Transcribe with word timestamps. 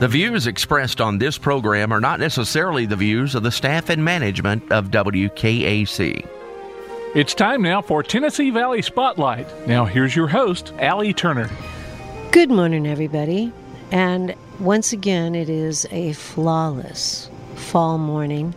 The 0.00 0.08
views 0.08 0.46
expressed 0.46 1.02
on 1.02 1.18
this 1.18 1.36
program 1.36 1.92
are 1.92 2.00
not 2.00 2.20
necessarily 2.20 2.86
the 2.86 2.96
views 2.96 3.34
of 3.34 3.42
the 3.42 3.50
staff 3.50 3.90
and 3.90 4.02
management 4.02 4.72
of 4.72 4.90
WKAC. 4.90 6.26
It's 7.14 7.34
time 7.34 7.60
now 7.60 7.82
for 7.82 8.02
Tennessee 8.02 8.48
Valley 8.48 8.80
Spotlight. 8.80 9.68
Now, 9.68 9.84
here's 9.84 10.16
your 10.16 10.28
host, 10.28 10.72
Allie 10.78 11.12
Turner. 11.12 11.50
Good 12.32 12.50
morning, 12.50 12.86
everybody. 12.86 13.52
And 13.92 14.34
once 14.58 14.94
again, 14.94 15.34
it 15.34 15.50
is 15.50 15.86
a 15.90 16.14
flawless 16.14 17.28
fall 17.56 17.98
morning. 17.98 18.54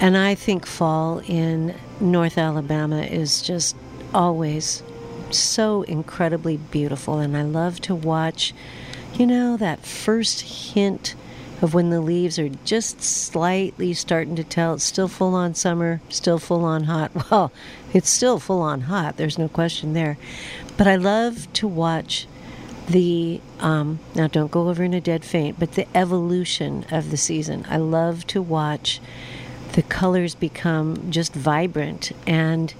And 0.00 0.16
I 0.16 0.34
think 0.34 0.64
fall 0.64 1.18
in 1.26 1.74
North 2.00 2.38
Alabama 2.38 3.02
is 3.02 3.42
just 3.42 3.76
always 4.14 4.82
so 5.30 5.82
incredibly 5.82 6.56
beautiful. 6.56 7.18
And 7.18 7.36
I 7.36 7.42
love 7.42 7.82
to 7.82 7.94
watch 7.94 8.54
you 9.14 9.26
know, 9.26 9.56
that 9.56 9.84
first 9.84 10.40
hint 10.72 11.14
of 11.60 11.74
when 11.74 11.90
the 11.90 12.00
leaves 12.00 12.38
are 12.38 12.48
just 12.48 13.00
slightly 13.00 13.94
starting 13.94 14.34
to 14.34 14.42
tell 14.42 14.74
it's 14.74 14.84
still 14.84 15.06
full 15.06 15.34
on 15.34 15.54
summer, 15.54 16.00
still 16.08 16.38
full 16.38 16.64
on 16.64 16.84
hot. 16.84 17.12
Well, 17.30 17.52
it's 17.92 18.10
still 18.10 18.38
full 18.38 18.60
on 18.62 18.82
hot, 18.82 19.16
there's 19.16 19.38
no 19.38 19.48
question 19.48 19.92
there. 19.92 20.18
But 20.76 20.88
I 20.88 20.96
love 20.96 21.52
to 21.54 21.68
watch 21.68 22.26
the, 22.88 23.40
um, 23.60 24.00
now 24.14 24.26
don't 24.26 24.50
go 24.50 24.68
over 24.68 24.82
in 24.82 24.94
a 24.94 25.00
dead 25.00 25.24
faint, 25.24 25.58
but 25.58 25.72
the 25.72 25.86
evolution 25.96 26.84
of 26.90 27.10
the 27.10 27.16
season. 27.16 27.64
I 27.68 27.76
love 27.76 28.26
to 28.28 28.42
watch 28.42 29.00
the 29.72 29.82
colors 29.82 30.34
become 30.34 31.10
just 31.10 31.34
vibrant 31.34 32.12
and 32.26 32.74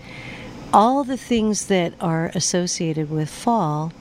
all 0.72 1.04
the 1.04 1.16
things 1.16 1.66
that 1.66 1.94
are 2.00 2.30
associated 2.34 3.10
with 3.10 3.30
fall 3.30 3.92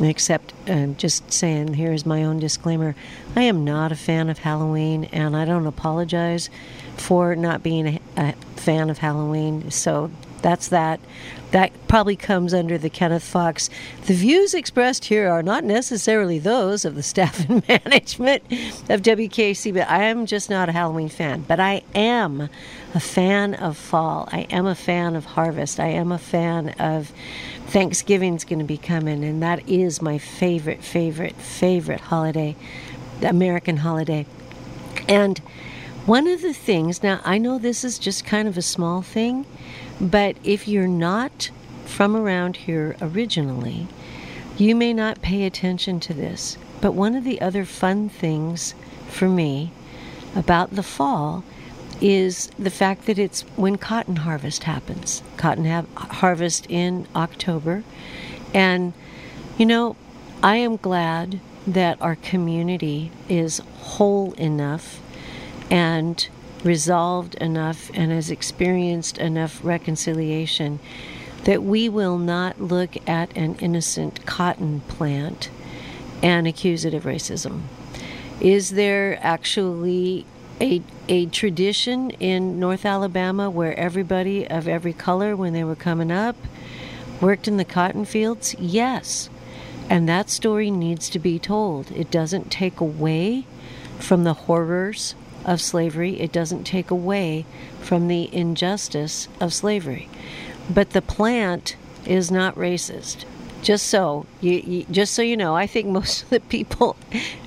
except 0.00 0.52
uh, 0.68 0.86
just 0.86 1.32
saying 1.32 1.74
here's 1.74 2.06
my 2.06 2.24
own 2.24 2.38
disclaimer 2.38 2.94
I 3.34 3.42
am 3.42 3.64
not 3.64 3.92
a 3.92 3.96
fan 3.96 4.28
of 4.28 4.38
Halloween, 4.38 5.04
and 5.06 5.36
I 5.36 5.44
don't 5.44 5.66
apologize 5.66 6.50
for 6.96 7.34
not 7.36 7.62
being 7.62 7.86
a, 7.86 8.00
a 8.16 8.32
fan 8.56 8.90
of 8.90 8.98
Halloween. 8.98 9.70
So 9.70 10.10
that's 10.42 10.68
that. 10.68 11.00
That 11.50 11.72
probably 11.88 12.16
comes 12.16 12.52
under 12.52 12.76
the 12.76 12.90
Kenneth 12.90 13.24
Fox. 13.24 13.70
The 14.06 14.14
views 14.14 14.52
expressed 14.52 15.06
here 15.06 15.28
are 15.28 15.42
not 15.42 15.64
necessarily 15.64 16.38
those 16.38 16.84
of 16.84 16.94
the 16.94 17.02
staff 17.02 17.48
and 17.48 17.66
management 17.86 18.42
of 18.90 19.02
WKC, 19.02 19.72
but 19.72 19.88
I 19.88 20.04
am 20.04 20.26
just 20.26 20.50
not 20.50 20.68
a 20.68 20.72
Halloween 20.72 21.08
fan. 21.08 21.44
But 21.48 21.58
I 21.58 21.82
am 21.94 22.50
a 22.94 23.00
fan 23.00 23.54
of 23.54 23.76
fall. 23.76 24.28
I 24.30 24.40
am 24.50 24.66
a 24.66 24.74
fan 24.74 25.16
of 25.16 25.24
harvest. 25.24 25.80
I 25.80 25.88
am 25.88 26.12
a 26.12 26.18
fan 26.18 26.70
of 26.78 27.12
Thanksgiving's 27.68 28.44
going 28.44 28.60
to 28.60 28.64
be 28.64 28.78
coming, 28.78 29.22
and 29.22 29.42
that 29.42 29.68
is 29.68 30.00
my 30.00 30.16
favorite, 30.16 30.82
favorite, 30.82 31.36
favorite 31.36 32.00
holiday, 32.00 32.56
the 33.20 33.28
American 33.28 33.76
holiday. 33.78 34.24
And 35.06 35.38
one 36.06 36.26
of 36.26 36.40
the 36.40 36.54
things, 36.54 37.02
now 37.02 37.20
I 37.26 37.36
know 37.36 37.58
this 37.58 37.84
is 37.84 37.98
just 37.98 38.24
kind 38.24 38.48
of 38.48 38.56
a 38.56 38.62
small 38.62 39.02
thing, 39.02 39.44
but 40.00 40.36
if 40.42 40.66
you're 40.66 40.88
not 40.88 41.50
from 41.84 42.16
around 42.16 42.56
here 42.56 42.96
originally, 43.02 43.86
you 44.56 44.74
may 44.74 44.94
not 44.94 45.20
pay 45.20 45.44
attention 45.44 46.00
to 46.00 46.14
this. 46.14 46.56
But 46.80 46.94
one 46.94 47.14
of 47.14 47.24
the 47.24 47.38
other 47.40 47.66
fun 47.66 48.08
things 48.08 48.74
for 49.08 49.28
me 49.28 49.72
about 50.34 50.74
the 50.74 50.82
fall 50.82 51.44
is 52.00 52.46
the 52.58 52.70
fact 52.70 53.06
that 53.06 53.18
it's 53.18 53.42
when 53.56 53.76
cotton 53.76 54.16
harvest 54.16 54.64
happens. 54.64 55.22
Cotton 55.36 55.64
ha- 55.64 55.84
harvest 55.96 56.66
in 56.68 57.06
October. 57.14 57.82
And, 58.54 58.92
you 59.56 59.66
know, 59.66 59.96
I 60.42 60.56
am 60.56 60.76
glad 60.76 61.40
that 61.66 62.00
our 62.00 62.16
community 62.16 63.10
is 63.28 63.60
whole 63.78 64.32
enough 64.34 65.00
and 65.70 66.28
resolved 66.64 67.34
enough 67.36 67.90
and 67.94 68.10
has 68.10 68.30
experienced 68.30 69.18
enough 69.18 69.60
reconciliation 69.62 70.80
that 71.44 71.62
we 71.62 71.88
will 71.88 72.18
not 72.18 72.60
look 72.60 72.96
at 73.08 73.36
an 73.36 73.54
innocent 73.56 74.24
cotton 74.26 74.80
plant 74.82 75.50
and 76.22 76.46
accuse 76.46 76.84
it 76.84 76.94
of 76.94 77.04
racism. 77.04 77.62
Is 78.40 78.70
there 78.70 79.18
actually 79.22 80.26
a, 80.60 80.82
a 81.08 81.26
tradition 81.26 82.10
in 82.10 82.60
North 82.60 82.84
Alabama 82.84 83.48
where 83.48 83.78
everybody 83.78 84.46
of 84.48 84.68
every 84.68 84.92
color, 84.92 85.34
when 85.34 85.52
they 85.52 85.64
were 85.64 85.74
coming 85.74 86.12
up, 86.12 86.36
worked 87.20 87.48
in 87.48 87.56
the 87.56 87.64
cotton 87.64 88.04
fields? 88.04 88.54
Yes. 88.58 89.30
And 89.88 90.08
that 90.08 90.28
story 90.28 90.70
needs 90.70 91.08
to 91.10 91.18
be 91.18 91.38
told. 91.38 91.90
It 91.92 92.10
doesn't 92.10 92.50
take 92.50 92.80
away 92.80 93.46
from 93.98 94.24
the 94.24 94.34
horrors 94.34 95.14
of 95.44 95.60
slavery, 95.60 96.20
it 96.20 96.30
doesn't 96.30 96.64
take 96.64 96.90
away 96.90 97.46
from 97.80 98.08
the 98.08 98.32
injustice 98.34 99.28
of 99.40 99.54
slavery. 99.54 100.08
But 100.68 100.90
the 100.90 101.00
plant 101.00 101.76
is 102.04 102.30
not 102.30 102.54
racist 102.54 103.24
just 103.62 103.86
so 103.86 104.26
you, 104.40 104.52
you, 104.52 104.86
just 104.90 105.14
so 105.14 105.22
you 105.22 105.36
know, 105.36 105.54
I 105.54 105.66
think 105.66 105.86
most 106.00 106.24
of 106.24 106.30
the 106.30 106.40
people 106.40 106.96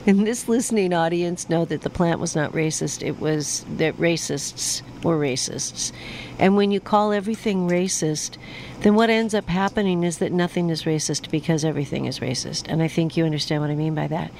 in 0.06 0.24
this 0.24 0.48
listening 0.48 0.94
audience 0.94 1.50
know 1.50 1.66
that 1.66 1.82
the 1.82 1.90
plant 1.90 2.20
was 2.20 2.36
not 2.36 2.52
racist. 2.52 3.06
It 3.06 3.20
was 3.20 3.66
that 3.78 3.96
racists 3.98 4.82
were 5.04 5.18
racists. 5.18 5.92
And 6.40 6.56
when 6.56 6.72
you 6.72 6.80
call 6.80 7.12
everything 7.12 7.68
racist, 7.68 8.38
then 8.82 8.96
what 8.96 9.10
ends 9.10 9.34
up 9.34 9.48
happening 9.48 10.04
is 10.04 10.18
that 10.18 10.32
nothing 10.32 10.70
is 10.70 10.84
racist 10.84 11.30
because 11.30 11.64
everything 11.64 12.06
is 12.06 12.20
racist. 12.20 12.66
And 12.68 12.82
I 12.82 12.88
think 12.88 13.16
you 13.16 13.26
understand 13.26 13.62
what 13.62 13.70
I 13.70 13.76
mean 13.76 13.96
by 13.96 14.08
that. 14.08 14.32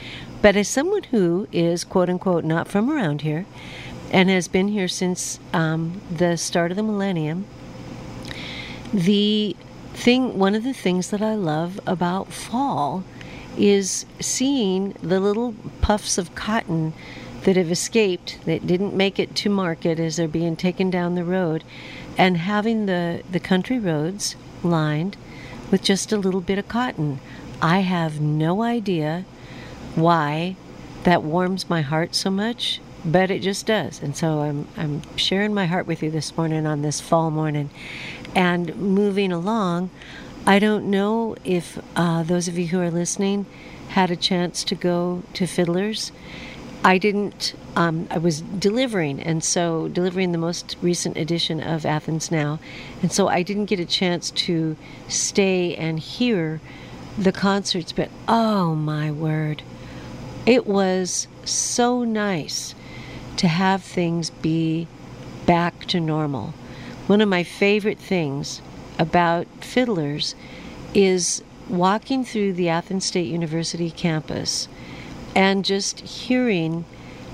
But 0.42 0.56
as 0.56 0.68
someone 0.68 1.04
who 1.04 1.48
is 1.52 1.84
quote 1.84 2.10
unquote 2.10 2.44
not 2.44 2.68
from 2.68 2.90
around 2.90 3.22
here 3.22 3.46
and 4.12 4.30
has 4.30 4.48
been 4.48 4.68
here 4.68 4.88
since 4.88 5.40
um, 5.54 6.02
the 6.12 6.38
start 6.38 6.72
of 6.72 6.78
the 6.78 6.84
millennium, 6.84 7.46
the 8.94 9.56
thing 10.02 10.40
one 10.40 10.56
of 10.56 10.64
the 10.64 10.74
things 10.74 11.12
that 11.12 11.22
I 11.22 11.36
love 11.36 11.80
about 11.86 12.34
fall 12.34 13.04
is 13.56 14.08
seeing 14.20 14.94
the 15.04 15.20
little 15.20 15.54
puffs 15.82 16.18
of 16.18 16.34
cotton 16.34 16.94
that 17.44 17.56
have 17.56 17.70
escaped 17.70 18.40
that 18.46 18.66
didn't 18.66 18.96
make 18.96 19.20
it 19.20 19.36
to 19.36 19.50
market 19.50 20.00
as 20.00 20.16
they're 20.16 20.28
being 20.28 20.56
taken 20.56 20.90
down 20.90 21.14
the 21.14 21.24
road 21.24 21.64
and 22.18 22.38
having 22.38 22.88
the 22.88 23.22
the 23.32 23.40
country 23.40 23.78
roads 23.78 24.36
lined 24.64 25.18
with 25.70 25.84
just 25.84 26.12
a 26.12 26.18
little 26.18 26.42
bit 26.42 26.58
of 26.58 26.68
cotton. 26.68 27.20
I 27.62 27.80
have 27.80 28.20
no 28.20 28.64
idea 28.64 29.26
why 29.94 30.56
that 31.04 31.22
warms 31.22 31.70
my 31.70 31.82
heart 31.82 32.16
so 32.16 32.32
much, 32.32 32.82
but 33.06 33.30
it 33.30 33.42
just 33.42 33.68
does. 33.68 34.02
And 34.02 34.16
so 34.16 34.42
I'm 34.42 34.68
I'm 34.78 35.02
sharing 35.16 35.54
my 35.54 35.68
heart 35.68 35.86
with 35.86 36.02
you 36.02 36.10
this 36.10 36.36
morning 36.36 36.66
on 36.66 36.82
this 36.82 37.00
fall 37.00 37.30
morning. 37.30 37.70
And 38.36 38.76
moving 38.76 39.32
along, 39.32 39.90
I 40.46 40.58
don't 40.60 40.90
know 40.90 41.36
if 41.44 41.78
uh, 41.96 42.24
those 42.24 42.48
of 42.48 42.58
you 42.58 42.68
who 42.68 42.80
are 42.82 42.92
listening 42.92 43.46
had 43.90 44.10
a 44.10 44.16
chance 44.16 44.64
to 44.64 44.76
go 44.76 45.24
to 45.34 45.46
Fiddlers. 45.46 46.12
I 46.84 46.98
didn't. 46.98 47.54
Um, 47.76 48.08
I 48.10 48.18
was 48.18 48.42
delivering, 48.42 49.22
and 49.22 49.44
so 49.44 49.88
delivering 49.88 50.32
the 50.32 50.38
most 50.38 50.76
recent 50.82 51.16
edition 51.16 51.62
of 51.62 51.86
Athens 51.86 52.32
Now, 52.32 52.60
and 53.02 53.12
so 53.12 53.28
I 53.28 53.44
didn't 53.44 53.66
get 53.66 53.80
a 53.80 53.86
chance 53.86 54.32
to 54.32 54.76
stay 55.08 55.76
and 55.76 56.00
hear 56.00 56.60
the 57.18 57.32
concerts. 57.32 57.92
But 57.92 58.10
oh 58.28 58.74
my 58.74 59.12
word, 59.12 59.62
it 60.46 60.66
was 60.66 61.28
so 61.46 62.04
nice 62.04 62.74
to 63.38 63.48
have 63.48 63.84
things 63.84 64.32
be 64.32 64.88
back 65.46 65.86
to 65.86 66.00
normal. 66.00 66.54
One 67.12 67.20
of 67.20 67.28
my 67.28 67.44
favorite 67.44 68.00
things 68.00 68.62
about 68.98 69.46
fiddlers 69.60 70.34
is 70.94 71.44
walking 71.68 72.24
through 72.24 72.54
the 72.54 72.70
Athens 72.70 73.04
State 73.04 73.28
University 73.28 73.92
campus 73.92 74.70
and 75.36 75.66
just 75.66 76.00
hearing 76.00 76.86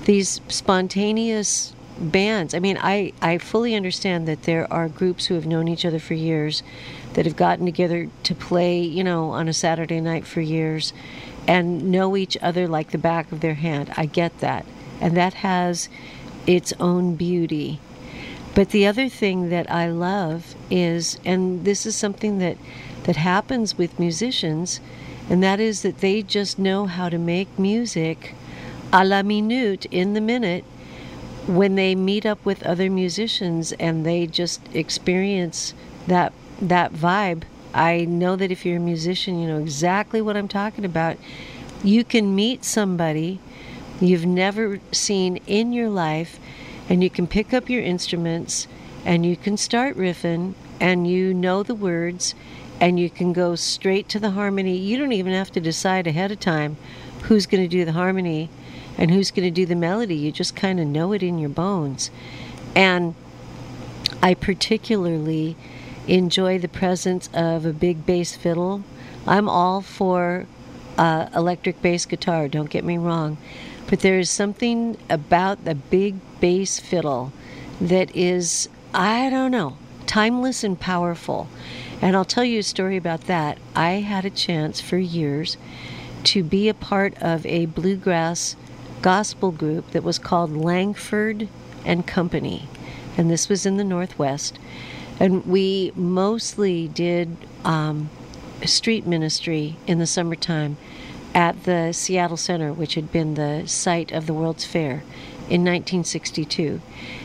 these 0.04 0.40
spontaneous 0.48 1.74
bands. 1.96 2.54
I 2.54 2.58
mean, 2.58 2.76
I, 2.80 3.12
I 3.22 3.38
fully 3.38 3.76
understand 3.76 4.26
that 4.26 4.42
there 4.42 4.66
are 4.72 4.88
groups 4.88 5.26
who 5.26 5.34
have 5.34 5.46
known 5.46 5.68
each 5.68 5.84
other 5.84 6.00
for 6.00 6.14
years 6.14 6.64
that 7.12 7.24
have 7.24 7.36
gotten 7.36 7.64
together 7.64 8.08
to 8.24 8.34
play, 8.34 8.80
you 8.80 9.04
know, 9.04 9.30
on 9.30 9.46
a 9.46 9.52
Saturday 9.52 10.00
night 10.00 10.26
for 10.26 10.40
years 10.40 10.92
and 11.46 11.92
know 11.92 12.16
each 12.16 12.36
other 12.42 12.66
like 12.66 12.90
the 12.90 12.98
back 12.98 13.30
of 13.30 13.42
their 13.42 13.54
hand. 13.54 13.92
I 13.96 14.06
get 14.06 14.40
that. 14.40 14.66
And 15.00 15.16
that 15.16 15.34
has 15.34 15.88
its 16.48 16.72
own 16.80 17.14
beauty. 17.14 17.78
But 18.58 18.70
the 18.70 18.88
other 18.88 19.08
thing 19.08 19.50
that 19.50 19.70
I 19.70 19.88
love 19.88 20.56
is, 20.68 21.20
and 21.24 21.64
this 21.64 21.86
is 21.86 21.94
something 21.94 22.38
that, 22.40 22.56
that 23.04 23.14
happens 23.14 23.78
with 23.78 24.00
musicians, 24.00 24.80
and 25.30 25.40
that 25.44 25.60
is 25.60 25.82
that 25.82 25.98
they 25.98 26.22
just 26.22 26.58
know 26.58 26.86
how 26.86 27.08
to 27.08 27.18
make 27.18 27.56
music 27.56 28.34
a 28.92 29.04
la 29.04 29.22
minute 29.22 29.86
in 29.92 30.14
the 30.14 30.20
minute 30.20 30.64
when 31.46 31.76
they 31.76 31.94
meet 31.94 32.26
up 32.26 32.44
with 32.44 32.64
other 32.64 32.90
musicians 32.90 33.70
and 33.78 34.04
they 34.04 34.26
just 34.26 34.60
experience 34.74 35.72
that 36.08 36.32
that 36.60 36.92
vibe. 36.92 37.44
I 37.72 38.06
know 38.06 38.34
that 38.34 38.50
if 38.50 38.66
you're 38.66 38.78
a 38.78 38.80
musician, 38.80 39.40
you 39.40 39.46
know 39.46 39.60
exactly 39.60 40.20
what 40.20 40.36
I'm 40.36 40.48
talking 40.48 40.84
about. 40.84 41.16
You 41.84 42.02
can 42.02 42.34
meet 42.34 42.64
somebody 42.64 43.38
you've 44.00 44.26
never 44.26 44.80
seen 44.90 45.36
in 45.46 45.72
your 45.72 45.88
life, 45.88 46.40
and 46.88 47.02
you 47.02 47.10
can 47.10 47.26
pick 47.26 47.52
up 47.52 47.68
your 47.68 47.82
instruments 47.82 48.66
and 49.04 49.24
you 49.24 49.36
can 49.36 49.56
start 49.56 49.96
riffing 49.96 50.54
and 50.80 51.06
you 51.06 51.34
know 51.34 51.62
the 51.62 51.74
words 51.74 52.34
and 52.80 52.98
you 52.98 53.10
can 53.10 53.32
go 53.32 53.54
straight 53.54 54.08
to 54.08 54.20
the 54.20 54.30
harmony. 54.30 54.76
You 54.76 54.98
don't 54.98 55.12
even 55.12 55.32
have 55.32 55.50
to 55.52 55.60
decide 55.60 56.06
ahead 56.06 56.30
of 56.30 56.40
time 56.40 56.76
who's 57.22 57.46
going 57.46 57.62
to 57.62 57.68
do 57.68 57.84
the 57.84 57.92
harmony 57.92 58.48
and 58.96 59.10
who's 59.10 59.30
going 59.30 59.46
to 59.46 59.50
do 59.50 59.66
the 59.66 59.74
melody. 59.74 60.14
You 60.14 60.32
just 60.32 60.54
kind 60.54 60.80
of 60.80 60.86
know 60.86 61.12
it 61.12 61.22
in 61.22 61.38
your 61.38 61.50
bones. 61.50 62.10
And 62.74 63.14
I 64.22 64.34
particularly 64.34 65.56
enjoy 66.06 66.58
the 66.58 66.68
presence 66.68 67.28
of 67.34 67.66
a 67.66 67.72
big 67.72 68.06
bass 68.06 68.34
fiddle. 68.34 68.82
I'm 69.26 69.48
all 69.48 69.82
for 69.82 70.46
uh, 70.96 71.28
electric 71.34 71.80
bass 71.82 72.06
guitar, 72.06 72.48
don't 72.48 72.70
get 72.70 72.84
me 72.84 72.98
wrong. 72.98 73.38
But 73.88 74.00
there 74.00 74.18
is 74.18 74.30
something 74.30 74.96
about 75.08 75.64
the 75.64 75.74
big 75.74 76.16
bass 76.40 76.80
fiddle 76.80 77.32
that 77.80 78.14
is, 78.14 78.68
I 78.92 79.30
don't 79.30 79.50
know, 79.50 79.76
timeless 80.06 80.64
and 80.64 80.78
powerful. 80.78 81.48
And 82.00 82.16
I'll 82.16 82.24
tell 82.24 82.44
you 82.44 82.60
a 82.60 82.64
story 82.64 82.96
about 82.96 83.22
that. 83.22 83.58
I 83.74 83.90
had 84.00 84.24
a 84.24 84.30
chance 84.30 84.80
for 84.80 84.98
years 84.98 85.56
to 86.24 86.42
be 86.42 86.68
a 86.68 86.74
part 86.74 87.14
of 87.22 87.44
a 87.46 87.66
bluegrass 87.66 88.56
gospel 89.02 89.50
group 89.50 89.90
that 89.92 90.02
was 90.02 90.18
called 90.18 90.56
Langford 90.56 91.48
and 91.84 92.06
Company. 92.06 92.68
And 93.16 93.30
this 93.30 93.48
was 93.48 93.66
in 93.66 93.76
the 93.76 93.84
Northwest. 93.84 94.58
And 95.20 95.44
we 95.46 95.92
mostly 95.96 96.88
did 96.88 97.36
um, 97.64 98.10
street 98.64 99.06
ministry 99.06 99.76
in 99.86 99.98
the 99.98 100.06
summertime 100.06 100.76
at 101.34 101.64
the 101.64 101.92
Seattle 101.92 102.36
Center, 102.36 102.72
which 102.72 102.94
had 102.94 103.12
been 103.12 103.34
the 103.34 103.64
site 103.66 104.12
of 104.12 104.26
the 104.26 104.34
World's 104.34 104.64
Fair 104.64 105.02
in 105.50 105.64
1962. 105.64 106.80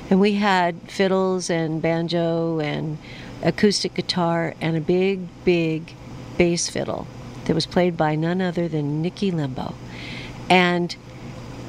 And 0.10 0.20
we 0.20 0.34
had 0.36 0.80
fiddles 0.90 1.50
and 1.50 1.82
banjo 1.82 2.60
and 2.60 2.98
acoustic 3.42 3.94
guitar 3.94 4.56
and 4.62 4.78
a 4.78 4.82
big, 4.82 5.28
big 5.44 5.94
bass 6.38 6.70
fiddle 6.70 7.08
that 7.46 7.54
was 7.54 7.66
played 7.66 7.98
by 7.98 8.16
none 8.16 8.42
other 8.42 8.68
than 8.68 9.02
Nicky 9.02 9.32
Limbo. 9.32 9.76
And 10.50 10.96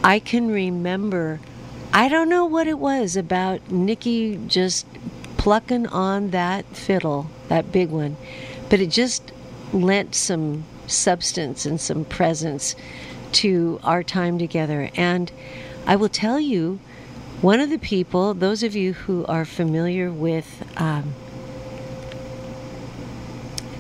I 0.03 0.19
can 0.19 0.51
remember, 0.51 1.41
I 1.93 2.09
don't 2.09 2.29
know 2.29 2.45
what 2.45 2.67
it 2.67 2.79
was 2.79 3.17
about 3.17 3.71
Nicky 3.71 4.39
just 4.47 4.87
plucking 5.37 5.87
on 5.89 6.31
that 6.31 6.65
fiddle, 6.77 7.31
that 7.49 7.73
big 7.73 7.91
one, 7.91 8.17
but 8.71 8.81
it 8.81 8.91
just 8.91 9.33
lent 9.73 10.15
some 10.15 10.65
substance 10.87 11.67
and 11.67 11.81
some 11.81 12.05
presence 12.05 12.77
to 13.33 13.81
our 13.83 14.03
time 14.03 14.39
together. 14.39 14.91
And 14.95 15.31
I 15.87 15.97
will 15.97 16.09
tell 16.09 16.41
you, 16.41 16.81
one 17.41 17.61
of 17.61 17.69
the 17.69 17.79
people, 17.79 18.33
those 18.33 18.63
of 18.63 18.75
you 18.75 18.95
who 18.95 19.27
are 19.27 19.45
familiar 19.45 20.11
with, 20.11 20.65
um, 20.81 21.15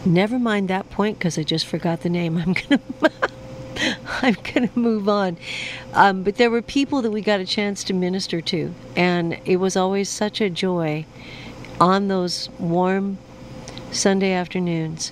never 0.04 0.38
mind 0.38 0.68
that 0.68 0.90
point 0.90 1.18
because 1.18 1.38
I 1.38 1.44
just 1.44 1.66
forgot 1.66 2.02
the 2.02 2.10
name. 2.10 2.36
I'm 2.46 2.52
gonna, 2.52 2.80
I'm 4.22 4.36
gonna 4.52 4.70
move 4.74 5.08
on. 5.08 5.38
Um, 5.94 6.22
but 6.22 6.36
there 6.36 6.50
were 6.50 6.60
people 6.60 7.00
that 7.02 7.10
we 7.10 7.22
got 7.22 7.40
a 7.40 7.46
chance 7.46 7.82
to 7.84 7.94
minister 7.94 8.42
to, 8.42 8.74
and 8.96 9.38
it 9.46 9.56
was 9.56 9.76
always 9.76 10.10
such 10.10 10.42
a 10.42 10.50
joy 10.50 11.06
on 11.80 12.08
those 12.08 12.50
warm 12.58 13.16
Sunday 13.90 14.32
afternoons 14.32 15.10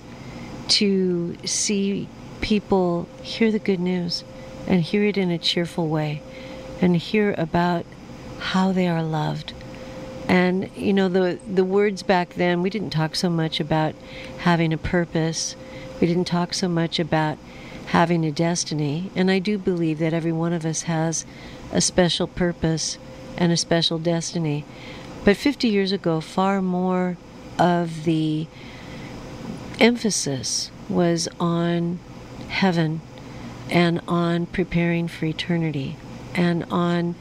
to 0.67 1.37
see 1.45 2.07
people 2.41 3.07
hear 3.21 3.51
the 3.51 3.59
good 3.59 3.79
news 3.79 4.23
and 4.67 4.81
hear 4.81 5.03
it 5.05 5.17
in 5.17 5.31
a 5.31 5.37
cheerful 5.37 5.87
way 5.87 6.21
and 6.83 6.97
hear 6.97 7.33
about 7.37 7.85
how 8.39 8.73
they 8.73 8.89
are 8.89 9.01
loved. 9.01 9.53
And 10.27 10.69
you 10.75 10.91
know 10.91 11.07
the 11.07 11.39
the 11.47 11.63
words 11.63 12.03
back 12.03 12.33
then 12.33 12.61
we 12.61 12.69
didn't 12.69 12.89
talk 12.89 13.15
so 13.15 13.29
much 13.29 13.61
about 13.61 13.95
having 14.39 14.73
a 14.73 14.77
purpose. 14.77 15.55
We 16.01 16.07
didn't 16.07 16.25
talk 16.25 16.53
so 16.53 16.67
much 16.67 16.99
about 16.99 17.37
having 17.87 18.25
a 18.25 18.31
destiny, 18.33 19.11
and 19.15 19.31
I 19.31 19.39
do 19.39 19.57
believe 19.57 19.99
that 19.99 20.13
every 20.13 20.33
one 20.33 20.51
of 20.51 20.65
us 20.65 20.83
has 20.83 21.25
a 21.71 21.79
special 21.79 22.27
purpose 22.27 22.97
and 23.37 23.53
a 23.53 23.57
special 23.57 23.97
destiny. 23.97 24.65
But 25.23 25.37
50 25.37 25.69
years 25.69 25.93
ago, 25.93 26.19
far 26.19 26.61
more 26.61 27.15
of 27.57 28.03
the 28.03 28.47
emphasis 29.79 30.69
was 30.89 31.29
on 31.39 31.99
heaven 32.49 32.99
and 33.69 34.01
on 34.05 34.47
preparing 34.47 35.07
for 35.07 35.25
eternity 35.25 35.95
and 36.35 36.63
on 36.71 37.15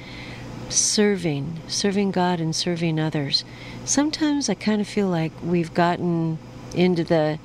serving, 0.68 1.60
serving 1.66 2.10
God 2.10 2.40
and 2.40 2.54
serving 2.54 2.98
others. 2.98 3.44
Sometimes 3.84 4.48
I 4.48 4.54
kind 4.54 4.80
of 4.80 4.88
feel 4.88 5.08
like 5.08 5.32
we've 5.42 5.74
gotten 5.74 6.38
into 6.74 7.04
the 7.04 7.38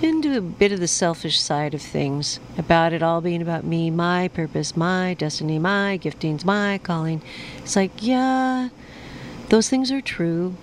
into 0.00 0.36
a 0.36 0.40
bit 0.40 0.70
of 0.70 0.78
the 0.78 0.86
selfish 0.86 1.40
side 1.40 1.74
of 1.74 1.82
things 1.82 2.38
about 2.56 2.92
it 2.92 3.02
all 3.02 3.20
being 3.20 3.42
about 3.42 3.64
me, 3.64 3.90
my 3.90 4.28
purpose, 4.28 4.76
my 4.76 5.12
destiny, 5.14 5.58
my 5.58 5.98
giftings, 6.00 6.44
my 6.44 6.78
calling. 6.78 7.20
It's 7.58 7.74
like, 7.74 7.90
yeah, 8.00 8.68
those 9.48 9.68
things 9.68 9.90
are 9.90 10.00
true, 10.00 10.54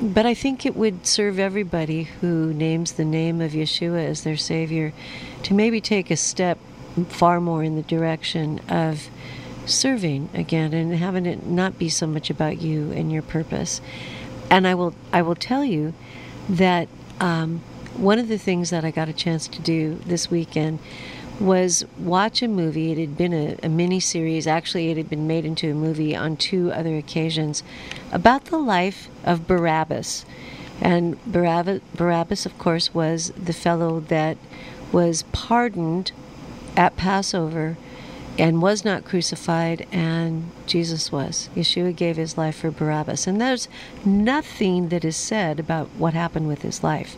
but 0.00 0.26
I 0.26 0.34
think 0.34 0.66
it 0.66 0.74
would 0.74 1.06
serve 1.06 1.38
everybody 1.38 2.04
who 2.20 2.52
names 2.52 2.92
the 2.92 3.04
name 3.04 3.40
of 3.40 3.52
Yeshua 3.52 4.04
as 4.04 4.24
their 4.24 4.36
Savior 4.36 4.92
to 5.44 5.54
maybe 5.54 5.80
take 5.80 6.10
a 6.10 6.16
step 6.16 6.58
far 7.08 7.40
more 7.40 7.62
in 7.62 7.76
the 7.76 7.82
direction 7.82 8.60
of 8.68 9.08
serving 9.66 10.28
again 10.34 10.72
and 10.72 10.94
having 10.94 11.26
it 11.26 11.46
not 11.46 11.78
be 11.78 11.88
so 11.88 12.06
much 12.06 12.30
about 12.30 12.60
you 12.60 12.92
and 12.92 13.12
your 13.12 13.22
purpose. 13.22 13.80
And 14.50 14.66
I 14.66 14.74
will 14.74 14.94
I 15.12 15.22
will 15.22 15.34
tell 15.34 15.64
you 15.64 15.94
that 16.48 16.88
um, 17.20 17.62
one 17.96 18.18
of 18.18 18.28
the 18.28 18.38
things 18.38 18.70
that 18.70 18.84
I 18.84 18.90
got 18.90 19.08
a 19.08 19.12
chance 19.12 19.46
to 19.48 19.60
do 19.60 20.00
this 20.06 20.30
weekend 20.30 20.78
was 21.40 21.84
watch 21.98 22.42
a 22.42 22.48
movie. 22.48 22.92
It 22.92 22.98
had 22.98 23.16
been 23.16 23.32
a, 23.32 23.56
a 23.62 23.68
mini 23.68 24.00
series. 24.00 24.46
Actually, 24.46 24.90
it 24.90 24.96
had 24.96 25.08
been 25.08 25.26
made 25.26 25.44
into 25.44 25.70
a 25.70 25.74
movie 25.74 26.14
on 26.14 26.36
two 26.36 26.72
other 26.72 26.96
occasions 26.96 27.62
about 28.12 28.46
the 28.46 28.58
life 28.58 29.08
of 29.24 29.46
Barabbas. 29.46 30.24
And 30.80 31.22
Barabbas, 31.24 31.80
Barabbas, 31.94 32.46
of 32.46 32.58
course, 32.58 32.92
was 32.92 33.30
the 33.30 33.52
fellow 33.52 34.00
that 34.00 34.36
was 34.90 35.24
pardoned 35.32 36.12
at 36.76 36.96
Passover 36.96 37.76
and 38.38 38.62
was 38.62 38.84
not 38.84 39.04
crucified, 39.04 39.86
and 39.92 40.50
Jesus 40.66 41.12
was. 41.12 41.50
Yeshua 41.54 41.94
gave 41.94 42.16
his 42.16 42.38
life 42.38 42.56
for 42.56 42.70
Barabbas. 42.70 43.26
And 43.26 43.40
there's 43.40 43.68
nothing 44.04 44.88
that 44.88 45.04
is 45.04 45.16
said 45.16 45.60
about 45.60 45.88
what 45.98 46.14
happened 46.14 46.48
with 46.48 46.62
his 46.62 46.82
life. 46.82 47.16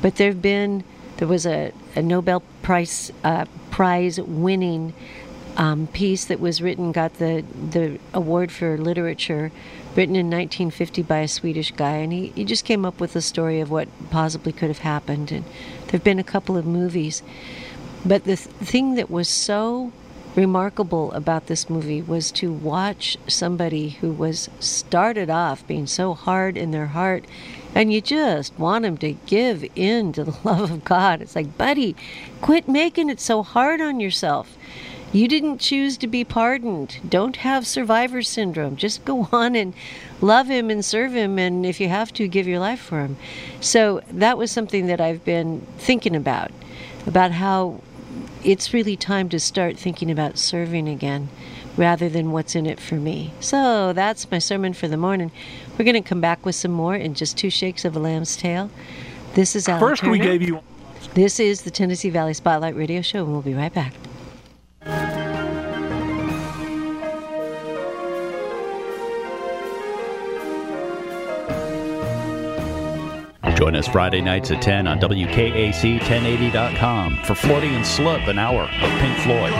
But 0.00 0.16
there 0.16 0.28
have 0.28 0.42
been 0.42 0.84
there 1.18 1.28
was 1.28 1.46
a, 1.46 1.72
a 1.94 2.02
Nobel 2.02 2.42
Prize 2.62 3.10
uh, 3.24 3.46
prize 3.70 4.20
winning 4.20 4.92
um, 5.56 5.86
piece 5.88 6.26
that 6.26 6.40
was 6.40 6.60
written, 6.60 6.92
got 6.92 7.14
the 7.14 7.44
the 7.70 7.98
award 8.12 8.52
for 8.52 8.76
literature, 8.76 9.50
written 9.94 10.16
in 10.16 10.26
1950 10.26 11.02
by 11.02 11.18
a 11.18 11.28
Swedish 11.28 11.70
guy, 11.72 11.96
and 11.96 12.12
he, 12.12 12.28
he 12.34 12.44
just 12.44 12.64
came 12.64 12.84
up 12.84 13.00
with 13.00 13.16
a 13.16 13.22
story 13.22 13.60
of 13.60 13.70
what 13.70 13.88
possibly 14.10 14.52
could 14.52 14.68
have 14.68 14.78
happened. 14.78 15.32
And 15.32 15.44
there've 15.88 16.04
been 16.04 16.18
a 16.18 16.24
couple 16.24 16.56
of 16.56 16.66
movies, 16.66 17.22
but 18.04 18.24
the 18.24 18.36
th- 18.36 18.48
thing 18.56 18.94
that 18.96 19.10
was 19.10 19.28
so 19.28 19.92
remarkable 20.36 21.10
about 21.12 21.46
this 21.46 21.68
movie 21.68 22.02
was 22.02 22.30
to 22.30 22.52
watch 22.52 23.16
somebody 23.26 23.88
who 23.88 24.12
was 24.12 24.48
started 24.60 25.30
off 25.30 25.66
being 25.66 25.86
so 25.86 26.14
hard 26.14 26.56
in 26.56 26.70
their 26.70 26.88
heart 26.88 27.24
and 27.74 27.92
you 27.92 28.00
just 28.00 28.58
want 28.58 28.84
them 28.84 28.96
to 28.96 29.12
give 29.26 29.62
in 29.74 30.12
to 30.12 30.24
the 30.24 30.36
love 30.44 30.70
of 30.70 30.84
God. 30.84 31.20
It's 31.20 31.36
like, 31.36 31.58
buddy, 31.58 31.94
quit 32.40 32.68
making 32.68 33.10
it 33.10 33.20
so 33.20 33.42
hard 33.42 33.82
on 33.82 34.00
yourself. 34.00 34.56
You 35.12 35.28
didn't 35.28 35.58
choose 35.58 35.96
to 35.98 36.06
be 36.06 36.24
pardoned. 36.24 36.98
Don't 37.08 37.36
have 37.36 37.66
survivor 37.66 38.22
syndrome. 38.22 38.76
Just 38.76 39.04
go 39.04 39.28
on 39.32 39.54
and 39.54 39.74
love 40.20 40.48
him 40.48 40.70
and 40.70 40.84
serve 40.84 41.14
him, 41.14 41.38
and 41.38 41.66
if 41.66 41.80
you 41.80 41.88
have 41.88 42.12
to, 42.14 42.26
give 42.28 42.46
your 42.46 42.58
life 42.58 42.80
for 42.80 43.00
him. 43.00 43.16
So 43.60 44.00
that 44.10 44.38
was 44.38 44.50
something 44.50 44.86
that 44.86 45.00
I've 45.00 45.24
been 45.24 45.60
thinking 45.78 46.16
about, 46.16 46.50
about 47.06 47.32
how 47.32 47.82
it's 48.44 48.72
really 48.72 48.96
time 48.96 49.28
to 49.30 49.40
start 49.40 49.76
thinking 49.76 50.10
about 50.10 50.38
serving 50.38 50.88
again 50.88 51.28
rather 51.76 52.08
than 52.08 52.32
what's 52.32 52.54
in 52.54 52.66
it 52.66 52.80
for 52.80 52.94
me. 52.94 53.32
So 53.40 53.92
that's 53.92 54.30
my 54.30 54.38
sermon 54.38 54.72
for 54.72 54.88
the 54.88 54.96
morning. 54.96 55.30
We're 55.78 55.84
going 55.84 56.02
to 56.02 56.08
come 56.08 56.20
back 56.20 56.44
with 56.44 56.54
some 56.54 56.72
more 56.72 56.96
in 56.96 57.14
just 57.14 57.36
two 57.36 57.50
shakes 57.50 57.84
of 57.84 57.96
a 57.96 57.98
lamb's 57.98 58.36
tail. 58.36 58.70
This 59.34 59.54
is 59.54 59.68
Alan 59.68 59.80
First, 59.80 60.00
Turner. 60.00 60.12
we 60.12 60.18
gave 60.18 60.42
you. 60.42 60.60
This 61.14 61.38
is 61.38 61.62
the 61.62 61.70
Tennessee 61.70 62.10
Valley 62.10 62.34
Spotlight 62.34 62.76
Radio 62.76 63.02
Show, 63.02 63.24
and 63.24 63.32
we'll 63.32 63.42
be 63.42 63.54
right 63.54 63.72
back. 63.72 63.92
Join 73.66 73.74
us 73.74 73.88
Friday 73.88 74.20
nights 74.20 74.52
at 74.52 74.62
10 74.62 74.86
on 74.86 75.00
WKAC1080.com 75.00 77.16
for 77.24 77.34
Floating 77.34 77.74
and 77.74 77.84
Slip, 77.84 78.28
an 78.28 78.38
hour 78.38 78.62
of 78.62 79.00
Pink 79.00 79.18
Floyd. 79.18 79.50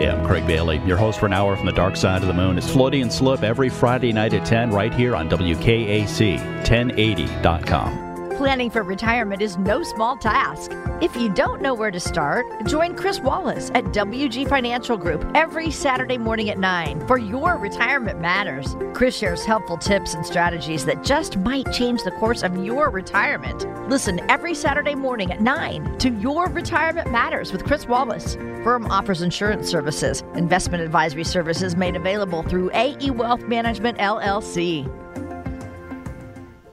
Yeah, 0.00 0.16
I'm 0.16 0.24
Craig 0.26 0.46
Bailey, 0.46 0.80
your 0.86 0.96
host 0.96 1.20
for 1.20 1.26
an 1.26 1.34
hour 1.34 1.54
from 1.54 1.66
the 1.66 1.72
dark 1.72 1.96
side 1.96 2.22
of 2.22 2.28
the 2.28 2.32
moon. 2.32 2.56
It's 2.56 2.70
Floating 2.70 3.02
and 3.02 3.12
Slip 3.12 3.42
every 3.42 3.68
Friday 3.68 4.14
night 4.14 4.32
at 4.32 4.46
10 4.46 4.70
right 4.70 4.94
here 4.94 5.14
on 5.14 5.28
WKAC1080.com. 5.28 8.11
Planning 8.36 8.70
for 8.70 8.82
retirement 8.82 9.42
is 9.42 9.58
no 9.58 9.82
small 9.82 10.16
task. 10.16 10.72
If 11.02 11.14
you 11.16 11.28
don't 11.28 11.60
know 11.60 11.74
where 11.74 11.90
to 11.90 12.00
start, 12.00 12.46
join 12.66 12.96
Chris 12.96 13.20
Wallace 13.20 13.70
at 13.74 13.84
WG 13.86 14.48
Financial 14.48 14.96
Group 14.96 15.24
every 15.34 15.70
Saturday 15.70 16.16
morning 16.16 16.48
at 16.48 16.58
9 16.58 17.06
for 17.06 17.18
Your 17.18 17.58
Retirement 17.58 18.20
Matters. 18.20 18.74
Chris 18.94 19.16
shares 19.16 19.44
helpful 19.44 19.76
tips 19.76 20.14
and 20.14 20.24
strategies 20.24 20.86
that 20.86 21.04
just 21.04 21.36
might 21.38 21.70
change 21.72 22.02
the 22.04 22.10
course 22.12 22.42
of 22.42 22.56
your 22.64 22.88
retirement. 22.88 23.66
Listen 23.90 24.18
every 24.30 24.54
Saturday 24.54 24.94
morning 24.94 25.30
at 25.30 25.42
9 25.42 25.98
to 25.98 26.10
Your 26.10 26.48
Retirement 26.48 27.12
Matters 27.12 27.52
with 27.52 27.64
Chris 27.64 27.86
Wallace. 27.86 28.36
Firm 28.64 28.86
offers 28.90 29.20
insurance 29.20 29.68
services, 29.68 30.24
investment 30.34 30.82
advisory 30.82 31.24
services 31.24 31.76
made 31.76 31.96
available 31.96 32.42
through 32.44 32.70
AE 32.72 33.10
Wealth 33.10 33.42
Management 33.42 33.98
LLC. 33.98 34.90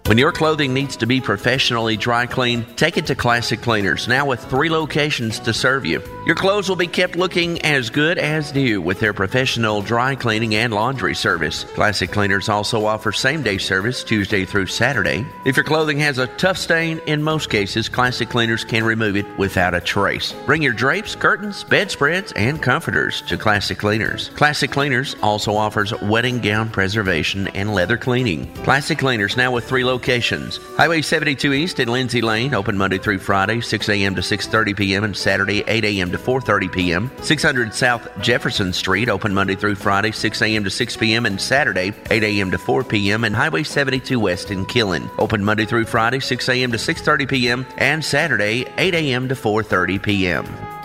When 0.10 0.18
your 0.18 0.32
clothing 0.32 0.74
needs 0.74 0.98
to 0.98 1.06
be 1.06 1.22
professionally 1.22 1.96
dry 1.96 2.26
cleaned, 2.26 2.76
take 2.76 2.98
it 2.98 3.06
to 3.06 3.16
Classic 3.16 3.62
Cleaners, 3.62 4.08
now 4.08 4.26
with 4.26 4.44
three 4.46 4.68
locations 4.68 5.38
to 5.42 5.54
serve 5.54 5.86
you. 5.86 6.02
Your 6.26 6.36
clothes 6.36 6.68
will 6.68 6.76
be 6.76 6.88
kept 6.88 7.16
looking 7.16 7.62
as 7.62 7.92
good 7.92 8.18
as 8.18 8.52
new 8.52 8.82
with 8.82 9.00
their 9.00 9.14
professional 9.14 9.84
dry 9.84 10.16
cleaning 10.16 10.56
and 10.56 10.74
laundry 10.74 11.14
service. 11.14 11.64
Classic 11.76 12.12
Cleaners 12.12 12.50
also 12.50 12.88
offers 12.88 13.20
same 13.20 13.44
day 13.44 13.60
service 13.60 14.04
Tuesday 14.04 14.46
through 14.46 14.66
Saturday. 14.66 15.28
If 15.46 15.56
your 15.56 15.64
clothing 15.64 16.00
has 16.00 16.18
a 16.18 16.26
tough 16.26 16.58
stain, 16.58 17.00
in 17.06 17.22
most 17.22 17.52
cases, 17.52 17.88
Classic 17.88 18.28
Cleaners 18.28 18.64
can 18.64 18.84
remove 18.84 19.16
it 19.16 19.28
without 19.38 19.76
a 19.76 19.80
trace. 19.80 20.34
Bring 20.48 20.64
your 20.64 20.74
drapes, 20.74 21.14
curtains, 21.16 21.64
bedspreads, 21.64 22.32
and 22.32 22.60
comforters 22.60 23.22
to 23.28 23.38
Classic 23.38 23.78
Cleaners. 23.78 24.30
Classic 24.30 24.72
Cleaners 24.72 25.16
also 25.22 25.56
offers 25.56 25.94
wedding 26.02 26.40
gown 26.40 26.72
preservation 26.72 27.48
and 27.50 27.76
leather 27.76 27.98
cleaning. 27.98 28.52
Classic 28.64 28.98
Cleaners 28.98 29.38
now 29.38 29.52
with 29.52 29.66
three 29.66 29.84
locations 29.84 29.99
locations. 30.00 30.58
Highway 30.78 31.02
72 31.02 31.52
East 31.52 31.80
in 31.82 31.90
Lindsay 31.90 32.22
Lane, 32.22 32.54
open 32.54 32.78
Monday 32.78 32.98
through 32.98 33.20
Friday, 33.20 33.60
6 33.60 33.90
a.m. 33.90 34.16
to 34.16 34.22
6.30 34.22 34.78
p.m. 34.78 35.04
and 35.04 35.16
Saturday, 35.16 35.62
8 35.68 35.84
a.m. 35.84 36.12
to 36.12 36.18
4.30 36.18 36.72
p.m. 36.72 37.12
600 37.22 37.74
South 37.74 38.08
Jefferson 38.22 38.72
Street, 38.72 39.10
open 39.10 39.34
Monday 39.34 39.56
through 39.56 39.76
Friday, 39.76 40.12
6 40.12 40.42
a.m. 40.42 40.64
to 40.64 40.70
6 40.70 40.96
p.m. 40.98 41.26
and 41.26 41.40
Saturday, 41.40 41.92
8 42.10 42.24
a.m. 42.24 42.52
to 42.52 42.58
4 42.58 42.86
p.m. 42.86 43.26
and 43.26 43.36
Highway 43.36 43.64
72 43.64 44.18
West 44.18 44.52
in 44.52 44.66
Killen, 44.66 45.10
open 45.20 45.44
Monday 45.44 45.66
through 45.66 45.86
Friday, 45.86 46.22
6 46.22 46.48
a.m. 46.48 46.72
to 46.72 46.78
6.30 46.78 47.28
p.m. 47.30 47.66
and 47.78 48.04
Saturday, 48.04 48.66
8 48.78 48.96
a.m. 48.96 49.28
to 49.28 49.36
4.30 49.36 50.02
p.m. 50.02 50.79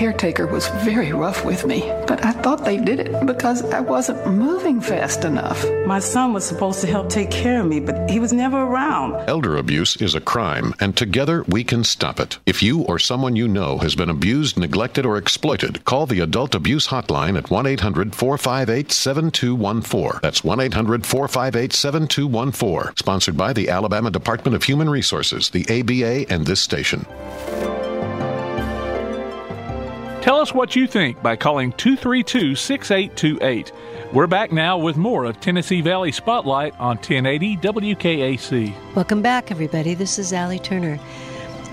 My 0.00 0.06
caretaker 0.06 0.46
was 0.46 0.66
very 0.82 1.12
rough 1.12 1.44
with 1.44 1.66
me, 1.66 1.80
but 2.06 2.24
I 2.24 2.32
thought 2.32 2.64
they 2.64 2.78
did 2.78 3.00
it 3.00 3.26
because 3.26 3.62
I 3.70 3.80
wasn't 3.80 4.26
moving 4.26 4.80
fast 4.80 5.26
enough. 5.26 5.62
My 5.84 5.98
son 5.98 6.32
was 6.32 6.42
supposed 6.42 6.80
to 6.80 6.86
help 6.86 7.10
take 7.10 7.30
care 7.30 7.60
of 7.60 7.66
me, 7.66 7.80
but 7.80 8.08
he 8.08 8.18
was 8.18 8.32
never 8.32 8.62
around. 8.62 9.28
Elder 9.28 9.58
abuse 9.58 9.96
is 9.96 10.14
a 10.14 10.20
crime, 10.22 10.72
and 10.80 10.96
together 10.96 11.44
we 11.48 11.64
can 11.64 11.84
stop 11.84 12.18
it. 12.18 12.38
If 12.46 12.62
you 12.62 12.80
or 12.84 12.98
someone 12.98 13.36
you 13.36 13.46
know 13.46 13.76
has 13.76 13.94
been 13.94 14.08
abused, 14.08 14.56
neglected, 14.56 15.04
or 15.04 15.18
exploited, 15.18 15.84
call 15.84 16.06
the 16.06 16.20
Adult 16.20 16.54
Abuse 16.54 16.86
Hotline 16.86 17.36
at 17.36 17.50
1 17.50 17.66
800 17.66 18.14
458 18.14 18.90
7214. 18.90 20.20
That's 20.22 20.42
1 20.42 20.60
800 20.60 21.04
458 21.04 21.74
7214. 21.74 22.96
Sponsored 22.96 23.36
by 23.36 23.52
the 23.52 23.68
Alabama 23.68 24.10
Department 24.10 24.54
of 24.54 24.62
Human 24.62 24.88
Resources, 24.88 25.50
the 25.50 25.66
ABA, 25.68 26.32
and 26.32 26.46
this 26.46 26.62
station. 26.62 27.04
Tell 30.22 30.38
us 30.38 30.52
what 30.52 30.76
you 30.76 30.86
think 30.86 31.22
by 31.22 31.34
calling 31.34 31.72
232 31.72 32.54
6828. 32.54 33.72
We're 34.12 34.26
back 34.26 34.52
now 34.52 34.76
with 34.76 34.98
more 34.98 35.24
of 35.24 35.40
Tennessee 35.40 35.80
Valley 35.80 36.12
Spotlight 36.12 36.78
on 36.78 36.96
1080 36.96 37.56
WKAC. 37.56 38.94
Welcome 38.94 39.22
back, 39.22 39.50
everybody. 39.50 39.94
This 39.94 40.18
is 40.18 40.34
Allie 40.34 40.58
Turner. 40.58 41.00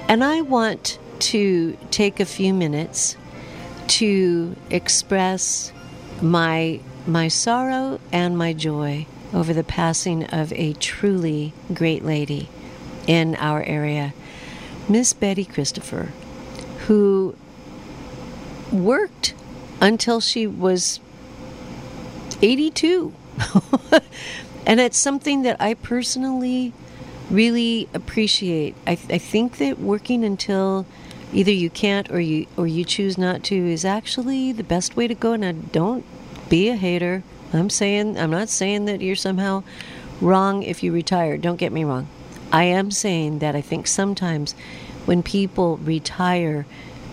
And 0.07 0.23
I 0.23 0.39
want 0.39 0.97
to 1.19 1.77
take 1.91 2.21
a 2.21 2.25
few 2.25 2.53
minutes 2.53 3.17
to 3.87 4.55
express 4.69 5.73
my, 6.21 6.79
my 7.05 7.27
sorrow 7.27 7.99
and 8.13 8.37
my 8.37 8.53
joy 8.53 9.07
over 9.33 9.53
the 9.53 9.65
passing 9.65 10.23
of 10.23 10.53
a 10.53 10.71
truly 10.75 11.51
great 11.73 12.05
lady 12.05 12.47
in 13.07 13.35
our 13.35 13.61
area, 13.63 14.13
Miss 14.87 15.11
Betty 15.11 15.43
Christopher, 15.43 16.13
who 16.85 17.35
worked 18.71 19.33
until 19.81 20.19
she 20.19 20.47
was 20.47 20.99
82. 22.41 23.13
and 24.65 24.79
it's 24.79 24.97
something 24.97 25.43
that 25.43 25.59
I 25.59 25.73
personally 25.75 26.73
really 27.29 27.87
appreciate. 27.93 28.75
I, 28.85 28.95
th- 28.95 29.11
I 29.11 29.17
think 29.17 29.57
that 29.57 29.79
working 29.79 30.23
until 30.23 30.85
either 31.33 31.51
you 31.51 31.69
can't 31.69 32.09
or 32.11 32.19
you 32.19 32.47
or 32.55 32.67
you 32.67 32.85
choose 32.85 33.17
not 33.17 33.43
to 33.43 33.55
is 33.55 33.83
actually 33.83 34.51
the 34.51 34.63
best 34.63 34.95
way 34.95 35.07
to 35.07 35.15
go. 35.15 35.35
Now, 35.35 35.51
don't 35.51 36.05
be 36.49 36.69
a 36.69 36.75
hater. 36.75 37.23
I'm 37.53 37.69
saying 37.69 38.17
I'm 38.17 38.31
not 38.31 38.49
saying 38.49 38.85
that 38.85 39.01
you're 39.01 39.15
somehow 39.15 39.63
wrong 40.21 40.63
if 40.63 40.83
you 40.83 40.91
retire. 40.91 41.37
Don't 41.37 41.57
get 41.57 41.71
me 41.71 41.83
wrong. 41.83 42.07
I 42.51 42.63
am 42.63 42.91
saying 42.91 43.39
that 43.39 43.55
I 43.55 43.61
think 43.61 43.87
sometimes 43.87 44.53
when 45.05 45.21
people 45.21 45.77
retire, 45.77 46.65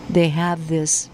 they 0.09 0.29
have 0.29 0.69
this 0.69 1.09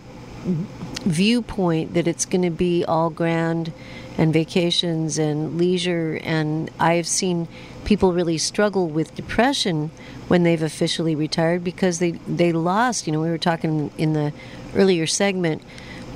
viewpoint 0.44 1.94
that 1.94 2.06
it's 2.06 2.24
going 2.24 2.42
to 2.42 2.50
be 2.50 2.84
all 2.84 3.10
grand 3.10 3.72
and 4.18 4.32
vacations 4.32 5.18
and 5.18 5.56
leisure. 5.56 6.20
And 6.22 6.70
I've 6.78 7.06
seen 7.06 7.48
people 7.84 8.12
really 8.12 8.38
struggle 8.38 8.88
with 8.88 9.14
depression 9.14 9.90
when 10.28 10.42
they've 10.42 10.62
officially 10.62 11.14
retired 11.14 11.64
because 11.64 11.98
they, 11.98 12.12
they 12.28 12.52
lost, 12.52 13.06
you 13.06 13.12
know, 13.12 13.20
we 13.20 13.30
were 13.30 13.38
talking 13.38 13.90
in 13.96 14.12
the 14.12 14.32
earlier 14.74 15.06
segment, 15.06 15.62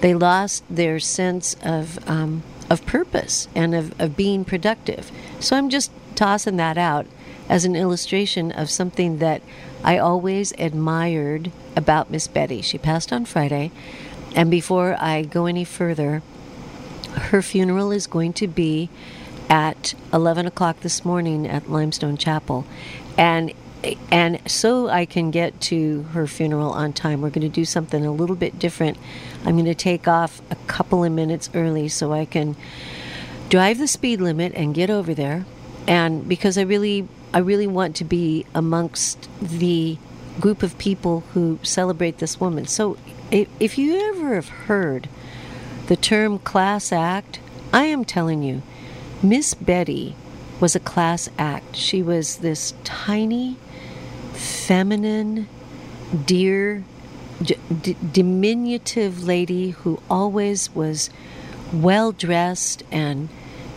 they 0.01 0.15
lost 0.15 0.65
their 0.69 1.01
sense 1.01 1.57
of, 1.63 2.07
um, 2.09 2.43
of 2.69 2.85
purpose 2.85 3.49
and 3.55 3.75
of, 3.75 3.99
of 4.01 4.17
being 4.17 4.45
productive. 4.45 5.11
So 5.41 5.57
I'm 5.57 5.71
just 5.71 5.91
tossing 6.15 6.57
that 6.57 6.77
out 6.77 7.07
as 7.49 7.65
an 7.65 7.77
illustration 7.77 8.53
of 8.53 8.71
something 8.71 9.19
that 9.19 9.43
I 9.83 9.99
always 9.99 10.53
admired 10.59 11.51
about 11.77 12.11
Miss 12.11 12.27
Betty. 12.27 12.63
She 12.63 12.79
passed 12.79 13.13
on 13.13 13.25
Friday. 13.25 13.71
And 14.35 14.51
before 14.51 14.97
I 14.99 15.23
go 15.23 15.47
any 15.47 15.65
further, 15.65 16.23
her 17.15 17.43
funeral 17.43 17.93
is 17.93 18.07
going 18.07 18.33
to 18.35 18.49
be 18.49 18.91
at 19.49 19.95
11 20.13 20.47
o'clock 20.47 20.81
this 20.81 21.05
morning 21.05 21.47
at 21.47 21.71
Limestone 21.71 22.17
Chapel. 22.17 22.67
And 23.17 23.53
and 24.11 24.41
so 24.51 24.89
I 24.89 25.05
can 25.05 25.31
get 25.31 25.61
to 25.63 26.05
her 26.15 26.27
funeral 26.27 26.71
on 26.71 26.95
time, 26.95 27.21
we're 27.21 27.29
going 27.29 27.47
to 27.47 27.51
do 27.51 27.67
something 27.67 28.07
a 28.07 28.13
little 28.13 28.35
bit 28.35 28.59
different. 28.59 28.97
I'm 29.45 29.57
going 29.57 29.67
to 29.67 29.75
take 29.75 30.09
off 30.09 30.41
a 30.51 30.57
couple 30.67 31.05
of 31.05 31.13
minutes 31.13 31.51
early 31.53 31.89
so 31.89 32.11
I 32.11 32.25
can 32.25 32.57
drive 33.51 33.77
the 33.77 33.87
speed 33.87 34.23
limit 34.23 34.55
and 34.55 34.75
get 34.75 34.89
over 34.89 35.13
there. 35.13 35.45
And 35.87 36.27
because 36.27 36.57
I 36.57 36.63
really 36.63 37.07
I 37.35 37.39
really 37.39 37.67
want 37.67 37.97
to 37.97 38.05
be 38.05 38.47
amongst 38.55 39.29
the 39.43 39.99
group 40.41 40.63
of 40.63 40.79
people 40.79 41.21
who 41.35 41.59
celebrate 41.63 42.19
this 42.19 42.41
woman. 42.41 42.67
So 42.67 42.97
if 43.35 43.77
you 43.79 43.97
ever 44.11 44.37
have 44.37 44.49
heard 44.49 45.09
the 45.87 45.97
term 45.97 46.39
class 46.39 46.93
act, 46.93 47.41
I 47.73 47.87
am 47.87 48.05
telling 48.05 48.43
you, 48.43 48.63
Miss 49.23 49.55
Betty 49.55 50.15
was 50.61 50.77
a 50.77 50.81
class 50.81 51.29
act. 51.37 51.75
She 51.75 52.03
was 52.03 52.37
this 52.37 52.75
tiny, 52.85 53.57
feminine, 54.33 55.49
dear, 56.25 56.85
d- 57.43 57.57
diminutive 58.13 59.25
lady 59.25 59.71
who 59.71 60.01
always 60.09 60.73
was 60.75 61.11
well 61.73 62.13
dressed 62.13 62.85
and 62.93 63.29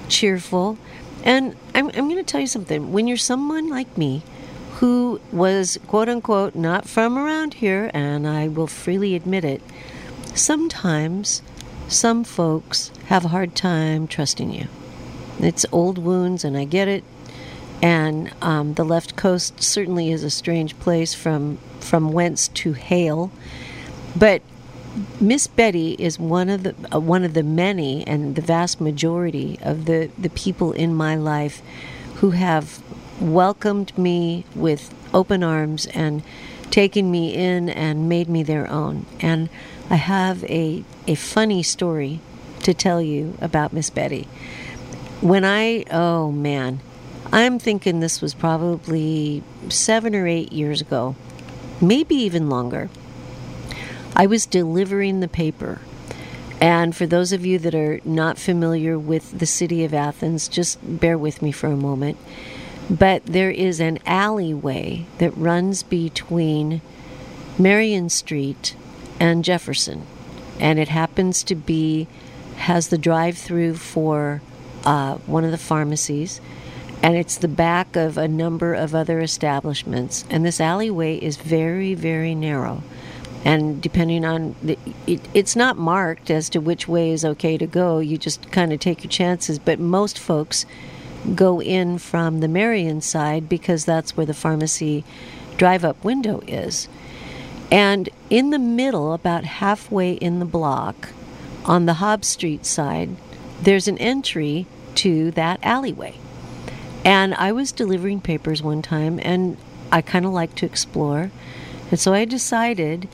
cheerful. 0.07 0.77
And 1.23 1.55
I'm, 1.73 1.87
I'm 1.89 2.07
going 2.07 2.17
to 2.17 2.23
tell 2.23 2.41
you 2.41 2.47
something. 2.47 2.91
When 2.93 3.07
you're 3.07 3.17
someone 3.17 3.69
like 3.69 3.97
me, 3.97 4.21
who 4.79 5.19
was 5.31 5.79
quote 5.87 6.07
unquote 6.07 6.53
not 6.55 6.87
from 6.87 7.17
around 7.17 7.55
here, 7.55 7.89
and 7.93 8.27
I 8.27 8.47
will 8.47 8.67
freely 8.67 9.15
admit 9.15 9.43
it, 9.43 9.61
sometimes 10.35 11.41
some 11.87 12.23
folks 12.23 12.91
have 13.07 13.25
a 13.25 13.29
hard 13.29 13.55
time 13.55 14.07
trusting 14.07 14.51
you. 14.51 14.67
It's 15.39 15.65
old 15.71 15.97
wounds, 15.97 16.43
and 16.43 16.55
I 16.55 16.65
get 16.65 16.87
it. 16.87 17.03
And 17.81 18.31
um, 18.41 18.73
the 18.73 18.83
left 18.83 19.15
coast 19.15 19.61
certainly 19.61 20.11
is 20.11 20.23
a 20.23 20.29
strange 20.29 20.77
place 20.79 21.13
from 21.13 21.57
from 21.79 22.11
whence 22.11 22.47
to 22.49 22.73
hail. 22.73 23.31
But 24.15 24.41
Miss 25.19 25.47
Betty 25.47 25.93
is 25.93 26.19
one 26.19 26.49
of 26.49 26.63
the 26.63 26.75
uh, 26.93 26.99
one 26.99 27.23
of 27.23 27.33
the 27.33 27.43
many 27.43 28.05
and 28.05 28.35
the 28.35 28.41
vast 28.41 28.81
majority 28.81 29.57
of 29.61 29.85
the, 29.85 30.09
the 30.17 30.29
people 30.29 30.71
in 30.71 30.93
my 30.93 31.15
life 31.15 31.61
who 32.15 32.31
have 32.31 32.81
welcomed 33.19 33.97
me 33.97 34.45
with 34.55 34.93
open 35.13 35.43
arms 35.43 35.85
and 35.87 36.23
taken 36.71 37.09
me 37.09 37.33
in 37.33 37.69
and 37.69 38.09
made 38.09 38.29
me 38.29 38.43
their 38.43 38.69
own. 38.69 39.05
And 39.19 39.49
I 39.89 39.95
have 39.95 40.43
a, 40.45 40.83
a 41.07 41.15
funny 41.15 41.63
story 41.63 42.19
to 42.63 42.73
tell 42.73 43.01
you 43.01 43.37
about 43.41 43.73
Miss 43.73 43.89
Betty. 43.89 44.27
When 45.21 45.45
I, 45.45 45.85
oh 45.89 46.31
man, 46.31 46.79
I'm 47.31 47.59
thinking 47.59 47.99
this 47.99 48.21
was 48.21 48.33
probably 48.33 49.43
seven 49.69 50.15
or 50.15 50.27
eight 50.27 50.51
years 50.51 50.81
ago, 50.81 51.15
maybe 51.81 52.15
even 52.15 52.49
longer. 52.49 52.89
I 54.15 54.25
was 54.25 54.45
delivering 54.45 55.19
the 55.19 55.27
paper. 55.27 55.81
And 56.59 56.95
for 56.95 57.05
those 57.05 57.31
of 57.31 57.45
you 57.45 57.59
that 57.59 57.75
are 57.75 57.99
not 58.03 58.37
familiar 58.37 58.97
with 58.97 59.37
the 59.37 59.45
city 59.45 59.83
of 59.83 59.93
Athens, 59.93 60.47
just 60.47 60.79
bear 60.99 61.17
with 61.17 61.41
me 61.41 61.51
for 61.51 61.67
a 61.67 61.75
moment. 61.75 62.17
But 62.89 63.25
there 63.25 63.51
is 63.51 63.79
an 63.79 63.99
alleyway 64.05 65.05
that 65.17 65.35
runs 65.37 65.83
between 65.83 66.81
Marion 67.59 68.09
Street 68.09 68.75
and 69.19 69.43
Jefferson. 69.43 70.05
And 70.59 70.79
it 70.79 70.87
happens 70.87 71.43
to 71.43 71.55
be, 71.55 72.07
has 72.57 72.87
the 72.87 72.97
drive 72.97 73.37
through 73.37 73.75
for 73.75 74.41
uh, 74.85 75.15
one 75.25 75.43
of 75.43 75.51
the 75.51 75.57
pharmacies. 75.57 76.39
And 77.03 77.15
it's 77.15 77.37
the 77.37 77.47
back 77.47 77.95
of 77.95 78.17
a 78.17 78.27
number 78.27 78.73
of 78.73 78.95
other 78.95 79.19
establishments. 79.19 80.25
And 80.29 80.45
this 80.45 80.59
alleyway 80.59 81.17
is 81.17 81.37
very, 81.37 81.93
very 81.93 82.33
narrow. 82.33 82.83
And 83.45 83.81
depending 83.81 84.25
on 84.25 84.55
the, 84.63 84.79
it, 85.05 85.21
it's 85.33 85.55
not 85.55 85.77
marked 85.77 86.31
as 86.31 86.49
to 86.49 86.59
which 86.59 86.87
way 86.87 87.11
is 87.11 87.23
okay 87.23 87.57
to 87.57 87.67
go. 87.67 87.99
You 87.99 88.17
just 88.17 88.51
kind 88.51 88.73
of 88.73 88.79
take 88.79 89.03
your 89.03 89.11
chances. 89.11 89.59
But 89.59 89.79
most 89.79 90.17
folks 90.17 90.65
go 91.35 91.61
in 91.61 91.97
from 91.97 92.39
the 92.39 92.47
Marion 92.47 93.01
side 93.01 93.49
because 93.49 93.85
that's 93.85 94.15
where 94.15 94.25
the 94.25 94.33
pharmacy 94.33 95.03
drive 95.57 95.83
up 95.83 96.03
window 96.03 96.41
is. 96.47 96.87
And 97.71 98.09
in 98.29 98.51
the 98.51 98.59
middle, 98.59 99.13
about 99.13 99.43
halfway 99.43 100.13
in 100.13 100.39
the 100.39 100.45
block, 100.45 101.09
on 101.65 101.85
the 101.85 101.95
Hobbs 101.95 102.27
Street 102.27 102.65
side, 102.65 103.09
there's 103.61 103.87
an 103.87 103.97
entry 103.97 104.65
to 104.95 105.31
that 105.31 105.59
alleyway. 105.63 106.15
And 107.03 107.33
I 107.35 107.51
was 107.51 107.71
delivering 107.71 108.21
papers 108.21 108.61
one 108.61 108.81
time 108.81 109.19
and 109.21 109.57
I 109.91 110.01
kind 110.01 110.25
of 110.25 110.31
like 110.31 110.55
to 110.55 110.65
explore. 110.65 111.31
And 111.89 111.99
so 111.99 112.13
I 112.13 112.25
decided 112.25 113.07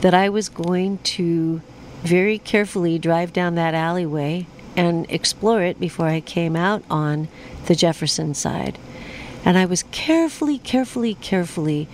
that 0.00 0.14
I 0.14 0.28
was 0.28 0.48
going 0.48 0.98
to 0.98 1.62
very 2.02 2.38
carefully 2.38 2.98
drive 2.98 3.32
down 3.32 3.56
that 3.56 3.74
alleyway 3.74 4.46
and 4.78 5.10
explore 5.10 5.60
it 5.60 5.80
before 5.80 6.06
I 6.06 6.20
came 6.20 6.54
out 6.54 6.84
on 6.88 7.26
the 7.66 7.74
Jefferson 7.74 8.32
side. 8.32 8.78
And 9.44 9.58
I 9.58 9.66
was 9.66 9.82
carefully, 9.90 10.58
carefully, 10.58 11.14
carefully 11.14 11.88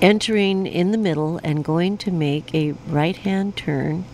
entering 0.00 0.68
in 0.68 0.92
the 0.92 0.98
middle 0.98 1.40
and 1.42 1.64
going 1.64 1.98
to 1.98 2.12
make 2.12 2.54
a 2.54 2.72
right 2.86 3.16
hand 3.16 3.56
turn. 3.56 4.04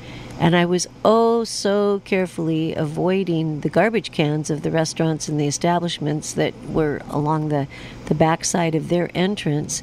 And 0.41 0.57
I 0.57 0.65
was 0.65 0.87
oh 1.05 1.45
so 1.45 2.01
carefully 2.07 2.75
avoiding 2.75 3.61
the 3.61 3.69
garbage 3.69 4.11
cans 4.11 4.49
of 4.49 4.63
the 4.63 4.71
restaurants 4.71 5.29
and 5.29 5.39
the 5.39 5.47
establishments 5.47 6.33
that 6.33 6.55
were 6.67 7.03
along 7.11 7.51
the, 7.51 7.69
the 8.07 8.15
backside 8.15 8.75
of 8.75 8.89
their 8.89 9.11
entrance. 9.15 9.83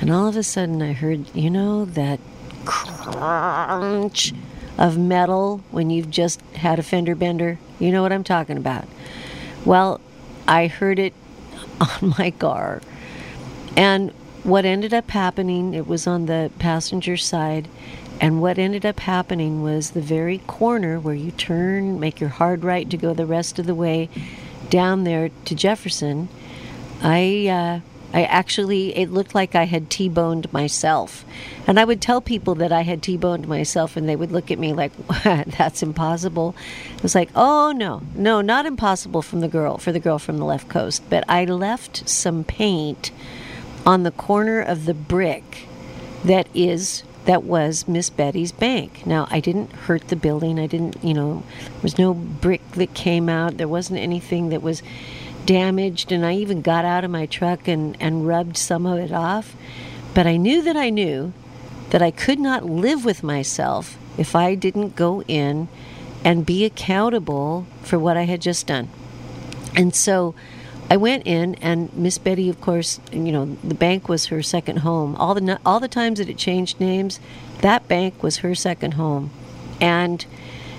And 0.00 0.10
all 0.10 0.26
of 0.26 0.36
a 0.36 0.42
sudden 0.42 0.80
I 0.80 0.94
heard, 0.94 1.26
you 1.36 1.50
know, 1.50 1.84
that 1.84 2.18
crunch 2.64 4.32
of 4.78 4.96
metal 4.96 5.62
when 5.70 5.90
you've 5.90 6.10
just 6.10 6.40
had 6.54 6.78
a 6.78 6.82
fender 6.82 7.14
bender. 7.14 7.58
You 7.78 7.90
know 7.90 8.02
what 8.02 8.12
I'm 8.12 8.24
talking 8.24 8.56
about. 8.56 8.86
Well, 9.64 10.00
I 10.46 10.68
heard 10.68 10.98
it 10.98 11.12
on 11.80 12.14
my 12.18 12.30
car. 12.30 12.80
And 13.76 14.12
what 14.44 14.64
ended 14.64 14.94
up 14.94 15.10
happening, 15.10 15.74
it 15.74 15.86
was 15.86 16.06
on 16.06 16.26
the 16.26 16.50
passenger 16.58 17.16
side, 17.16 17.68
and 18.20 18.40
what 18.40 18.58
ended 18.58 18.84
up 18.86 19.00
happening 19.00 19.62
was 19.62 19.90
the 19.90 20.00
very 20.00 20.38
corner 20.46 20.98
where 20.98 21.14
you 21.14 21.30
turn, 21.32 22.00
make 22.00 22.20
your 22.20 22.30
hard 22.30 22.64
right 22.64 22.88
to 22.90 22.96
go 22.96 23.14
the 23.14 23.26
rest 23.26 23.58
of 23.58 23.66
the 23.66 23.74
way 23.74 24.08
down 24.70 25.04
there 25.04 25.30
to 25.44 25.54
Jefferson. 25.54 26.28
I 27.02 27.46
uh, 27.46 27.80
I 28.12 28.24
actually, 28.24 28.96
it 28.96 29.10
looked 29.10 29.34
like 29.34 29.54
I 29.54 29.64
had 29.64 29.90
T 29.90 30.08
boned 30.08 30.50
myself. 30.52 31.24
And 31.66 31.78
I 31.78 31.84
would 31.84 32.00
tell 32.00 32.20
people 32.20 32.54
that 32.56 32.72
I 32.72 32.82
had 32.82 33.02
T 33.02 33.16
boned 33.16 33.46
myself, 33.46 33.96
and 33.96 34.08
they 34.08 34.16
would 34.16 34.32
look 34.32 34.50
at 34.50 34.58
me 34.58 34.72
like, 34.72 34.92
that's 35.24 35.82
impossible. 35.82 36.54
It 36.96 37.02
was 37.02 37.14
like, 37.14 37.30
oh, 37.34 37.72
no, 37.72 38.02
no, 38.14 38.40
not 38.40 38.64
impossible 38.64 39.20
from 39.20 39.40
the 39.40 39.48
girl, 39.48 39.76
for 39.76 39.92
the 39.92 40.00
girl 40.00 40.18
from 40.18 40.38
the 40.38 40.44
left 40.44 40.68
coast. 40.68 41.02
But 41.10 41.24
I 41.28 41.44
left 41.44 42.08
some 42.08 42.44
paint 42.44 43.10
on 43.84 44.02
the 44.04 44.10
corner 44.10 44.60
of 44.60 44.86
the 44.86 44.94
brick 44.94 45.68
that 46.24 46.48
is 46.54 47.04
that 47.28 47.44
was 47.44 47.86
Miss 47.86 48.08
Betty's 48.08 48.52
bank. 48.52 49.04
Now, 49.04 49.28
I 49.30 49.40
didn't 49.40 49.70
hurt 49.70 50.08
the 50.08 50.16
building. 50.16 50.58
I 50.58 50.66
didn't, 50.66 50.96
you 51.04 51.12
know, 51.12 51.42
there 51.60 51.82
was 51.82 51.98
no 51.98 52.14
brick 52.14 52.62
that 52.72 52.94
came 52.94 53.28
out. 53.28 53.58
There 53.58 53.68
wasn't 53.68 54.00
anything 54.00 54.48
that 54.48 54.62
was 54.62 54.82
damaged, 55.48 56.12
and 56.12 56.26
I 56.26 56.34
even 56.34 56.60
got 56.60 56.84
out 56.84 57.04
of 57.04 57.10
my 57.10 57.24
truck 57.24 57.66
and, 57.66 57.96
and 57.98 58.28
rubbed 58.28 58.58
some 58.58 58.84
of 58.84 58.98
it 58.98 59.10
off. 59.10 59.56
But 60.12 60.26
I 60.26 60.36
knew 60.36 60.60
that 60.60 60.76
I 60.76 60.90
knew 60.90 61.32
that 61.88 62.02
I 62.02 62.10
could 62.10 62.38
not 62.38 62.66
live 62.66 63.02
with 63.02 63.22
myself 63.22 63.98
if 64.18 64.36
I 64.36 64.54
didn't 64.54 64.94
go 64.94 65.22
in 65.22 65.68
and 66.22 66.44
be 66.44 66.66
accountable 66.66 67.66
for 67.82 67.98
what 67.98 68.18
I 68.18 68.24
had 68.24 68.42
just 68.42 68.66
done. 68.66 68.90
And 69.74 69.94
so 69.94 70.34
I 70.90 70.98
went 70.98 71.26
in, 71.26 71.54
and 71.56 71.90
Miss 71.94 72.18
Betty, 72.18 72.50
of 72.50 72.60
course, 72.60 73.00
you 73.10 73.32
know, 73.32 73.56
the 73.64 73.74
bank 73.74 74.06
was 74.06 74.26
her 74.26 74.42
second 74.42 74.80
home. 74.80 75.16
All 75.16 75.32
the 75.34 75.58
all 75.64 75.80
the 75.80 75.88
times 75.88 76.18
that 76.18 76.28
it 76.28 76.36
changed 76.36 76.78
names, 76.78 77.20
that 77.62 77.88
bank 77.88 78.22
was 78.22 78.38
her 78.38 78.54
second 78.54 78.94
home, 78.94 79.30
and 79.80 80.26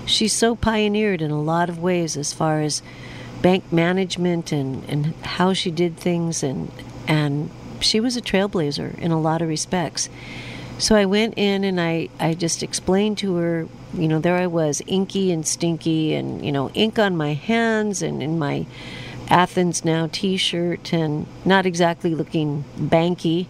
she's 0.06 0.32
so 0.32 0.54
pioneered 0.54 1.22
in 1.22 1.32
a 1.32 1.42
lot 1.42 1.68
of 1.68 1.80
ways 1.80 2.16
as 2.16 2.32
far 2.32 2.60
as 2.60 2.82
bank 3.42 3.72
management 3.72 4.52
and, 4.52 4.84
and 4.88 5.06
how 5.24 5.52
she 5.52 5.70
did 5.70 5.96
things 5.96 6.42
and 6.42 6.70
and 7.08 7.50
she 7.80 8.00
was 8.00 8.16
a 8.16 8.20
trailblazer 8.20 8.98
in 8.98 9.10
a 9.10 9.20
lot 9.20 9.42
of 9.42 9.48
respects. 9.48 10.08
So 10.78 10.96
I 10.96 11.04
went 11.04 11.34
in 11.36 11.64
and 11.64 11.80
I, 11.80 12.08
I 12.18 12.34
just 12.34 12.62
explained 12.62 13.18
to 13.18 13.36
her, 13.36 13.68
you 13.92 14.08
know, 14.08 14.18
there 14.18 14.36
I 14.36 14.46
was, 14.46 14.80
inky 14.86 15.30
and 15.30 15.46
stinky 15.46 16.14
and, 16.14 16.44
you 16.44 16.52
know, 16.52 16.70
ink 16.70 16.98
on 16.98 17.16
my 17.16 17.34
hands 17.34 18.00
and 18.00 18.22
in 18.22 18.38
my 18.38 18.66
Athens 19.28 19.84
Now 19.84 20.08
t 20.10 20.36
shirt 20.36 20.92
and 20.92 21.26
not 21.44 21.66
exactly 21.66 22.14
looking 22.14 22.64
banky. 22.78 23.46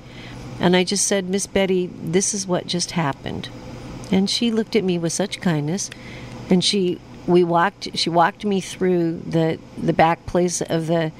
And 0.58 0.76
I 0.76 0.84
just 0.84 1.06
said, 1.06 1.28
Miss 1.28 1.46
Betty, 1.46 1.86
this 1.86 2.34
is 2.34 2.46
what 2.46 2.66
just 2.66 2.92
happened. 2.92 3.48
And 4.10 4.28
she 4.28 4.50
looked 4.50 4.74
at 4.74 4.84
me 4.84 4.98
with 4.98 5.12
such 5.12 5.40
kindness 5.40 5.88
and 6.50 6.64
she 6.64 7.00
we 7.30 7.44
walked 7.44 7.96
she 7.96 8.10
walked 8.10 8.44
me 8.44 8.60
through 8.60 9.18
the 9.20 9.58
the 9.78 9.92
back 9.92 10.26
place 10.26 10.60
of 10.60 10.86
the 10.86 11.12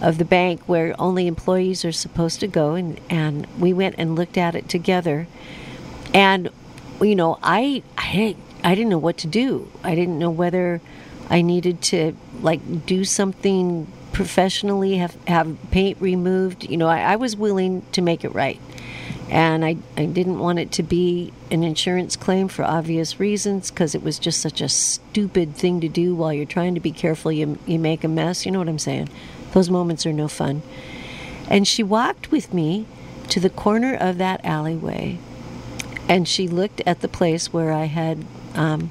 of 0.00 0.18
the 0.18 0.24
bank 0.24 0.60
where 0.66 0.94
only 1.00 1.26
employees 1.26 1.84
are 1.84 1.92
supposed 1.92 2.40
to 2.40 2.46
go 2.46 2.74
and 2.74 3.00
and 3.08 3.46
we 3.58 3.72
went 3.72 3.94
and 3.98 4.14
looked 4.14 4.36
at 4.36 4.54
it 4.54 4.68
together. 4.68 5.26
And 6.12 6.50
you 7.00 7.14
know 7.14 7.38
I 7.42 7.82
I 7.96 8.36
I 8.62 8.74
didn't 8.74 8.90
know 8.90 8.98
what 8.98 9.16
to 9.18 9.26
do. 9.26 9.70
I 9.82 9.94
didn't 9.94 10.18
know 10.18 10.30
whether 10.30 10.80
I 11.30 11.42
needed 11.42 11.80
to 11.82 12.14
like 12.40 12.86
do 12.86 13.04
something 13.04 13.90
professionally 14.12 14.96
have 14.98 15.16
have 15.26 15.56
paint 15.70 16.00
removed. 16.00 16.64
You 16.64 16.76
know 16.76 16.88
I, 16.88 17.00
I 17.00 17.16
was 17.16 17.36
willing 17.36 17.82
to 17.92 18.02
make 18.02 18.24
it 18.24 18.34
right 18.34 18.60
and 19.30 19.64
I, 19.64 19.76
I 19.96 20.06
didn't 20.06 20.38
want 20.38 20.58
it 20.58 20.70
to 20.72 20.82
be 20.82 21.32
an 21.50 21.62
insurance 21.62 22.16
claim 22.16 22.48
for 22.48 22.64
obvious 22.64 23.18
reasons 23.18 23.70
because 23.70 23.94
it 23.94 24.02
was 24.02 24.18
just 24.18 24.40
such 24.40 24.60
a 24.60 24.68
stupid 24.68 25.54
thing 25.54 25.80
to 25.80 25.88
do 25.88 26.14
while 26.14 26.32
you're 26.32 26.44
trying 26.44 26.74
to 26.74 26.80
be 26.80 26.92
careful 26.92 27.32
you, 27.32 27.58
you 27.66 27.78
make 27.78 28.04
a 28.04 28.08
mess 28.08 28.44
you 28.44 28.52
know 28.52 28.58
what 28.58 28.68
i'm 28.68 28.78
saying? 28.78 29.08
Those 29.52 29.70
moments 29.70 30.04
are 30.04 30.12
no 30.12 30.26
fun. 30.26 30.62
And 31.48 31.66
she 31.66 31.82
walked 31.82 32.32
with 32.32 32.52
me 32.52 32.86
to 33.28 33.40
the 33.40 33.50
corner 33.50 33.94
of 33.94 34.18
that 34.18 34.44
alleyway 34.44 35.18
and 36.08 36.28
she 36.28 36.48
looked 36.48 36.82
at 36.86 37.00
the 37.00 37.08
place 37.08 37.52
where 37.52 37.72
i 37.72 37.84
had 37.84 38.24
um, 38.54 38.90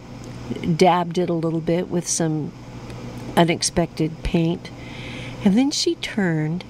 dabbed 0.76 1.18
it 1.18 1.30
a 1.30 1.34
little 1.34 1.62
bit 1.62 1.90
with 1.90 2.08
some 2.08 2.52
unexpected 3.36 4.24
paint. 4.24 4.70
And 5.44 5.58
then 5.58 5.72
she 5.72 5.96
turned 5.96 6.64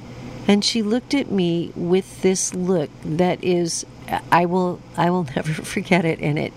and 0.47 0.63
she 0.63 0.81
looked 0.81 1.13
at 1.13 1.31
me 1.31 1.71
with 1.75 2.21
this 2.21 2.53
look 2.53 2.89
that 3.03 3.43
is 3.43 3.85
I 4.31 4.45
will 4.45 4.79
I 4.97 5.09
will 5.09 5.23
never 5.35 5.53
forget 5.53 6.05
it 6.05 6.19
and 6.19 6.37
it 6.37 6.53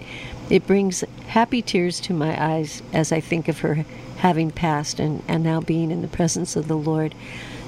it 0.49 0.66
brings 0.66 1.03
happy 1.29 1.62
tears 1.62 2.01
to 2.01 2.14
my 2.14 2.40
eyes 2.42 2.83
as 2.92 3.11
I 3.11 3.20
think 3.20 3.49
of 3.49 3.61
her 3.61 3.85
having 4.18 4.51
passed 4.51 5.01
and, 5.01 5.22
and 5.29 5.42
now 5.42 5.61
being 5.61 5.90
in 5.90 6.03
the 6.03 6.09
presence 6.09 6.57
of 6.57 6.68
the 6.68 6.77
Lord. 6.77 7.14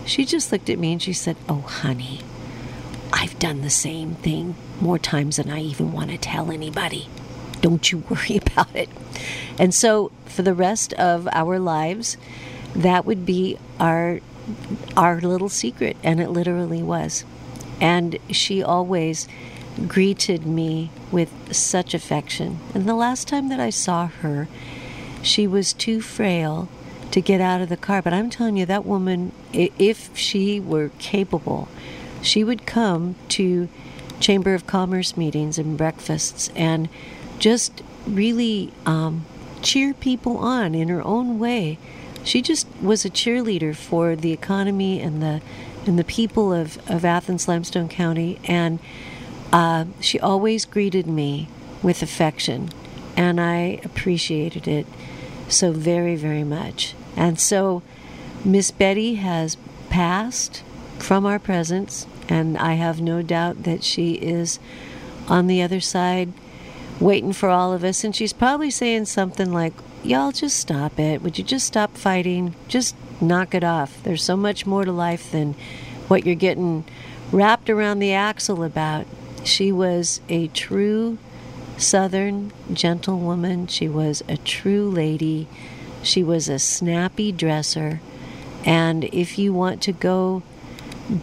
She 0.06 0.24
just 0.24 0.50
looked 0.52 0.70
at 0.70 0.78
me 0.78 0.92
and 0.92 1.02
she 1.02 1.12
said, 1.12 1.36
Oh 1.48 1.60
honey, 1.60 2.20
I've 3.12 3.38
done 3.38 3.60
the 3.60 3.70
same 3.70 4.14
thing 4.14 4.54
more 4.80 4.98
times 4.98 5.36
than 5.36 5.50
I 5.50 5.60
even 5.60 5.92
want 5.92 6.10
to 6.10 6.18
tell 6.18 6.50
anybody. 6.50 7.08
Don't 7.60 7.90
you 7.90 7.98
worry 8.08 8.40
about 8.46 8.74
it. 8.74 8.88
And 9.58 9.74
so 9.74 10.12
for 10.26 10.42
the 10.42 10.54
rest 10.54 10.92
of 10.94 11.28
our 11.32 11.58
lives, 11.58 12.16
that 12.74 13.04
would 13.04 13.26
be 13.26 13.58
our 13.80 14.20
our 14.96 15.20
little 15.20 15.48
secret, 15.48 15.96
and 16.02 16.20
it 16.20 16.30
literally 16.30 16.82
was. 16.82 17.24
And 17.80 18.18
she 18.30 18.62
always 18.62 19.28
greeted 19.86 20.46
me 20.46 20.90
with 21.12 21.54
such 21.54 21.94
affection. 21.94 22.58
And 22.74 22.88
the 22.88 22.94
last 22.94 23.28
time 23.28 23.48
that 23.48 23.60
I 23.60 23.70
saw 23.70 24.08
her, 24.08 24.48
she 25.22 25.46
was 25.46 25.72
too 25.72 26.00
frail 26.00 26.68
to 27.10 27.20
get 27.20 27.40
out 27.40 27.60
of 27.60 27.68
the 27.68 27.76
car. 27.76 28.02
But 28.02 28.12
I'm 28.12 28.30
telling 28.30 28.56
you, 28.56 28.66
that 28.66 28.84
woman, 28.84 29.32
if 29.52 30.16
she 30.16 30.60
were 30.60 30.90
capable, 30.98 31.68
she 32.22 32.42
would 32.44 32.66
come 32.66 33.14
to 33.28 33.68
Chamber 34.20 34.54
of 34.54 34.66
Commerce 34.66 35.16
meetings 35.16 35.58
and 35.58 35.78
breakfasts 35.78 36.50
and 36.56 36.88
just 37.38 37.82
really 38.06 38.72
um, 38.84 39.24
cheer 39.62 39.94
people 39.94 40.38
on 40.38 40.74
in 40.74 40.88
her 40.88 41.02
own 41.02 41.38
way. 41.38 41.78
She 42.28 42.42
just 42.42 42.66
was 42.82 43.06
a 43.06 43.10
cheerleader 43.10 43.74
for 43.74 44.14
the 44.14 44.32
economy 44.32 45.00
and 45.00 45.22
the 45.22 45.40
and 45.86 45.98
the 45.98 46.04
people 46.04 46.52
of, 46.52 46.78
of 46.90 47.02
Athens 47.02 47.48
Limestone 47.48 47.88
County 47.88 48.38
and 48.44 48.78
uh, 49.50 49.86
she 50.00 50.20
always 50.20 50.66
greeted 50.66 51.06
me 51.06 51.48
with 51.82 52.02
affection 52.02 52.68
and 53.16 53.40
I 53.40 53.80
appreciated 53.82 54.68
it 54.68 54.86
so 55.48 55.72
very, 55.72 56.16
very 56.16 56.44
much. 56.44 56.94
And 57.16 57.40
so 57.40 57.82
Miss 58.44 58.70
Betty 58.72 59.14
has 59.14 59.56
passed 59.88 60.62
from 60.98 61.24
our 61.24 61.38
presence, 61.38 62.06
and 62.28 62.58
I 62.58 62.74
have 62.74 63.00
no 63.00 63.22
doubt 63.22 63.62
that 63.62 63.82
she 63.82 64.12
is 64.12 64.58
on 65.28 65.46
the 65.46 65.62
other 65.62 65.80
side 65.80 66.32
waiting 67.00 67.32
for 67.32 67.48
all 67.48 67.72
of 67.72 67.84
us. 67.84 68.04
And 68.04 68.14
she's 68.14 68.34
probably 68.34 68.70
saying 68.70 69.06
something 69.06 69.50
like, 69.50 69.72
Y'all 70.04 70.32
just 70.32 70.58
stop 70.58 70.98
it. 70.98 71.22
Would 71.22 71.38
you 71.38 71.44
just 71.44 71.66
stop 71.66 71.96
fighting? 71.96 72.54
Just 72.68 72.94
knock 73.20 73.54
it 73.54 73.64
off. 73.64 74.02
There's 74.04 74.22
so 74.22 74.36
much 74.36 74.64
more 74.64 74.84
to 74.84 74.92
life 74.92 75.32
than 75.32 75.54
what 76.06 76.24
you're 76.24 76.34
getting 76.34 76.84
wrapped 77.32 77.68
around 77.68 77.98
the 77.98 78.12
axle 78.12 78.62
about. 78.62 79.06
She 79.44 79.72
was 79.72 80.20
a 80.28 80.48
true 80.48 81.18
Southern 81.76 82.52
gentlewoman. 82.72 83.66
She 83.66 83.88
was 83.88 84.22
a 84.28 84.36
true 84.36 84.88
lady. 84.88 85.48
She 86.02 86.22
was 86.22 86.48
a 86.48 86.58
snappy 86.58 87.32
dresser. 87.32 88.00
And 88.64 89.04
if 89.04 89.38
you 89.38 89.52
want 89.52 89.82
to 89.82 89.92
go 89.92 90.42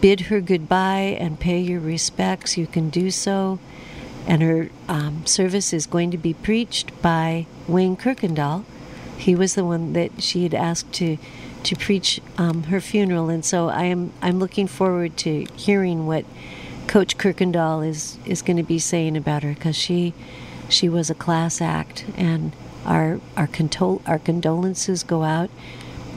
bid 0.00 0.22
her 0.22 0.40
goodbye 0.40 1.16
and 1.18 1.40
pay 1.40 1.60
your 1.60 1.80
respects, 1.80 2.56
you 2.56 2.66
can 2.66 2.90
do 2.90 3.10
so 3.10 3.58
and 4.26 4.42
her 4.42 4.68
um, 4.88 5.26
service 5.26 5.72
is 5.72 5.86
going 5.86 6.10
to 6.10 6.18
be 6.18 6.34
preached 6.34 6.90
by 7.02 7.46
Wayne 7.66 7.96
Kirkendall. 7.96 8.64
He 9.16 9.34
was 9.34 9.54
the 9.54 9.64
one 9.64 9.92
that 9.94 10.22
she 10.22 10.42
had 10.42 10.54
asked 10.54 10.92
to 10.94 11.18
to 11.62 11.74
preach 11.74 12.20
um, 12.38 12.64
her 12.64 12.80
funeral, 12.80 13.28
and 13.28 13.44
so 13.44 13.68
I 13.68 13.84
am 13.84 14.12
I'm 14.22 14.38
looking 14.38 14.66
forward 14.66 15.16
to 15.18 15.46
hearing 15.56 16.06
what 16.06 16.24
Coach 16.86 17.18
Kirkendall 17.18 17.86
is 17.86 18.18
is 18.24 18.42
going 18.42 18.56
to 18.56 18.62
be 18.62 18.78
saying 18.78 19.16
about 19.16 19.42
her 19.42 19.54
because 19.54 19.76
she 19.76 20.14
she 20.68 20.88
was 20.88 21.10
a 21.10 21.14
class 21.14 21.60
act, 21.60 22.04
and 22.16 22.52
our 22.84 23.20
our 23.36 23.46
condol- 23.48 24.02
our 24.06 24.18
condolences 24.18 25.02
go 25.02 25.24
out 25.24 25.50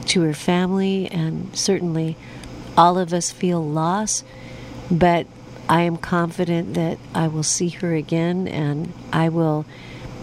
to 0.06 0.22
her 0.22 0.34
family, 0.34 1.08
and 1.08 1.56
certainly 1.56 2.16
all 2.76 2.98
of 2.98 3.12
us 3.12 3.30
feel 3.30 3.64
loss, 3.64 4.22
but 4.90 5.26
I 5.70 5.82
am 5.82 5.98
confident 5.98 6.74
that 6.74 6.98
I 7.14 7.28
will 7.28 7.44
see 7.44 7.68
her 7.68 7.94
again 7.94 8.48
and 8.48 8.92
I 9.12 9.28
will 9.28 9.64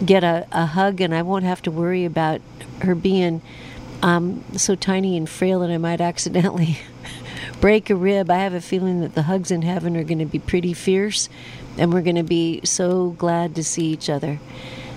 get 0.05 0.21
a, 0.21 0.45
a 0.51 0.65
hug 0.65 0.99
and 0.99 1.15
I 1.15 1.21
won't 1.21 1.45
have 1.45 1.61
to 1.61 1.71
worry 1.71 2.03
about 2.03 2.41
her 2.81 2.93
being 2.93 3.41
um, 4.03 4.43
so 4.57 4.75
tiny 4.75 5.15
and 5.15 5.27
frail 5.27 5.61
that 5.61 5.69
I 5.69 5.77
might 5.77 6.01
accidentally 6.01 6.79
break 7.61 7.89
a 7.89 7.95
rib. 7.95 8.29
I 8.29 8.39
have 8.39 8.53
a 8.53 8.59
feeling 8.59 8.99
that 8.99 9.15
the 9.15 9.21
hugs 9.21 9.49
in 9.49 9.61
heaven 9.61 9.95
are 9.95 10.03
going 10.03 10.19
to 10.19 10.25
be 10.25 10.37
pretty 10.37 10.73
fierce 10.73 11.29
and 11.77 11.93
we're 11.93 12.01
going 12.01 12.17
to 12.17 12.23
be 12.23 12.59
so 12.65 13.11
glad 13.11 13.55
to 13.55 13.63
see 13.63 13.85
each 13.85 14.09
other. 14.09 14.39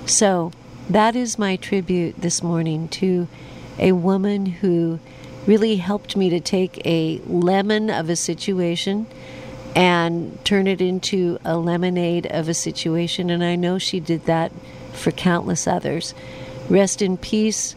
So, 0.04 0.50
that 0.88 1.14
is 1.14 1.38
my 1.38 1.54
tribute 1.54 2.20
this 2.20 2.42
morning 2.42 2.88
to 2.88 3.28
a 3.78 3.92
woman 3.92 4.46
who 4.46 4.98
really 5.46 5.76
helped 5.76 6.16
me 6.16 6.28
to 6.30 6.40
take 6.40 6.84
a 6.84 7.20
lemon 7.24 7.88
of 7.88 8.10
a 8.10 8.16
situation 8.16 9.06
and 9.74 10.44
turn 10.44 10.66
it 10.66 10.80
into 10.80 11.38
a 11.44 11.56
lemonade 11.56 12.26
of 12.26 12.48
a 12.48 12.54
situation. 12.54 13.30
And 13.30 13.44
I 13.44 13.56
know 13.56 13.78
she 13.78 14.00
did 14.00 14.26
that 14.26 14.52
for 14.92 15.10
countless 15.10 15.66
others. 15.66 16.14
Rest 16.68 17.02
in 17.02 17.16
peace, 17.16 17.74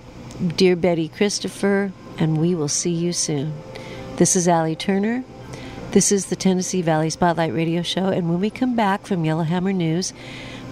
dear 0.55 0.75
Betty 0.75 1.07
Christopher, 1.07 1.91
and 2.17 2.39
we 2.39 2.55
will 2.55 2.67
see 2.67 2.91
you 2.91 3.13
soon. 3.13 3.53
This 4.17 4.35
is 4.35 4.47
Allie 4.47 4.75
Turner. 4.75 5.23
This 5.91 6.11
is 6.11 6.27
the 6.27 6.35
Tennessee 6.35 6.81
Valley 6.81 7.09
Spotlight 7.09 7.53
Radio 7.53 7.83
Show. 7.83 8.07
And 8.07 8.29
when 8.29 8.39
we 8.39 8.49
come 8.49 8.75
back 8.75 9.05
from 9.05 9.25
Yellowhammer 9.25 9.73
News, 9.73 10.13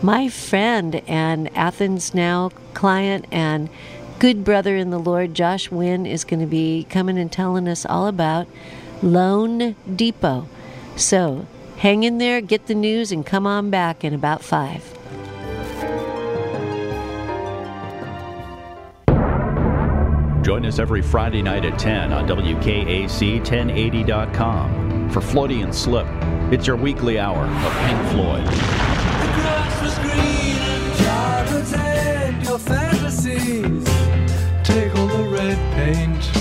my 0.02 0.30
friend 0.30 1.02
and 1.08 1.56
Athens 1.56 2.14
Now 2.16 2.50
client 2.74 3.26
and 3.32 3.70
good 4.18 4.44
brother 4.44 4.76
in 4.76 4.90
the 4.90 5.00
Lord, 5.00 5.36
Josh 5.36 5.70
Wynn, 5.70 6.06
is 6.06 6.24
going 6.24 6.40
to 6.40 6.48
be 6.48 6.88
coming 6.90 7.20
and 7.20 7.32
telling 7.32 7.68
us 7.68 7.86
all 7.86 8.08
about 8.08 8.48
Loan 9.04 9.76
Depot. 9.96 10.48
So 10.95 11.45
hang 11.77 12.04
in 12.04 12.17
there, 12.17 12.41
get 12.41 12.65
the 12.67 12.75
news, 12.75 13.12
and 13.12 13.25
come 13.25 13.47
on 13.47 13.69
back 13.69 14.04
in 14.04 14.13
about 14.13 14.43
five. 14.43 14.84
Join 20.43 20.65
us 20.65 20.80
every 20.80 21.04
Friday 21.04 21.41
night 21.41 21.65
at 21.65 21.77
10 21.77 22.12
on 22.12 22.27
WKAC1080.com 22.27 25.10
for 25.12 25.19
Floaty 25.19 25.63
and 25.63 25.73
Slip. 25.73 26.08
It's 26.51 26.65
your 26.65 26.77
weekly 26.77 27.19
hour 27.19 27.45
of 27.45 27.73
Pink 27.86 28.01
Floyd. 28.10 28.43
The 28.45 29.32
grass 29.38 29.82
was 29.84 29.95
green 29.99 30.41
and 32.17 32.43
your 32.43 32.60
fantasies. 32.60 33.86
Take 34.63 34.95
all 34.95 35.08
the 35.08 35.27
red 35.30 35.58
paint 35.73 36.40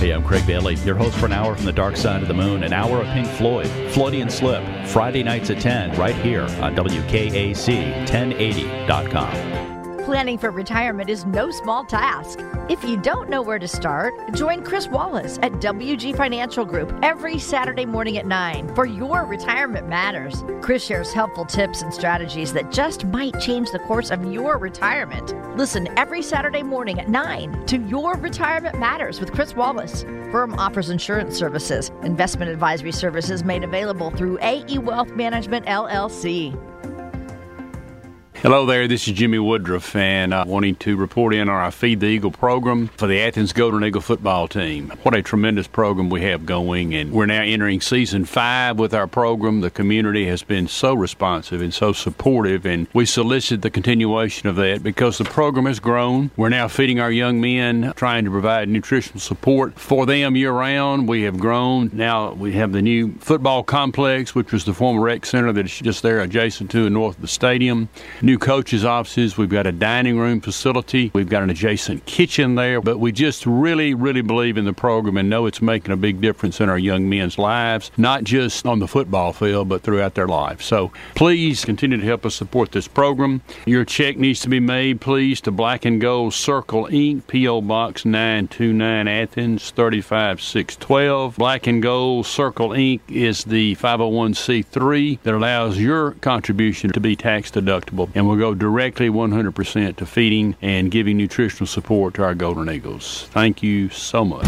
Hey, 0.00 0.10
I'm 0.12 0.24
Craig 0.24 0.46
Bailey, 0.46 0.76
your 0.76 0.94
host 0.94 1.18
for 1.18 1.26
an 1.26 1.32
hour 1.32 1.54
from 1.54 1.66
the 1.66 1.72
dark 1.72 1.94
side 1.94 2.22
of 2.22 2.28
the 2.28 2.32
moon, 2.32 2.64
an 2.64 2.72
hour 2.72 3.02
of 3.02 3.08
Pink 3.08 3.28
Floyd, 3.28 3.66
Floaty 3.92 4.22
and 4.22 4.32
Slip, 4.32 4.64
Friday 4.86 5.22
nights 5.22 5.50
at 5.50 5.60
10, 5.60 5.94
right 5.98 6.16
here 6.16 6.44
on 6.62 6.74
WKAC1080.com. 6.74 9.69
Planning 10.10 10.38
for 10.38 10.50
retirement 10.50 11.08
is 11.08 11.24
no 11.24 11.52
small 11.52 11.84
task. 11.84 12.40
If 12.68 12.82
you 12.82 12.96
don't 12.96 13.30
know 13.30 13.42
where 13.42 13.60
to 13.60 13.68
start, 13.68 14.12
join 14.34 14.64
Chris 14.64 14.88
Wallace 14.88 15.38
at 15.40 15.52
WG 15.60 16.16
Financial 16.16 16.64
Group 16.64 16.92
every 17.00 17.38
Saturday 17.38 17.86
morning 17.86 18.18
at 18.18 18.26
9 18.26 18.74
for 18.74 18.86
Your 18.86 19.24
Retirement 19.24 19.88
Matters. 19.88 20.42
Chris 20.62 20.84
shares 20.84 21.12
helpful 21.12 21.44
tips 21.44 21.82
and 21.82 21.94
strategies 21.94 22.52
that 22.54 22.72
just 22.72 23.04
might 23.04 23.38
change 23.38 23.70
the 23.70 23.78
course 23.78 24.10
of 24.10 24.24
your 24.32 24.58
retirement. 24.58 25.32
Listen 25.56 25.86
every 25.96 26.22
Saturday 26.22 26.64
morning 26.64 26.98
at 26.98 27.08
9 27.08 27.66
to 27.66 27.78
Your 27.78 28.16
Retirement 28.16 28.80
Matters 28.80 29.20
with 29.20 29.30
Chris 29.30 29.54
Wallace. 29.54 30.02
Firm 30.32 30.58
offers 30.58 30.90
insurance 30.90 31.38
services, 31.38 31.92
investment 32.02 32.50
advisory 32.50 32.90
services 32.90 33.44
made 33.44 33.62
available 33.62 34.10
through 34.10 34.40
AE 34.42 34.78
Wealth 34.78 35.10
Management 35.10 35.66
LLC. 35.66 36.58
Hello 38.42 38.64
there, 38.64 38.88
this 38.88 39.06
is 39.06 39.12
Jimmy 39.12 39.38
Woodruff, 39.38 39.94
and 39.94 40.32
uh, 40.32 40.44
wanting 40.46 40.74
to 40.76 40.96
report 40.96 41.34
in 41.34 41.42
on 41.42 41.54
our 41.54 41.70
Feed 41.70 42.00
the 42.00 42.06
Eagle 42.06 42.30
program 42.30 42.88
for 42.96 43.06
the 43.06 43.20
Athens 43.20 43.52
Golden 43.52 43.84
Eagle 43.84 44.00
football 44.00 44.48
team. 44.48 44.90
What 45.02 45.14
a 45.14 45.20
tremendous 45.20 45.66
program 45.66 46.08
we 46.08 46.22
have 46.22 46.46
going, 46.46 46.94
and 46.94 47.12
we're 47.12 47.26
now 47.26 47.42
entering 47.42 47.82
season 47.82 48.24
five 48.24 48.78
with 48.78 48.94
our 48.94 49.06
program. 49.06 49.60
The 49.60 49.70
community 49.70 50.26
has 50.28 50.42
been 50.42 50.68
so 50.68 50.94
responsive 50.94 51.60
and 51.60 51.74
so 51.74 51.92
supportive, 51.92 52.64
and 52.64 52.88
we 52.94 53.04
solicit 53.04 53.60
the 53.60 53.68
continuation 53.68 54.48
of 54.48 54.56
that 54.56 54.82
because 54.82 55.18
the 55.18 55.24
program 55.24 55.66
has 55.66 55.78
grown. 55.78 56.30
We're 56.34 56.48
now 56.48 56.66
feeding 56.66 56.98
our 56.98 57.12
young 57.12 57.42
men, 57.42 57.92
trying 57.94 58.24
to 58.24 58.30
provide 58.30 58.70
nutritional 58.70 59.20
support 59.20 59.78
for 59.78 60.06
them 60.06 60.34
year 60.34 60.52
round. 60.52 61.08
We 61.08 61.24
have 61.24 61.38
grown. 61.38 61.90
Now 61.92 62.32
we 62.32 62.52
have 62.52 62.72
the 62.72 62.80
new 62.80 63.12
football 63.18 63.62
complex, 63.62 64.34
which 64.34 64.50
was 64.50 64.64
the 64.64 64.72
former 64.72 65.02
rec 65.02 65.26
center 65.26 65.52
that 65.52 65.66
is 65.66 65.78
just 65.78 66.02
there 66.02 66.20
adjacent 66.20 66.70
to 66.70 66.86
and 66.86 66.94
north 66.94 67.16
of 67.16 67.20
the 67.20 67.28
stadium 67.28 67.90
new 68.30 68.38
coaches' 68.38 68.84
offices. 68.84 69.36
We've 69.36 69.48
got 69.48 69.66
a 69.66 69.72
dining 69.72 70.16
room 70.16 70.40
facility. 70.40 71.10
We've 71.12 71.28
got 71.28 71.42
an 71.42 71.50
adjacent 71.50 72.06
kitchen 72.06 72.54
there. 72.54 72.80
But 72.80 72.98
we 72.98 73.10
just 73.10 73.44
really, 73.44 73.92
really 73.92 74.20
believe 74.20 74.56
in 74.56 74.66
the 74.66 74.72
program 74.72 75.16
and 75.16 75.28
know 75.28 75.46
it's 75.46 75.60
making 75.60 75.92
a 75.92 75.96
big 75.96 76.20
difference 76.20 76.60
in 76.60 76.68
our 76.68 76.78
young 76.78 77.08
men's 77.08 77.38
lives, 77.38 77.90
not 77.96 78.22
just 78.22 78.64
on 78.66 78.78
the 78.78 78.86
football 78.86 79.32
field, 79.32 79.68
but 79.68 79.82
throughout 79.82 80.14
their 80.14 80.28
lives. 80.28 80.64
So 80.64 80.92
please 81.16 81.64
continue 81.64 81.96
to 81.96 82.06
help 82.06 82.24
us 82.24 82.36
support 82.36 82.70
this 82.70 82.86
program. 82.86 83.42
Your 83.66 83.84
check 83.84 84.16
needs 84.16 84.38
to 84.42 84.48
be 84.48 84.60
made, 84.60 85.00
please, 85.00 85.40
to 85.40 85.50
Black 85.50 85.84
and 85.84 86.00
Gold 86.00 86.32
Circle 86.32 86.86
Inc., 86.86 87.26
P.O. 87.26 87.62
Box 87.62 88.04
929 88.04 89.08
Athens 89.08 89.70
35612. 89.72 91.36
Black 91.36 91.66
and 91.66 91.82
Gold 91.82 92.26
Circle 92.26 92.68
Inc. 92.68 93.00
is 93.08 93.42
the 93.42 93.74
501c3 93.74 95.20
that 95.24 95.34
allows 95.34 95.78
your 95.78 96.12
contribution 96.12 96.92
to 96.92 97.00
be 97.00 97.16
tax 97.16 97.50
deductible 97.50 98.08
and 98.20 98.28
will 98.28 98.36
go 98.36 98.54
directly 98.54 99.08
100% 99.08 99.96
to 99.96 100.04
feeding 100.04 100.54
and 100.60 100.90
giving 100.90 101.16
nutritional 101.16 101.66
support 101.66 102.12
to 102.12 102.22
our 102.22 102.34
Golden 102.34 102.68
Eagles. 102.68 103.26
Thank 103.30 103.62
you 103.62 103.88
so 103.88 104.26
much. 104.26 104.44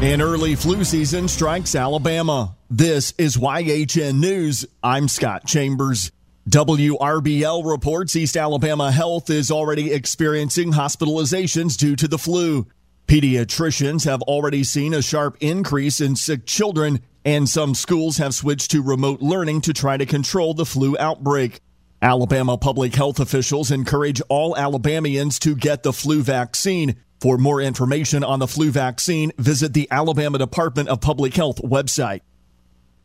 An 0.00 0.22
early 0.22 0.54
flu 0.54 0.84
season 0.84 1.28
strikes 1.28 1.74
Alabama. 1.74 2.56
This 2.70 3.12
is 3.18 3.36
YHN 3.36 4.18
News. 4.18 4.64
I'm 4.82 5.06
Scott 5.06 5.46
Chambers. 5.46 6.10
WRBL 6.48 7.70
reports 7.70 8.16
East 8.16 8.38
Alabama 8.38 8.90
Health 8.90 9.28
is 9.28 9.50
already 9.50 9.92
experiencing 9.92 10.72
hospitalizations 10.72 11.76
due 11.76 11.94
to 11.94 12.08
the 12.08 12.16
flu. 12.16 12.66
Pediatricians 13.06 14.06
have 14.06 14.22
already 14.22 14.64
seen 14.64 14.94
a 14.94 15.02
sharp 15.02 15.36
increase 15.40 16.00
in 16.00 16.16
sick 16.16 16.46
children, 16.46 17.00
and 17.22 17.46
some 17.46 17.74
schools 17.74 18.16
have 18.16 18.34
switched 18.34 18.70
to 18.70 18.82
remote 18.82 19.20
learning 19.20 19.60
to 19.60 19.74
try 19.74 19.98
to 19.98 20.06
control 20.06 20.54
the 20.54 20.64
flu 20.64 20.96
outbreak. 20.98 21.60
Alabama 22.00 22.56
public 22.56 22.94
health 22.94 23.18
officials 23.18 23.72
encourage 23.72 24.20
all 24.28 24.56
Alabamians 24.56 25.38
to 25.40 25.56
get 25.56 25.82
the 25.82 25.92
flu 25.92 26.22
vaccine. 26.22 26.96
For 27.20 27.36
more 27.36 27.60
information 27.60 28.22
on 28.22 28.38
the 28.38 28.46
flu 28.46 28.70
vaccine, 28.70 29.32
visit 29.38 29.72
the 29.74 29.88
Alabama 29.90 30.38
Department 30.38 30.88
of 30.88 31.00
Public 31.00 31.34
Health 31.34 31.60
website. 31.62 32.20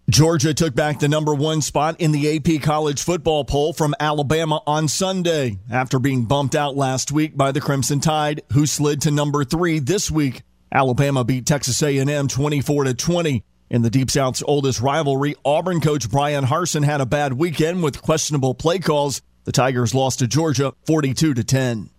Georgia 0.09 0.53
took 0.53 0.75
back 0.75 0.99
the 0.99 1.07
number 1.07 1.33
one 1.33 1.61
spot 1.61 1.99
in 1.99 2.11
the 2.11 2.35
AP 2.35 2.61
college 2.61 3.01
football 3.01 3.45
poll 3.45 3.73
from 3.73 3.95
Alabama 3.99 4.61
on 4.67 4.87
Sunday 4.87 5.57
after 5.71 5.97
being 5.97 6.25
bumped 6.25 6.55
out 6.55 6.75
last 6.75 7.11
week 7.11 7.35
by 7.35 7.51
the 7.51 7.61
Crimson 7.61 7.99
Tide, 7.99 8.41
who 8.51 8.67
slid 8.67 9.01
to 9.01 9.11
number 9.11 9.43
three 9.43 9.79
this 9.79 10.11
week. 10.11 10.43
Alabama 10.71 11.23
beat 11.23 11.45
Texas 11.47 11.81
A&M 11.81 12.27
24 12.27 12.83
to 12.83 12.93
20. 12.93 13.43
In 13.73 13.81
the 13.81 13.89
Deep 13.89 14.11
South's 14.11 14.43
oldest 14.45 14.81
rivalry, 14.81 15.35
Auburn 15.43 15.81
coach 15.81 16.07
Bryan 16.07 16.45
Harsin 16.45 16.85
had 16.85 17.01
a 17.01 17.07
bad 17.07 17.33
weekend 17.33 17.81
with 17.81 18.03
questionable 18.03 18.53
play 18.53 18.77
calls. 18.77 19.23
The 19.45 19.51
Tigers 19.51 19.95
lost 19.95 20.19
to 20.19 20.27
Georgia 20.27 20.75
42 20.85 21.33
to 21.33 21.43
10. 21.43 21.89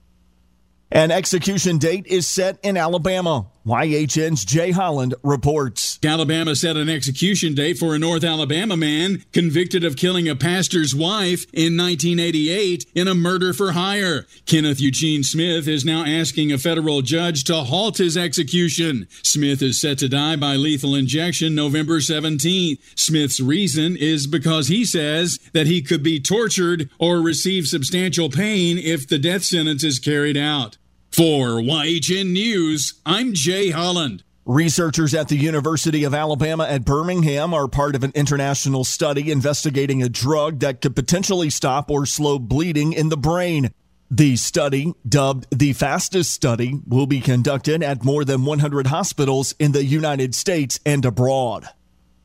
An 0.92 1.10
execution 1.10 1.78
date 1.78 2.06
is 2.06 2.28
set 2.28 2.60
in 2.62 2.76
Alabama. 2.76 3.46
YHN's 3.66 4.44
Jay 4.44 4.72
Holland 4.72 5.14
reports. 5.22 5.98
Alabama 6.05 6.55
set 6.55 6.77
an 6.77 6.90
execution 6.90 7.55
date 7.55 7.79
for 7.79 7.94
a 7.94 7.98
North 7.98 8.22
Alabama 8.22 8.77
man 8.77 9.24
convicted 9.33 9.85
of 9.85 9.96
killing 9.96 10.29
a 10.29 10.37
pastor's 10.37 10.94
wife 10.94 11.46
in 11.50 11.74
1988 11.74 12.85
in 12.94 13.09
a 13.09 13.14
murder 13.14 13.55
for 13.55 13.72
hire. 13.72 14.27
Kenneth 14.44 14.83
Eugene 14.83 15.22
Smith 15.22 15.66
is 15.66 15.83
now 15.83 16.05
asking 16.05 16.53
a 16.53 16.59
federal 16.59 17.00
judge 17.00 17.44
to 17.44 17.55
halt 17.55 17.96
his 17.96 18.18
execution. 18.18 19.09
Smith 19.22 19.62
is 19.62 19.81
set 19.81 19.96
to 19.98 20.11
die 20.11 20.37
by 20.37 20.57
lethal 20.57 20.94
injection 20.94 21.55
November 21.55 22.00
17th. 22.00 22.79
Smith's 22.98 23.40
reason 23.40 23.96
is 23.96 24.27
because 24.27 24.68
he 24.68 24.85
says 24.85 25.38
that 25.55 25.66
he 25.66 25.81
could 25.81 26.03
be 26.03 26.20
tortured 26.20 26.90
or 26.98 27.22
receive 27.22 27.66
substantial 27.66 28.29
pain 28.29 28.77
if 28.77 29.09
the 29.09 29.18
death 29.18 29.42
sentence 29.42 29.83
is 29.83 29.98
carried 29.98 30.37
out. 30.37 30.77
For 31.14 31.62
YHN 31.62 32.33
News, 32.33 32.94
I'm 33.07 33.35
Jay 33.35 33.70
Holland. 33.70 34.24
Researchers 34.44 35.14
at 35.14 35.29
the 35.29 35.37
University 35.37 36.03
of 36.03 36.12
Alabama 36.12 36.64
at 36.64 36.85
Birmingham 36.85 37.55
are 37.55 37.68
part 37.68 37.94
of 37.94 38.03
an 38.03 38.11
international 38.16 38.83
study 38.83 39.31
investigating 39.31 40.03
a 40.03 40.09
drug 40.09 40.59
that 40.59 40.81
could 40.81 40.96
potentially 40.96 41.50
stop 41.50 41.88
or 41.88 42.05
slow 42.05 42.40
bleeding 42.40 42.92
in 42.92 43.11
the 43.11 43.16
brain. 43.16 43.70
The 44.11 44.35
study, 44.35 44.92
dubbed 45.09 45.46
the 45.57 45.72
fastest 45.72 46.33
study, 46.33 46.81
will 46.85 47.07
be 47.07 47.20
conducted 47.20 47.85
at 47.85 48.03
more 48.03 48.24
than 48.24 48.44
100 48.44 48.88
hospitals 48.88 49.55
in 49.61 49.70
the 49.70 49.85
United 49.85 50.35
States 50.35 50.81
and 50.85 51.05
abroad. 51.05 51.68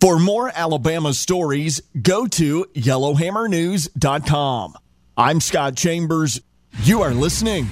For 0.02 0.18
more 0.18 0.52
Alabama 0.56 1.14
stories, 1.14 1.80
go 2.02 2.26
to 2.26 2.66
yellowhammernews.com. 2.74 4.74
I'm 5.16 5.42
Scott 5.42 5.76
Chambers. 5.76 6.42
You 6.82 7.04
are 7.04 7.14
listening 7.14 7.70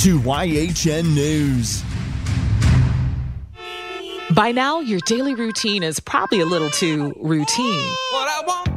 to 0.00 0.18
YHN 0.18 1.14
News. 1.14 1.89
By 4.34 4.52
now, 4.52 4.78
your 4.78 5.00
daily 5.06 5.34
routine 5.34 5.82
is 5.82 5.98
probably 5.98 6.38
a 6.38 6.46
little 6.46 6.70
too 6.70 7.12
routine. 7.18 7.90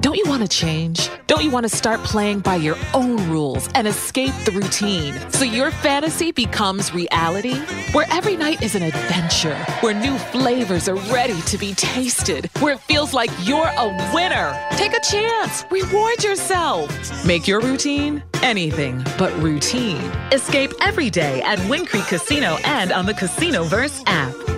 Don't 0.02 0.18
you 0.18 0.26
want 0.26 0.42
to 0.42 0.48
change? 0.48 1.12
Don't 1.28 1.44
you 1.44 1.52
want 1.52 1.70
to 1.70 1.70
start 1.70 2.00
playing 2.04 2.40
by 2.40 2.56
your 2.56 2.76
own 2.96 3.30
rules 3.30 3.70
and 3.76 3.88
escape 3.88 4.34
the 4.46 4.52
routine 4.52 5.14
so 5.30 5.46
your 5.46 5.70
fantasy 5.70 6.32
becomes 6.32 6.92
reality? 6.92 7.56
Where 7.92 8.08
every 8.10 8.36
night 8.36 8.64
is 8.64 8.74
an 8.74 8.82
adventure, 8.82 9.56
where 9.82 9.94
new 9.94 10.18
flavors 10.18 10.90
are 10.90 10.98
ready 11.14 11.40
to 11.42 11.58
be 11.60 11.76
tasted, 11.76 12.50
where 12.60 12.74
it 12.74 12.80
feels 12.82 13.14
like 13.14 13.30
you're 13.44 13.72
a 13.78 14.12
winner. 14.12 14.60
Take 14.72 14.94
a 14.94 15.02
chance, 15.02 15.66
reward 15.70 16.24
yourself. 16.24 16.90
Make 17.26 17.48
your 17.48 17.62
routine 17.62 18.24
anything 18.42 19.04
but 19.20 19.32
routine. 19.38 20.02
Escape 20.32 20.74
every 20.82 21.12
day 21.12 21.44
at 21.44 21.60
Wind 21.70 21.90
Creek 21.90 22.08
Casino 22.08 22.58
and 22.66 22.92
on 22.92 23.06
the 23.06 23.14
Casinoverse 23.14 24.02
app. 24.08 24.53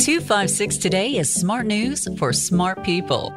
256 0.00 0.78
Today 0.78 1.16
is 1.18 1.30
smart 1.30 1.66
news 1.66 2.08
for 2.16 2.32
smart 2.32 2.82
people. 2.82 3.34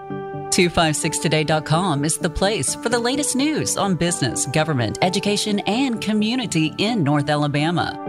256today.com 0.49 2.05
is 2.05 2.17
the 2.17 2.29
place 2.29 2.73
for 2.75 2.87
the 2.87 2.99
latest 2.99 3.35
news 3.35 3.75
on 3.75 3.95
business, 3.95 4.45
government, 4.45 4.97
education, 5.01 5.59
and 5.67 5.99
community 5.99 6.73
in 6.77 7.03
North 7.03 7.29
Alabama. 7.29 7.99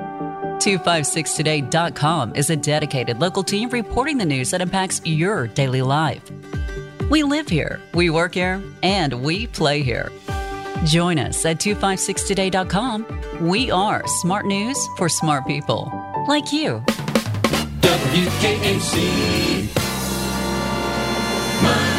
256today.com 0.60 2.36
is 2.36 2.50
a 2.50 2.56
dedicated 2.56 3.18
local 3.18 3.42
team 3.42 3.70
reporting 3.70 4.18
the 4.18 4.24
news 4.24 4.52
that 4.52 4.60
impacts 4.60 5.00
your 5.04 5.48
daily 5.48 5.82
life. 5.82 6.22
We 7.10 7.24
live 7.24 7.48
here, 7.48 7.80
we 7.92 8.08
work 8.08 8.34
here, 8.34 8.62
and 8.84 9.14
we 9.14 9.48
play 9.48 9.82
here. 9.82 10.12
Join 10.84 11.18
us 11.18 11.44
at 11.44 11.58
256today.com. 11.58 13.48
We 13.48 13.72
are 13.72 14.06
smart 14.06 14.46
news 14.46 14.78
for 14.96 15.08
smart 15.08 15.44
people 15.44 15.90
like 16.28 16.52
you. 16.52 16.84
WKAC. 18.12 18.94
Weather. 21.62 21.93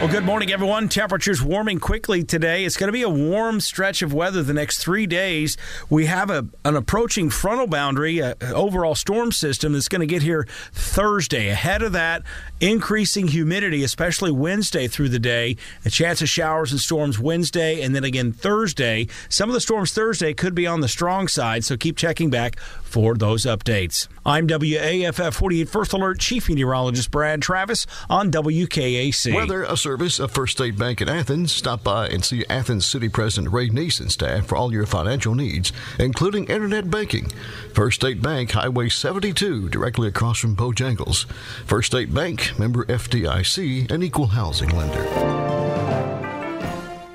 Well, 0.00 0.08
good 0.08 0.24
morning, 0.24 0.50
everyone. 0.50 0.88
Temperatures 0.88 1.42
warming 1.42 1.78
quickly 1.78 2.24
today. 2.24 2.64
It's 2.64 2.78
going 2.78 2.88
to 2.88 2.92
be 2.92 3.02
a 3.02 3.10
warm 3.10 3.60
stretch 3.60 4.00
of 4.00 4.14
weather 4.14 4.42
the 4.42 4.54
next 4.54 4.78
three 4.78 5.06
days. 5.06 5.58
We 5.90 6.06
have 6.06 6.30
a, 6.30 6.46
an 6.64 6.74
approaching 6.74 7.28
frontal 7.28 7.66
boundary, 7.66 8.18
a, 8.18 8.34
a 8.40 8.54
overall 8.54 8.94
storm 8.94 9.30
system 9.30 9.74
that's 9.74 9.88
going 9.88 10.00
to 10.00 10.06
get 10.06 10.22
here 10.22 10.48
Thursday. 10.72 11.50
Ahead 11.50 11.82
of 11.82 11.92
that, 11.92 12.22
increasing 12.62 13.28
humidity, 13.28 13.84
especially 13.84 14.30
Wednesday 14.30 14.88
through 14.88 15.10
the 15.10 15.18
day. 15.18 15.58
A 15.84 15.90
chance 15.90 16.22
of 16.22 16.30
showers 16.30 16.72
and 16.72 16.80
storms 16.80 17.18
Wednesday, 17.18 17.82
and 17.82 17.94
then 17.94 18.02
again 18.02 18.32
Thursday. 18.32 19.06
Some 19.28 19.50
of 19.50 19.52
the 19.54 19.60
storms 19.60 19.92
Thursday 19.92 20.32
could 20.32 20.54
be 20.54 20.66
on 20.66 20.80
the 20.80 20.88
strong 20.88 21.28
side, 21.28 21.62
so 21.62 21.76
keep 21.76 21.98
checking 21.98 22.30
back 22.30 22.58
for 22.58 23.16
those 23.16 23.44
updates. 23.44 24.08
I'm 24.24 24.46
WAFF 24.46 25.34
48 25.34 25.68
First 25.68 25.92
Alert 25.92 26.20
Chief 26.20 26.48
Meteorologist 26.48 27.10
Brad 27.10 27.42
Travis 27.42 27.86
on 28.08 28.30
WKAC. 28.30 29.34
Weather, 29.34 29.64
service 29.90 30.20
of 30.20 30.30
First 30.30 30.56
State 30.56 30.78
Bank 30.78 31.00
in 31.00 31.08
Athens. 31.08 31.50
Stop 31.50 31.82
by 31.82 32.06
and 32.06 32.24
see 32.24 32.44
Athens 32.48 32.86
City 32.86 33.08
President 33.08 33.52
Ray 33.52 33.70
Neeson 33.70 34.08
staff 34.08 34.46
for 34.46 34.54
all 34.54 34.72
your 34.72 34.86
financial 34.86 35.34
needs, 35.34 35.72
including 35.98 36.46
internet 36.46 36.88
banking. 36.88 37.28
First 37.74 37.96
State 37.96 38.22
Bank, 38.22 38.52
Highway 38.52 38.88
72, 38.88 39.68
directly 39.68 40.06
across 40.06 40.38
from 40.38 40.54
Bojangles. 40.54 41.24
First 41.66 41.88
State 41.88 42.14
Bank, 42.14 42.56
member 42.56 42.84
FDIC, 42.84 43.90
an 43.90 44.04
equal 44.04 44.26
housing 44.26 44.68
lender. 44.68 45.02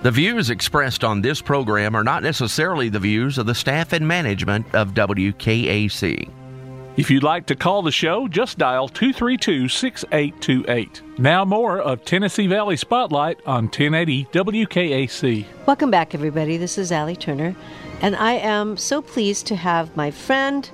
The 0.01 0.11
views 0.11 0.49
expressed 0.49 1.05
on 1.05 1.21
this 1.21 1.41
program 1.41 1.95
are 1.95 2.03
not 2.03 2.23
necessarily 2.23 2.89
the 2.89 2.99
views 2.99 3.37
of 3.37 3.45
the 3.45 3.55
staff 3.55 3.93
and 3.93 4.05
management 4.05 4.75
of 4.75 4.93
WKAC. 4.93 6.44
If 6.97 7.11
you'd 7.11 7.23
like 7.23 7.47
to 7.47 7.57
call 7.57 7.81
the 7.81 7.91
show, 7.91 8.29
just 8.29 8.57
dial 8.57 8.87
232 8.87 9.67
6828. 9.67 11.01
Now, 11.17 11.43
more 11.43 11.77
of 11.77 12.05
Tennessee 12.05 12.47
Valley 12.47 12.77
Spotlight 12.77 13.37
on 13.45 13.65
1080 13.65 14.23
WKAC. 14.31 15.45
Welcome 15.65 15.91
back, 15.91 16.15
everybody. 16.15 16.55
This 16.55 16.77
is 16.77 16.93
Allie 16.93 17.17
Turner, 17.17 17.53
and 18.01 18.15
I 18.15 18.35
am 18.35 18.77
so 18.77 19.01
pleased 19.01 19.45
to 19.47 19.57
have 19.57 19.93
my 19.97 20.09
friend, 20.09 20.69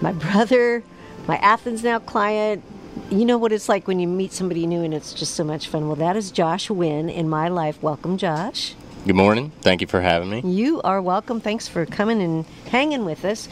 my 0.00 0.10
brother, 0.10 0.82
my 1.28 1.36
Athens 1.36 1.84
Now 1.84 2.00
client. 2.00 2.64
You 3.08 3.24
know 3.24 3.38
what 3.38 3.52
it's 3.52 3.68
like 3.68 3.86
when 3.86 4.00
you 4.00 4.08
meet 4.08 4.32
somebody 4.32 4.66
new 4.66 4.82
and 4.82 4.92
it's 4.92 5.14
just 5.14 5.34
so 5.34 5.44
much 5.44 5.68
fun. 5.68 5.86
Well, 5.86 5.94
that 5.96 6.16
is 6.16 6.32
Josh 6.32 6.68
Wynn 6.68 7.08
in 7.08 7.28
my 7.28 7.46
life. 7.46 7.80
Welcome, 7.80 8.18
Josh. 8.18 8.74
Good 9.06 9.14
morning. 9.14 9.52
Thank 9.60 9.82
you 9.82 9.86
for 9.86 10.00
having 10.00 10.30
me. 10.30 10.40
You 10.40 10.82
are 10.82 11.00
welcome. 11.00 11.40
Thanks 11.40 11.68
for 11.68 11.86
coming 11.86 12.20
and 12.20 12.44
hanging 12.66 13.04
with 13.04 13.24
us 13.24 13.48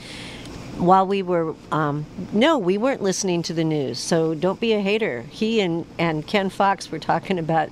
while 0.78 1.06
we 1.06 1.22
were 1.22 1.54
um, 1.72 2.06
no 2.32 2.58
we 2.58 2.78
weren't 2.78 3.02
listening 3.02 3.42
to 3.42 3.52
the 3.52 3.64
news. 3.64 3.98
So 3.98 4.34
don't 4.34 4.60
be 4.60 4.72
a 4.72 4.80
hater. 4.80 5.22
He 5.30 5.60
and, 5.60 5.86
and 5.98 6.26
ken 6.26 6.50
fox 6.50 6.90
were 6.90 6.98
talking 6.98 7.38
about 7.38 7.70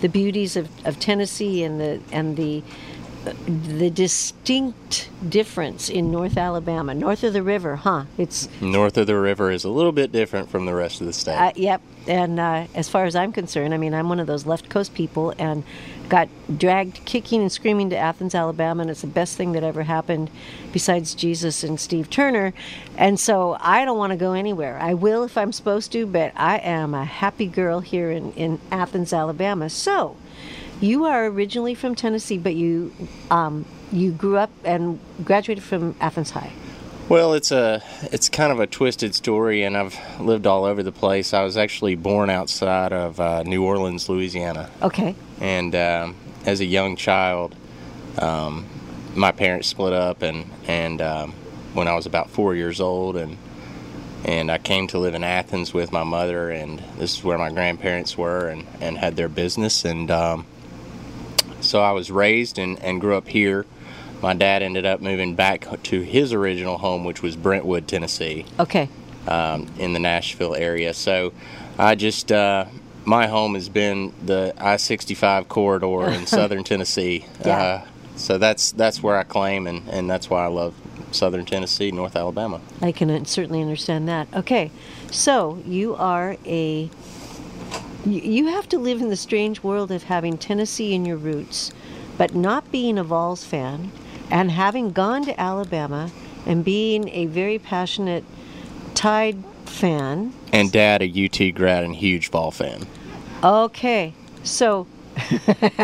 the 0.00 0.08
beauties 0.08 0.56
of, 0.56 0.68
of 0.86 0.98
tennessee 1.00 1.64
and 1.64 1.80
the 1.80 2.00
and 2.12 2.36
the 2.36 2.62
the 3.24 3.90
distinct 3.90 5.08
difference 5.28 5.88
in 5.88 6.10
North 6.10 6.36
Alabama, 6.36 6.94
north 6.94 7.24
of 7.24 7.32
the 7.32 7.42
river, 7.42 7.76
huh? 7.76 8.04
It's 8.16 8.48
north 8.60 8.96
of 8.96 9.06
the 9.06 9.18
river 9.18 9.50
is 9.50 9.64
a 9.64 9.68
little 9.68 9.92
bit 9.92 10.12
different 10.12 10.50
from 10.50 10.66
the 10.66 10.74
rest 10.74 11.00
of 11.00 11.06
the 11.06 11.12
state. 11.12 11.36
Uh, 11.36 11.52
yep, 11.56 11.82
and 12.06 12.38
uh, 12.38 12.66
as 12.74 12.88
far 12.88 13.04
as 13.04 13.16
I'm 13.16 13.32
concerned, 13.32 13.74
I 13.74 13.76
mean, 13.76 13.94
I'm 13.94 14.08
one 14.08 14.20
of 14.20 14.26
those 14.26 14.46
left 14.46 14.68
coast 14.68 14.94
people, 14.94 15.34
and 15.38 15.64
got 16.08 16.28
dragged 16.56 17.04
kicking 17.04 17.42
and 17.42 17.52
screaming 17.52 17.90
to 17.90 17.96
Athens, 17.96 18.34
Alabama, 18.34 18.82
and 18.82 18.90
it's 18.90 19.02
the 19.02 19.06
best 19.06 19.36
thing 19.36 19.52
that 19.52 19.62
ever 19.62 19.82
happened 19.82 20.30
besides 20.72 21.14
Jesus 21.14 21.62
and 21.62 21.78
Steve 21.78 22.08
Turner. 22.08 22.54
And 22.96 23.20
so 23.20 23.56
I 23.60 23.84
don't 23.84 23.98
want 23.98 24.12
to 24.12 24.16
go 24.16 24.32
anywhere. 24.32 24.78
I 24.78 24.94
will 24.94 25.24
if 25.24 25.36
I'm 25.36 25.52
supposed 25.52 25.92
to, 25.92 26.06
but 26.06 26.32
I 26.34 26.58
am 26.58 26.94
a 26.94 27.04
happy 27.04 27.46
girl 27.46 27.80
here 27.80 28.10
in, 28.10 28.32
in 28.32 28.60
Athens, 28.72 29.12
Alabama. 29.12 29.68
So 29.68 30.16
you 30.80 31.04
are 31.04 31.26
originally 31.26 31.74
from 31.74 31.94
Tennessee, 31.94 32.38
but 32.38 32.54
you 32.54 32.92
um, 33.30 33.64
you 33.92 34.12
grew 34.12 34.36
up 34.36 34.50
and 34.64 34.98
graduated 35.24 35.64
from 35.64 35.94
Athens 36.00 36.30
High. 36.30 36.52
Well, 37.08 37.32
it's 37.32 37.50
a 37.50 37.82
it's 38.12 38.28
kind 38.28 38.52
of 38.52 38.60
a 38.60 38.66
twisted 38.66 39.14
story, 39.14 39.62
and 39.62 39.76
I've 39.76 39.98
lived 40.20 40.46
all 40.46 40.64
over 40.64 40.82
the 40.82 40.92
place. 40.92 41.32
I 41.32 41.42
was 41.42 41.56
actually 41.56 41.94
born 41.94 42.28
outside 42.28 42.92
of 42.92 43.18
uh, 43.18 43.42
New 43.44 43.64
Orleans, 43.64 44.08
Louisiana. 44.08 44.70
Okay. 44.82 45.14
And 45.40 45.74
um, 45.74 46.16
as 46.44 46.60
a 46.60 46.66
young 46.66 46.96
child, 46.96 47.54
um, 48.18 48.66
my 49.14 49.32
parents 49.32 49.68
split 49.68 49.94
up, 49.94 50.22
and 50.22 50.50
and 50.66 51.00
um, 51.00 51.32
when 51.72 51.88
I 51.88 51.94
was 51.94 52.04
about 52.04 52.28
four 52.28 52.54
years 52.54 52.78
old, 52.78 53.16
and 53.16 53.38
and 54.24 54.50
I 54.50 54.58
came 54.58 54.86
to 54.88 54.98
live 54.98 55.14
in 55.14 55.24
Athens 55.24 55.72
with 55.72 55.90
my 55.90 56.04
mother, 56.04 56.50
and 56.50 56.78
this 56.98 57.16
is 57.16 57.24
where 57.24 57.38
my 57.38 57.50
grandparents 57.50 58.18
were, 58.18 58.48
and 58.48 58.66
and 58.82 58.98
had 58.98 59.16
their 59.16 59.28
business, 59.28 59.86
and 59.86 60.10
um, 60.10 60.44
so 61.60 61.80
I 61.82 61.92
was 61.92 62.10
raised 62.10 62.58
and 62.58 62.78
and 62.80 63.00
grew 63.00 63.16
up 63.16 63.28
here 63.28 63.66
my 64.22 64.34
dad 64.34 64.62
ended 64.62 64.84
up 64.84 65.00
moving 65.00 65.34
back 65.34 65.66
to 65.84 66.00
his 66.00 66.32
original 66.32 66.78
home, 66.78 67.04
which 67.04 67.22
was 67.22 67.36
Brentwood, 67.36 67.86
Tennessee. 67.86 68.46
Okay. 68.58 68.88
Um, 69.26 69.68
in 69.78 69.92
the 69.92 69.98
Nashville 69.98 70.54
area. 70.54 70.94
So 70.94 71.32
I 71.78 71.94
just, 71.94 72.32
uh, 72.32 72.66
my 73.04 73.26
home 73.26 73.54
has 73.54 73.68
been 73.68 74.12
the 74.24 74.54
I 74.58 74.76
65 74.76 75.48
corridor 75.48 76.10
in 76.10 76.26
southern 76.26 76.64
Tennessee. 76.64 77.26
Yeah. 77.44 77.56
Uh, 77.56 77.86
so 78.16 78.36
that's 78.36 78.72
that's 78.72 79.00
where 79.00 79.16
I 79.16 79.22
claim, 79.22 79.68
and, 79.68 79.88
and 79.88 80.10
that's 80.10 80.28
why 80.28 80.42
I 80.42 80.48
love 80.48 80.74
southern 81.12 81.44
Tennessee, 81.44 81.92
North 81.92 82.16
Alabama. 82.16 82.60
I 82.82 82.90
can 82.90 83.24
certainly 83.26 83.62
understand 83.62 84.08
that. 84.08 84.26
Okay, 84.34 84.72
so 85.12 85.62
you 85.64 85.94
are 85.94 86.36
a. 86.44 86.90
You 88.06 88.46
have 88.46 88.68
to 88.70 88.78
live 88.78 89.00
in 89.00 89.08
the 89.08 89.16
strange 89.16 89.62
world 89.62 89.90
of 89.90 90.04
having 90.04 90.38
Tennessee 90.38 90.94
in 90.94 91.04
your 91.04 91.16
roots, 91.16 91.72
but 92.16 92.34
not 92.34 92.70
being 92.70 92.98
a 92.98 93.04
Vols 93.04 93.44
fan, 93.44 93.90
and 94.30 94.50
having 94.50 94.92
gone 94.92 95.24
to 95.24 95.40
Alabama 95.40 96.10
and 96.46 96.64
being 96.64 97.08
a 97.08 97.26
very 97.26 97.58
passionate 97.58 98.24
Tide 98.94 99.42
fan. 99.64 100.32
And 100.52 100.72
dad, 100.72 101.02
a 101.02 101.06
UT 101.06 101.54
grad 101.54 101.84
and 101.84 101.94
huge 101.94 102.30
Vol 102.30 102.50
fan. 102.50 102.86
Okay, 103.44 104.12
so 104.42 104.88
that 105.46 105.76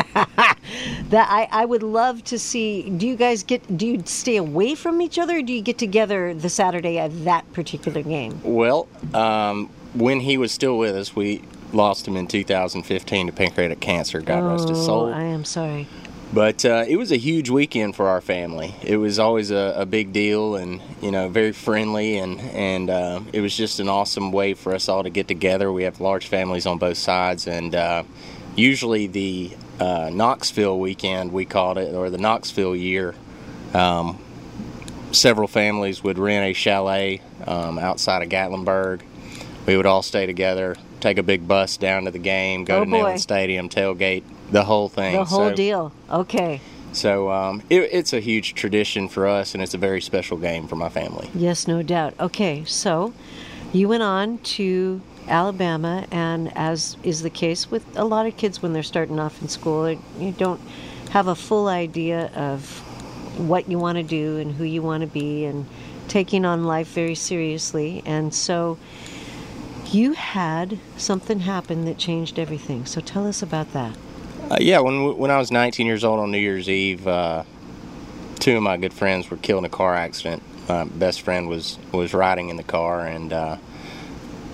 I, 1.13 1.49
I 1.51 1.65
would 1.65 1.83
love 1.83 2.25
to 2.25 2.39
see. 2.39 2.91
Do 2.91 3.07
you 3.07 3.15
guys 3.15 3.43
get? 3.45 3.77
Do 3.77 3.87
you 3.87 4.03
stay 4.05 4.37
away 4.37 4.75
from 4.75 5.01
each 5.01 5.19
other, 5.19 5.39
or 5.39 5.43
do 5.43 5.53
you 5.53 5.63
get 5.63 5.79
together 5.79 6.35
the 6.35 6.49
Saturday 6.49 6.99
of 6.99 7.25
that 7.25 7.53
particular 7.53 8.03
game? 8.03 8.41
Well, 8.43 8.89
um, 9.13 9.71
when 9.95 10.21
he 10.21 10.37
was 10.37 10.51
still 10.51 10.77
with 10.77 10.97
us, 10.97 11.15
we 11.15 11.43
lost 11.75 12.07
him 12.07 12.17
in 12.17 12.27
2015 12.27 13.27
to 13.27 13.33
pancreatic 13.33 13.81
cancer. 13.81 14.21
God 14.21 14.43
oh, 14.43 14.53
rest 14.53 14.69
his 14.69 14.85
soul. 14.85 15.13
I 15.13 15.25
am 15.25 15.45
sorry. 15.45 15.87
But 16.33 16.65
uh, 16.65 16.85
it 16.89 16.97
was 16.97 17.13
a 17.13 17.17
huge 17.17 17.49
weekend 17.49 17.95
for 17.95 18.09
our 18.09 18.21
family. 18.21 18.75
It 18.83 18.97
was 18.97 19.21
always 19.21 19.53
a, 19.53 19.75
a 19.77 19.87
big 19.87 20.13
deal, 20.13 20.57
and 20.57 20.81
you 21.01 21.13
know, 21.13 21.29
very 21.29 21.53
friendly, 21.53 22.19
and 22.19 22.41
and 22.41 22.91
uh, 22.91 23.21
it 23.33 23.41
was 23.41 23.57
just 23.57 23.79
an 23.79 23.89
awesome 23.89 24.33
way 24.33 24.55
for 24.55 24.75
us 24.75 24.89
all 24.89 25.05
to 25.05 25.11
get 25.11 25.29
together. 25.29 25.73
We 25.73 25.85
have 25.85 26.01
large 26.01 26.27
families 26.27 26.67
on 26.67 26.79
both 26.79 26.99
sides, 26.99 27.47
and 27.47 27.75
uh, 27.75 28.03
usually 28.57 29.07
the 29.07 29.53
uh, 29.79 30.11
Knoxville 30.13 30.79
weekend 30.81 31.33
we 31.33 31.45
called 31.45 31.79
it, 31.79 31.95
or 31.95 32.11
the 32.11 32.19
Knoxville 32.19 32.75
year. 32.75 33.15
Um, 33.73 34.19
several 35.13 35.49
families 35.49 36.03
would 36.03 36.19
rent 36.19 36.51
a 36.51 36.53
chalet 36.53 37.21
um, 37.47 37.79
outside 37.79 38.23
of 38.23 38.29
Gatlinburg. 38.29 39.03
We 39.67 39.77
would 39.77 39.87
all 39.87 40.03
stay 40.03 40.27
together, 40.27 40.77
take 41.05 41.19
a 41.19 41.23
big 41.23 41.47
bus 41.47 41.77
down 41.77 42.07
to 42.07 42.11
the 42.11 42.19
game, 42.19 42.65
go 42.65 42.79
Oh, 42.79 42.85
to 42.85 42.91
boy. 42.91 42.97
Neyland 42.97 43.21
Stadium, 43.21 43.69
tailgate, 43.69 44.23
the 44.51 44.65
whole 44.65 44.89
thing. 44.89 45.13
The 45.17 45.25
whole 45.25 45.51
So- 45.51 45.55
deal. 45.55 45.93
Okay. 46.11 46.61
so 46.93 47.31
um, 47.31 47.63
it, 47.69 47.89
it's 47.93 48.13
a 48.15 48.21
huge 48.21 48.55
tradition 48.55 49.09
for 49.09 49.27
us, 49.27 49.53
and 49.55 49.63
it's 49.63 49.75
a 49.75 49.79
very 49.79 50.01
special 50.01 50.39
game 50.39 50.67
for 50.67 50.77
my 50.77 50.89
family. 50.89 51.29
Yes, 51.35 51.69
no 51.69 51.83
doubt. 51.83 52.15
Okay, 52.19 52.65
so 52.67 53.13
you 53.73 53.87
went 53.89 54.03
on 54.03 54.39
to 54.57 55.03
Alabama, 55.29 56.07
and 56.11 56.51
as 56.57 56.97
is 57.03 57.21
the 57.23 57.31
case 57.31 57.71
with 57.71 57.85
a 57.97 58.05
lot 58.05 58.25
of 58.27 58.37
kids 58.39 58.63
when 58.63 58.73
they're 58.73 58.83
starting 58.83 59.19
off 59.21 59.43
in 59.43 59.49
school, 59.49 59.91
you 60.19 60.33
don't 60.39 60.61
have 61.11 61.27
a 61.29 61.35
full 61.35 61.69
idea 61.69 62.31
of 62.35 62.79
what 63.37 63.69
you 63.69 63.79
want 63.79 63.97
to 63.99 64.03
do 64.05 64.39
and 64.39 64.53
who 64.55 64.65
you 64.65 64.81
want 64.81 65.03
to 65.03 65.07
be, 65.09 65.45
and 65.45 65.67
taking 66.09 66.45
on 66.47 66.65
life 66.65 66.89
very 66.95 67.15
seriously. 67.17 68.03
And 68.07 68.33
so 68.33 68.79
you 69.95 70.13
had 70.13 70.79
something 70.97 71.41
happen 71.41 71.85
that 71.85 71.99
changed 71.99 72.39
everything. 72.39 72.85
So 72.85 73.01
tell 73.01 73.27
us 73.27 73.43
about 73.43 73.73
that. 73.73 73.97
Uh, 74.51 74.59
yeah, 74.61 74.81
when 74.81 75.17
when 75.17 75.31
I 75.31 75.39
was 75.39 75.51
19 75.51 75.87
years 75.87 76.05
old 76.05 76.21
on 76.21 76.31
New 76.31 76.39
Year's 76.39 76.69
Eve, 76.69 77.07
uh, 77.07 77.45
two 78.41 78.57
of 78.57 78.63
my 78.63 78.77
good 78.77 78.93
friends 78.93 79.31
were 79.31 79.37
killed 79.37 79.61
in 79.61 79.65
a 79.65 79.75
car 79.75 79.95
accident. 79.95 80.43
My 80.69 80.85
best 80.85 81.23
friend 81.23 81.49
was 81.49 81.79
was 81.93 82.13
riding 82.13 82.51
in 82.51 82.57
the 82.57 82.63
car, 82.63 83.07
and 83.07 83.33
uh, 83.33 83.57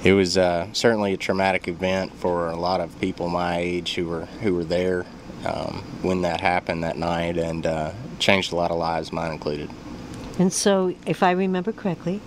it 0.04 0.12
was 0.12 0.36
uh, 0.38 0.68
certainly 0.72 1.12
a 1.12 1.16
traumatic 1.16 1.66
event 1.66 2.14
for 2.14 2.50
a 2.50 2.56
lot 2.56 2.80
of 2.80 3.00
people 3.00 3.28
my 3.28 3.58
age 3.58 3.94
who 3.94 4.06
were 4.06 4.26
who 4.42 4.54
were 4.54 4.64
there 4.64 5.06
um, 5.44 5.82
when 6.02 6.22
that 6.22 6.40
happened 6.40 6.84
that 6.84 6.96
night, 6.96 7.36
and 7.36 7.66
uh, 7.66 7.92
changed 8.18 8.52
a 8.52 8.56
lot 8.56 8.70
of 8.70 8.78
lives, 8.78 9.12
mine 9.12 9.32
included. 9.32 9.70
And 10.38 10.52
so, 10.52 10.94
if 11.04 11.22
I 11.22 11.32
remember 11.32 11.72
correctly, 11.72 12.20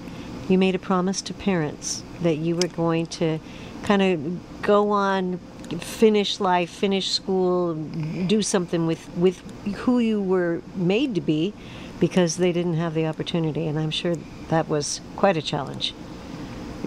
you 0.49 0.57
made 0.57 0.75
a 0.75 0.79
promise 0.79 1.21
to 1.23 1.33
parents 1.33 2.03
that 2.21 2.35
you 2.35 2.55
were 2.55 2.67
going 2.67 3.05
to 3.07 3.39
kind 3.83 4.01
of 4.01 4.61
go 4.61 4.91
on, 4.91 5.39
finish 5.79 6.39
life, 6.39 6.69
finish 6.69 7.09
school, 7.09 7.75
do 7.75 8.41
something 8.41 8.85
with, 8.85 9.09
with 9.17 9.41
who 9.75 9.99
you 9.99 10.21
were 10.21 10.61
made 10.75 11.15
to 11.15 11.21
be 11.21 11.53
because 11.99 12.37
they 12.37 12.51
didn't 12.51 12.75
have 12.75 12.93
the 12.93 13.05
opportunity. 13.05 13.67
And 13.67 13.79
I'm 13.79 13.91
sure 13.91 14.15
that 14.49 14.67
was 14.67 15.01
quite 15.15 15.37
a 15.37 15.41
challenge. 15.41 15.93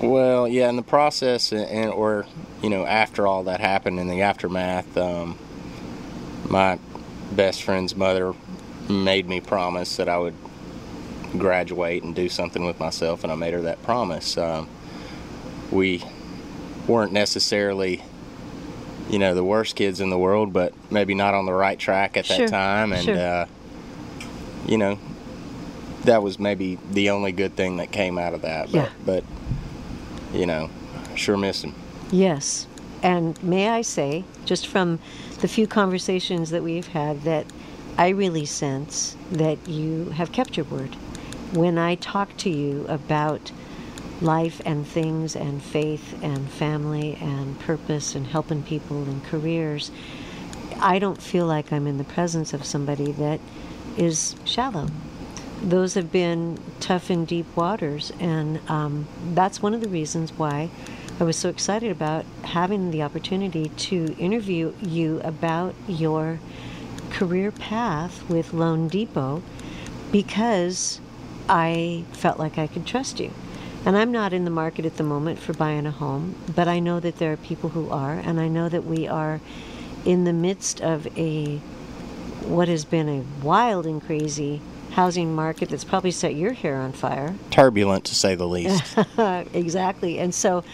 Well, 0.03 0.47
yeah, 0.47 0.69
in 0.69 0.77
the 0.77 0.83
process, 0.83 1.53
and 1.53 1.91
or 1.91 2.27
you 2.63 2.69
know, 2.69 2.85
after 2.85 3.27
all 3.27 3.45
that 3.45 3.61
happened, 3.61 3.99
in 3.99 4.09
the 4.09 4.23
aftermath, 4.23 4.97
um, 4.97 5.39
my 6.51 6.79
best 7.33 7.63
friend's 7.63 7.97
mother 7.97 8.35
made 8.91 9.27
me 9.27 9.41
promise 9.41 9.97
that 9.97 10.09
I 10.09 10.19
would 10.19 10.35
graduate 11.39 12.03
and 12.03 12.15
do 12.15 12.29
something 12.29 12.65
with 12.65 12.79
myself, 12.81 13.23
and 13.25 13.33
I 13.33 13.37
made 13.37 13.55
her 13.55 13.63
that 13.63 13.83
promise. 13.83 14.37
Um, 14.37 14.69
we 15.71 16.03
weren't 16.87 17.13
necessarily, 17.13 18.03
you 19.11 19.19
know, 19.19 19.35
the 19.35 19.45
worst 19.45 19.75
kids 19.77 20.01
in 20.01 20.11
the 20.11 20.19
world, 20.19 20.53
but 20.53 20.73
maybe 20.91 21.15
not 21.15 21.35
on 21.35 21.47
the 21.47 21.53
right 21.53 21.79
track 21.79 22.17
at 22.17 22.27
that 22.27 22.37
Sure, 22.37 22.49
time, 22.49 22.93
and 22.93 23.05
sure. 23.05 23.17
uh, 23.19 23.47
you 24.67 24.79
know, 24.79 24.99
that 26.05 26.23
was 26.23 26.39
maybe 26.39 26.79
the 26.93 27.11
only 27.11 27.33
good 27.33 27.57
thing 27.57 27.79
that 27.79 27.91
came 27.91 28.19
out 28.19 28.35
of 28.35 28.43
that. 28.43 28.67
But, 28.67 28.75
Yeah. 28.75 28.89
but 29.05 29.25
you 30.33 30.47
know, 30.47 30.71
sure 31.17 31.37
miss 31.37 31.63
him. 31.63 31.75
Yes. 32.13 32.67
And 33.03 33.41
may 33.43 33.69
I 33.69 33.83
say, 33.83 34.25
just 34.45 34.67
from 34.67 34.99
the 35.41 35.49
few 35.49 35.67
conversations 35.67 36.51
that 36.51 36.63
we've 36.63 36.89
had, 36.89 37.23
that 37.23 37.47
I 37.99 38.09
really 38.11 38.45
sense 38.45 39.17
that 39.33 39.59
you 39.69 40.11
have 40.11 40.31
kept 40.33 40.57
your 40.57 40.67
word. 40.67 40.95
When 41.53 41.79
I 41.79 41.95
talk 41.95 42.37
to 42.39 42.51
you 42.51 42.87
about 42.89 43.53
life 44.21 44.61
and 44.65 44.87
things 44.87 45.37
and 45.37 45.63
faith 45.63 46.19
and 46.23 46.51
family 46.51 47.17
and 47.21 47.59
purpose 47.61 48.15
and 48.15 48.27
helping 48.27 48.63
people 48.63 49.05
and 49.05 49.23
careers, 49.25 49.91
I 50.81 50.99
don't 50.99 51.23
feel 51.23 51.47
like 51.47 51.73
I'm 51.73 51.87
in 51.87 51.99
the 51.99 52.05
presence 52.05 52.53
of 52.53 52.65
somebody 52.65 53.13
that 53.13 53.41
is 53.97 54.37
shallow. 54.45 54.89
Those 55.63 55.95
have 55.95 56.13
been 56.13 56.59
tough 56.81 57.11
and 57.11 57.27
deep 57.27 57.47
waters, 57.57 58.13
and 58.21 58.61
um, 58.69 59.07
that's 59.33 59.63
one 59.63 59.73
of 59.73 59.81
the 59.81 59.89
reasons 59.89 60.33
why 60.33 60.69
I 61.19 61.25
was 61.25 61.37
so 61.37 61.49
excited 61.49 61.91
about 61.91 62.27
having 62.45 62.91
the 62.91 63.03
opportunity 63.03 63.71
to 63.71 64.15
interview 64.19 64.75
you 64.83 65.21
about 65.25 65.75
your 65.89 66.41
career 67.11 67.51
path 67.51 68.29
with 68.29 68.53
Loan 68.53 68.89
Depot 68.89 69.43
because 70.13 71.01
I 71.49 72.05
felt 72.13 72.39
like 72.39 72.59
I 72.59 72.67
could 72.67 72.87
trust 72.87 73.21
you. 73.21 73.33
And 73.85 73.97
I'm 73.97 74.11
not 74.11 74.33
in 74.33 74.45
the 74.45 74.51
market 74.51 74.85
at 74.85 74.97
the 74.97 75.05
moment 75.05 75.39
for 75.39 75.53
buying 75.53 75.87
a 75.87 75.93
home, 75.93 76.35
but 76.55 76.67
I 76.67 76.81
know 76.81 76.99
that 76.99 77.19
there 77.19 77.33
are 77.33 77.37
people 77.37 77.71
who 77.71 77.89
are, 77.91 78.15
and 78.15 78.41
I 78.41 78.49
know 78.49 78.69
that 78.69 78.85
we 78.85 79.07
are 79.07 79.41
in 80.05 80.25
the 80.25 80.33
midst 80.33 80.81
of 80.81 81.07
a 81.17 81.61
what 82.43 82.69
has 82.69 82.85
been 82.85 83.09
a 83.09 83.45
wild 83.45 83.87
and 83.87 84.03
crazy 84.05 84.61
housing 84.93 85.35
market 85.35 85.69
that's 85.69 85.85
probably 85.85 86.11
set 86.11 86.35
your 86.35 86.53
hair 86.53 86.77
on 86.77 86.93
fire. 86.93 87.35
Turbulent 87.51 88.05
to 88.05 88.15
say 88.15 88.35
the 88.35 88.47
least. 88.47 88.97
exactly. 89.19 90.19
And 90.19 90.35
so 90.35 90.65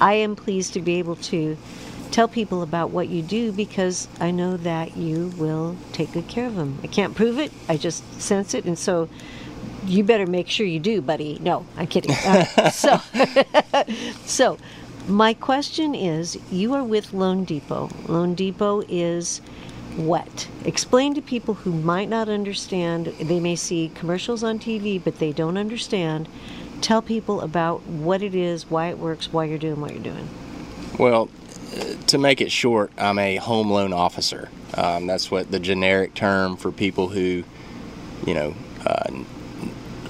I 0.00 0.14
am 0.14 0.36
pleased 0.36 0.72
to 0.74 0.80
be 0.80 0.98
able 0.98 1.16
to 1.16 1.56
tell 2.10 2.28
people 2.28 2.62
about 2.62 2.90
what 2.90 3.08
you 3.08 3.22
do 3.22 3.52
because 3.52 4.08
I 4.18 4.30
know 4.30 4.56
that 4.58 4.96
you 4.96 5.32
will 5.36 5.76
take 5.92 6.12
good 6.12 6.28
care 6.28 6.46
of 6.46 6.56
them. 6.56 6.78
I 6.82 6.86
can't 6.86 7.14
prove 7.14 7.38
it, 7.38 7.52
I 7.68 7.76
just 7.76 8.20
sense 8.20 8.54
it. 8.54 8.64
And 8.64 8.78
so 8.78 9.08
you 9.84 10.04
better 10.04 10.26
make 10.26 10.48
sure 10.48 10.66
you 10.66 10.80
do, 10.80 11.00
buddy. 11.00 11.38
No, 11.40 11.66
I'm 11.76 11.86
kidding. 11.86 12.12
Uh, 12.12 12.44
so, 12.70 13.00
so 14.24 14.58
my 15.06 15.34
question 15.34 15.94
is 15.94 16.38
you 16.50 16.74
are 16.74 16.84
with 16.84 17.12
Loan 17.12 17.44
Depot. 17.44 17.88
Loan 18.06 18.34
Depot 18.34 18.82
is 18.88 19.40
what? 19.96 20.48
Explain 20.64 21.14
to 21.14 21.22
people 21.22 21.54
who 21.54 21.72
might 21.72 22.08
not 22.08 22.28
understand. 22.28 23.06
They 23.06 23.40
may 23.40 23.56
see 23.56 23.90
commercials 23.94 24.44
on 24.44 24.58
TV, 24.58 25.02
but 25.02 25.18
they 25.18 25.32
don't 25.32 25.56
understand. 25.56 26.28
Tell 26.80 27.02
people 27.02 27.40
about 27.40 27.84
what 27.86 28.22
it 28.22 28.34
is, 28.34 28.70
why 28.70 28.88
it 28.88 28.98
works, 28.98 29.32
why 29.32 29.44
you're 29.44 29.58
doing 29.58 29.80
what 29.80 29.92
you're 29.92 30.02
doing. 30.02 30.28
Well, 30.98 31.28
to 32.06 32.18
make 32.18 32.40
it 32.40 32.52
short, 32.52 32.92
I'm 32.96 33.18
a 33.18 33.36
home 33.36 33.70
loan 33.70 33.92
officer. 33.92 34.48
Um, 34.74 35.06
that's 35.06 35.30
what 35.30 35.50
the 35.50 35.58
generic 35.58 36.14
term 36.14 36.56
for 36.56 36.70
people 36.70 37.08
who, 37.08 37.44
you 38.26 38.34
know, 38.34 38.54
uh, 38.86 39.10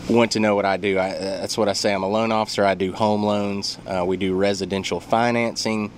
want 0.09 0.33
to 0.33 0.41
know 0.41 0.55
what 0.55 0.65
I 0.65 0.77
do. 0.77 0.99
I, 0.99 1.11
that's 1.13 1.59
what 1.59 1.69
I 1.69 1.73
say. 1.73 1.93
I'm 1.93 2.03
a 2.03 2.09
loan 2.09 2.33
officer. 2.33 2.65
I 2.65 2.75
do 2.75 2.93
home 2.93 3.23
loans. 3.23 3.79
Uh, 3.87 4.05
we 4.07 4.17
do 4.17 4.35
residential 4.35 5.01
financing, 5.01 5.91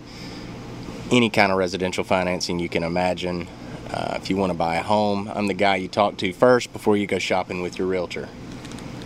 any 1.10 1.30
kind 1.30 1.52
of 1.52 1.58
residential 1.58 2.04
financing 2.04 2.58
you 2.58 2.68
can 2.68 2.82
imagine. 2.82 3.46
Uh, 3.90 4.14
if 4.16 4.30
you 4.30 4.36
want 4.36 4.50
to 4.50 4.58
buy 4.58 4.76
a 4.76 4.82
home, 4.82 5.30
I'm 5.34 5.46
the 5.46 5.54
guy 5.54 5.76
you 5.76 5.88
talk 5.88 6.16
to 6.18 6.32
first 6.32 6.72
before 6.72 6.96
you 6.96 7.06
go 7.06 7.18
shopping 7.18 7.60
with 7.60 7.78
your 7.78 7.88
realtor. 7.88 8.28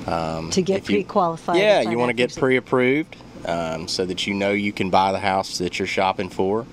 Um, 0.07 0.51
to 0.51 0.61
get 0.61 0.85
pre-qualified. 0.85 1.57
Yeah, 1.57 1.81
you 1.81 1.97
want 1.97 2.11
to 2.11 2.15
get 2.15 2.35
pre-approved 2.37 3.17
um, 3.47 3.89
so 3.89 4.05
that 4.05 4.27
you 4.27 4.35
know 4.35 4.51
you 4.51 4.73
can 4.73 4.91
buy 4.91 5.13
the 5.13 5.19
house 5.21 5.59
that 5.59 5.79
you're 5.79 5.89
shopping 5.89 6.29
for. 6.29 6.67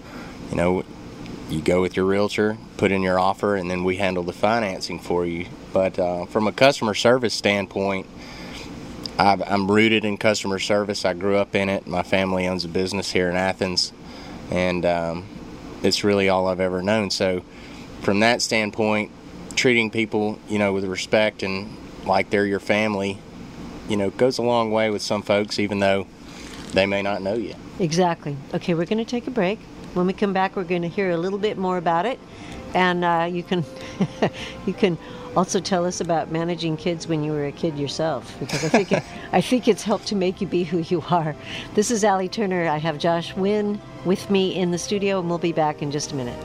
You 0.50 0.58
know, 0.58 0.84
you 1.50 1.62
go 1.62 1.82
with 1.82 1.96
your 1.96 2.06
realtor, 2.06 2.58
put 2.76 2.92
in 2.92 3.02
your 3.02 3.18
offer, 3.18 3.56
and 3.56 3.72
then 3.72 3.86
we 3.86 3.96
handle 3.96 4.24
the 4.24 4.34
financing 4.34 5.00
for 5.00 5.26
you. 5.26 5.46
But 5.74 5.97
uh, 5.97 6.26
from 6.26 6.47
a 6.47 6.51
customer 6.51 6.93
service 6.93 7.34
standpoint, 7.34 8.07
i 9.17 9.38
am 9.45 9.69
rooted 9.69 10.03
in 10.03 10.17
customer 10.17 10.59
service. 10.59 11.05
I 11.05 11.13
grew 11.13 11.38
up 11.38 11.55
in 11.55 11.69
it. 11.69 11.86
My 11.88 12.03
family 12.03 12.47
owns 12.47 12.65
a 12.65 12.67
business 12.67 13.11
here 13.11 13.30
in 13.30 13.36
Athens, 13.36 13.93
and 14.49 14.86
um, 14.86 15.26
it's 15.84 16.03
really 16.03 16.30
all 16.30 16.47
I've 16.47 16.59
ever 16.59 16.82
known. 16.82 17.11
So, 17.11 17.43
from 18.01 18.22
that 18.22 18.41
standpoint, 18.41 19.11
treating 19.55 19.91
people, 19.91 20.39
you 20.49 20.57
know, 20.57 20.74
with 20.74 20.86
respect 20.86 21.43
and 21.43 21.78
like 22.05 22.30
they're 22.32 22.45
your 22.45 22.59
family, 22.59 23.19
you 23.88 23.97
know, 23.97 24.09
goes 24.09 24.38
a 24.38 24.41
long 24.41 24.72
way 24.72 24.89
with 24.89 25.01
some 25.01 25.22
folks, 25.22 25.59
even 25.59 25.80
though 25.80 26.07
they 26.74 26.86
may 26.86 27.01
not 27.01 27.22
know 27.22 27.34
you. 27.34 27.53
Exactly. 27.80 28.36
Okay, 28.53 28.74
we're 28.74 28.86
going 28.86 28.97
to 28.97 29.05
take 29.05 29.28
a 29.28 29.32
break. 29.32 29.59
When 29.93 30.07
we 30.07 30.13
come 30.13 30.34
back, 30.34 30.55
we're 30.55 30.63
going 30.63 30.84
to 30.84 30.88
hear 30.88 31.11
a 31.11 31.17
little 31.17 31.39
bit 31.39 31.57
more 31.57 31.78
about 31.78 32.05
it, 32.05 32.17
and 32.74 33.03
uh, 33.03 33.28
you 33.32 33.43
can 33.43 33.63
you 34.65 34.74
can 34.74 34.97
also 35.36 35.59
tell 35.59 35.86
us 35.86 36.01
about 36.01 36.32
managing 36.32 36.78
kids 36.78 37.07
when 37.07 37.24
you 37.24 37.32
were 37.32 37.45
a 37.45 37.51
kid 37.51 37.78
yourself, 37.78 38.36
because 38.39 38.63
I 38.63 38.69
think 38.69 38.91
it, 38.91 39.03
I 39.32 39.41
think 39.41 39.67
it's 39.67 39.84
helped 39.84 40.07
to 40.07 40.15
make 40.15 40.41
you 40.41 40.47
be 40.47 40.63
who 40.63 40.80
you 40.80 41.03
are. 41.09 41.36
This 41.76 41.91
is 41.91 42.03
Allie 42.03 42.30
Turner. 42.30 42.67
I 42.67 42.78
have 42.78 42.97
Josh 42.97 43.36
Wynn 43.36 43.80
with 44.05 44.30
me 44.30 44.55
in 44.55 44.72
the 44.72 44.78
studio, 44.78 45.19
and 45.19 45.30
we'll 45.30 45.38
be 45.38 45.53
back 45.53 45.82
in 45.82 45.91
just 45.91 46.11
a 46.11 46.15
minute. 46.15 46.38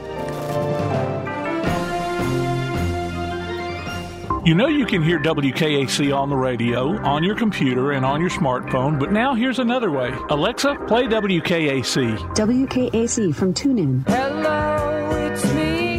You 4.47 4.55
know 4.55 4.67
you 4.67 4.85
can 4.85 5.03
hear 5.03 5.19
WKAC 5.19 6.15
on 6.15 6.29
the 6.29 6.37
radio, 6.37 6.97
on 7.03 7.21
your 7.21 7.35
computer, 7.35 7.91
and 7.91 8.05
on 8.05 8.21
your 8.21 8.29
smartphone, 8.29 8.97
but 8.97 9.11
now 9.11 9.33
here's 9.33 9.59
another 9.59 9.91
way. 9.91 10.15
Alexa, 10.29 10.73
play 10.87 11.03
WKAC. 11.03 12.17
WKAC 12.33 13.35
from 13.35 13.53
TuneIn. 13.53 14.07
Hello, 14.07 14.36
it's 14.36 14.36
me. 14.36 14.36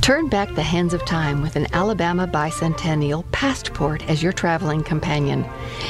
Turn 0.00 0.28
back 0.28 0.54
the 0.54 0.62
hands 0.62 0.94
of 0.94 1.04
time 1.04 1.42
with 1.42 1.56
an 1.56 1.66
Alabama 1.74 2.26
Bicentennial 2.26 3.30
Passport 3.32 4.02
as 4.08 4.22
your 4.22 4.32
traveling 4.32 4.82
companion. 4.82 5.44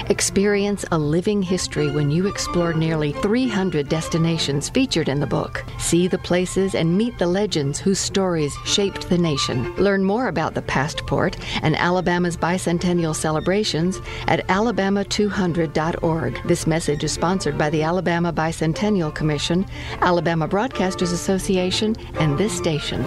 Experience 0.08 0.84
a 0.90 0.98
living 0.98 1.40
history 1.40 1.90
when 1.90 2.10
you 2.10 2.26
explore 2.26 2.72
nearly 2.72 3.12
300 3.12 3.88
destinations 3.88 4.68
featured 4.68 5.08
in 5.08 5.20
the 5.20 5.28
book. 5.28 5.64
See 5.78 6.08
the 6.08 6.18
places 6.18 6.74
and 6.74 6.98
meet 6.98 7.18
the 7.18 7.26
legends 7.26 7.78
whose 7.78 8.00
stories 8.00 8.52
shaped 8.64 9.08
the 9.08 9.16
nation. 9.16 9.74
Learn 9.76 10.04
more 10.04 10.26
about 10.26 10.54
the 10.54 10.62
Passport 10.62 11.36
and 11.62 11.76
Alabama's 11.76 12.36
bicentennial 12.36 13.14
celebrations 13.14 14.00
at 14.26 14.46
alabama200.org. 14.48 16.42
This 16.46 16.66
message 16.66 17.04
is 17.04 17.12
sponsored 17.12 17.56
by 17.56 17.70
the 17.70 17.84
Alabama 17.84 18.32
Bicentennial 18.32 19.14
Commission, 19.14 19.64
Alabama 20.00 20.48
Broadcasters 20.48 21.12
Association, 21.12 21.94
and 22.14 22.36
this 22.36 22.56
station. 22.56 23.06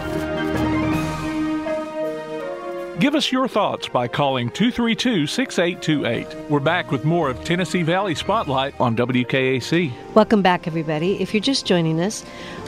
Give 2.99 3.15
us 3.15 3.31
your 3.31 3.47
thoughts 3.47 3.87
by 3.87 4.07
calling 4.07 4.51
232 4.51 5.25
6828. 5.25 6.49
We're 6.49 6.59
back 6.59 6.91
with 6.91 7.03
more 7.03 7.27
of 7.27 7.43
Tennessee 7.43 7.81
Valley 7.81 8.13
Spotlight 8.13 8.79
on 8.79 8.95
WKAC. 8.95 9.91
Welcome 10.13 10.43
back, 10.43 10.67
everybody. 10.67 11.19
If 11.19 11.33
you're 11.33 11.41
just 11.41 11.65
joining 11.65 11.99
us, 11.99 12.23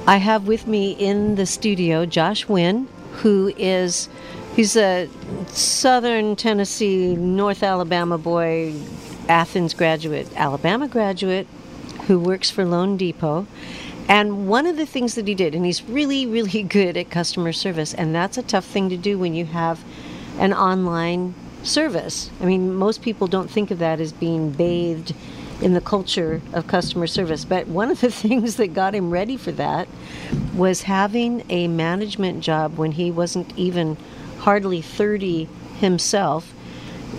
I 0.07 0.17
have 0.17 0.47
with 0.47 0.65
me 0.65 0.93
in 0.93 1.36
the 1.36 1.45
studio 1.45 2.07
Josh 2.07 2.47
Wynn, 2.47 2.88
who 3.11 3.53
is 3.55 4.09
he's 4.55 4.76
a 4.76 5.07
Southern 5.49 6.36
Tennessee, 6.36 7.15
North 7.15 7.61
Alabama 7.61 8.17
boy, 8.17 8.73
Athens 9.30 9.76
graduate, 9.76 10.28
Alabama 10.36 10.88
graduate, 10.88 11.45
who 12.07 12.19
works 12.19 12.49
for 12.49 12.65
Loan 12.65 12.97
Depot. 12.97 13.45
And 14.07 14.47
one 14.47 14.65
of 14.65 14.76
the 14.76 14.88
things 14.88 15.15
that 15.15 15.28
he 15.28 15.36
did, 15.36 15.53
and 15.53 15.65
he's 15.65 15.84
really, 15.84 16.26
really 16.26 16.63
good 16.80 16.97
at 16.97 17.11
customer 17.11 17.53
service, 17.53 17.93
and 17.93 18.15
that's 18.15 18.39
a 18.39 18.43
tough 18.43 18.65
thing 18.65 18.89
to 18.89 18.97
do 18.97 19.19
when 19.19 19.36
you 19.36 19.45
have 19.45 19.84
an 20.40 20.54
online 20.54 21.34
service. 21.64 22.30
I 22.42 22.46
mean, 22.46 22.76
most 22.76 23.02
people 23.02 23.28
don't 23.28 23.50
think 23.50 23.72
of 23.72 23.80
that 23.80 24.00
as 24.00 24.12
being 24.12 24.52
bathed 24.52 25.14
in 25.62 25.74
the 25.74 25.82
culture 25.82 26.42
of 26.54 26.68
customer 26.68 27.08
service. 27.08 27.46
But 27.46 27.68
one 27.68 27.92
of 27.92 28.02
the 28.02 28.12
things 28.24 28.58
that 28.58 28.68
got 28.74 28.94
him 28.94 29.10
ready 29.10 29.38
for 29.38 29.52
that 29.54 29.88
was 30.54 30.84
having 30.84 31.44
a 31.50 31.68
management 31.68 32.42
job 32.42 32.78
when 32.78 32.94
he 32.94 33.12
wasn't 33.12 33.58
even 33.58 33.98
hardly 34.40 34.82
30 34.82 35.48
himself 35.80 36.54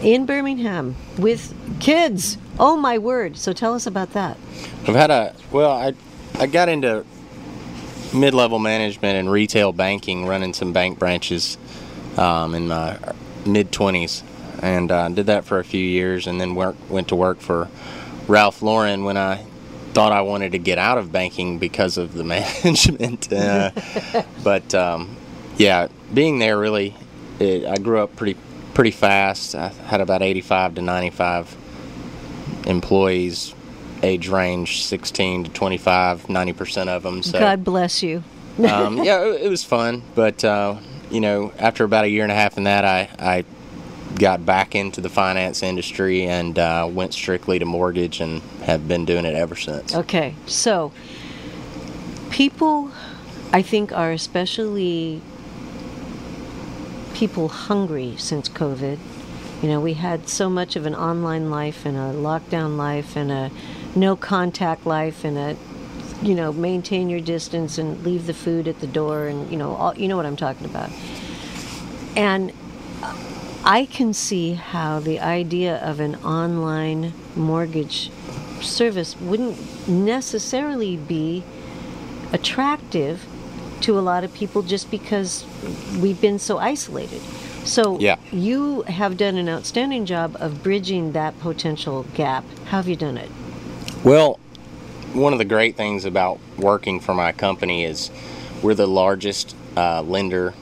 in 0.02 0.26
Birmingham 0.26 0.96
with 1.18 1.54
kids. 1.80 2.38
Oh 2.58 2.76
my 2.76 2.98
word. 2.98 3.36
So 3.36 3.52
tell 3.52 3.74
us 3.74 3.86
about 3.86 4.12
that. 4.12 4.36
I've 4.86 4.94
had 4.94 5.10
a 5.10 5.34
well, 5.50 5.72
I 5.72 5.94
I 6.38 6.46
got 6.46 6.68
into 6.68 7.04
mid-level 8.14 8.58
management 8.58 9.18
and 9.18 9.30
retail 9.30 9.72
banking 9.72 10.26
running 10.26 10.54
some 10.54 10.72
bank 10.72 10.98
branches 10.98 11.58
um, 12.16 12.54
in 12.54 12.68
my 12.68 12.98
mid 13.44 13.72
20s. 13.72 14.22
and 14.62 14.90
uh, 14.90 15.08
did 15.08 15.26
that 15.26 15.44
for 15.44 15.58
a 15.58 15.64
few 15.64 15.84
years, 15.84 16.26
and 16.26 16.40
then 16.40 16.54
work, 16.54 16.76
went 16.88 17.08
to 17.08 17.16
work 17.16 17.40
for 17.40 17.68
Ralph 18.26 18.62
Lauren 18.62 19.04
when 19.04 19.16
I 19.16 19.44
thought 19.92 20.12
I 20.12 20.20
wanted 20.20 20.52
to 20.52 20.58
get 20.58 20.76
out 20.76 20.98
of 20.98 21.10
banking 21.10 21.58
because 21.58 21.96
of 21.96 22.12
the 22.12 22.24
management. 22.36 23.32
Uh, 23.32 23.70
but 24.44 24.74
um, 24.74 25.16
yeah, 25.56 25.88
being 26.12 26.38
there 26.38 26.58
really, 26.58 26.94
it, 27.38 27.66
I 27.66 27.76
grew 27.76 28.00
up 28.00 28.14
pretty 28.16 28.38
pretty 28.74 28.90
fast. 28.90 29.54
I 29.54 29.68
had 29.68 30.02
about 30.02 30.20
85 30.20 30.74
to 30.74 30.82
95 30.82 31.56
employees, 32.66 33.54
age 34.02 34.28
range 34.28 34.84
16 34.84 35.44
to 35.44 35.50
25, 35.50 36.28
90 36.28 36.52
percent 36.52 36.90
of 36.90 37.02
them. 37.02 37.22
So 37.22 37.38
God 37.38 37.64
bless 37.64 38.02
you. 38.02 38.22
um, 38.68 39.02
yeah, 39.02 39.24
it, 39.24 39.42
it, 39.42 39.48
was 39.48 39.64
fun, 39.64 40.02
but 40.14 40.44
uh, 40.44 40.76
you 41.10 41.20
know, 41.20 41.52
after 41.58 41.84
about 41.84 42.04
a 42.04 42.08
year 42.08 42.22
and 42.22 42.32
a 42.32 42.34
half 42.34 42.56
in 42.56 42.64
that, 42.64 42.84
I, 42.84 43.08
I 43.18 43.44
got 44.18 44.46
back 44.46 44.74
into 44.74 45.00
the 45.00 45.08
finance 45.08 45.62
industry 45.62 46.24
and 46.24 46.58
uh, 46.58 46.88
went 46.90 47.12
strictly 47.12 47.58
to 47.58 47.64
mortgage 47.64 48.20
and 48.20 48.42
have 48.62 48.88
been 48.88 49.04
doing 49.04 49.24
it 49.24 49.34
ever 49.34 49.56
since. 49.56 49.94
Okay, 49.94 50.34
so 50.46 50.92
people, 52.30 52.90
I 53.52 53.62
think, 53.62 53.92
are 53.92 54.12
especially 54.12 55.20
people 57.14 57.48
hungry 57.48 58.14
since 58.18 58.48
COVID. 58.48 58.98
You 59.62 59.68
know, 59.68 59.80
we 59.80 59.94
had 59.94 60.28
so 60.28 60.50
much 60.50 60.76
of 60.76 60.86
an 60.86 60.94
online 60.94 61.50
life 61.50 61.86
and 61.86 61.96
a 61.96 62.12
lockdown 62.12 62.76
life 62.76 63.16
and 63.16 63.32
a 63.32 63.50
no 63.94 64.16
contact 64.16 64.84
life 64.84 65.24
and 65.24 65.38
a 65.38 65.56
you 66.22 66.34
know 66.34 66.52
maintain 66.52 67.08
your 67.08 67.20
distance 67.20 67.78
and 67.78 68.02
leave 68.04 68.26
the 68.26 68.34
food 68.34 68.68
at 68.68 68.80
the 68.80 68.86
door 68.86 69.26
and 69.26 69.50
you 69.50 69.56
know 69.56 69.74
all, 69.74 69.96
you 69.96 70.08
know 70.08 70.16
what 70.16 70.26
I'm 70.26 70.36
talking 70.36 70.66
about. 70.66 70.90
And 72.16 72.52
I 73.64 73.86
can 73.86 74.14
see 74.14 74.54
how 74.54 75.00
the 75.00 75.20
idea 75.20 75.76
of 75.78 76.00
an 76.00 76.14
online 76.16 77.12
mortgage 77.34 78.10
service 78.60 79.18
wouldn't 79.20 79.88
necessarily 79.88 80.96
be 80.96 81.42
attractive 82.32 83.26
to 83.80 83.98
a 83.98 84.00
lot 84.00 84.24
of 84.24 84.32
people 84.32 84.62
just 84.62 84.90
because 84.90 85.44
we've 86.00 86.20
been 86.20 86.38
so 86.38 86.58
isolated. 86.58 87.20
So 87.64 87.98
yeah. 87.98 88.16
you 88.32 88.82
have 88.82 89.16
done 89.16 89.36
an 89.36 89.48
outstanding 89.48 90.06
job 90.06 90.36
of 90.38 90.62
bridging 90.62 91.12
that 91.12 91.38
potential 91.40 92.04
gap. 92.14 92.44
How 92.66 92.78
have 92.78 92.88
you 92.88 92.96
done 92.96 93.18
it? 93.18 93.30
Well, 94.04 94.38
one 95.16 95.32
of 95.32 95.38
the 95.38 95.44
great 95.44 95.76
things 95.76 96.04
about 96.04 96.38
working 96.58 97.00
for 97.00 97.14
my 97.14 97.32
company 97.32 97.84
is 97.84 98.10
we're 98.62 98.74
the 98.74 98.86
largest 98.86 99.56
uh, 99.76 100.02
lender 100.02 100.54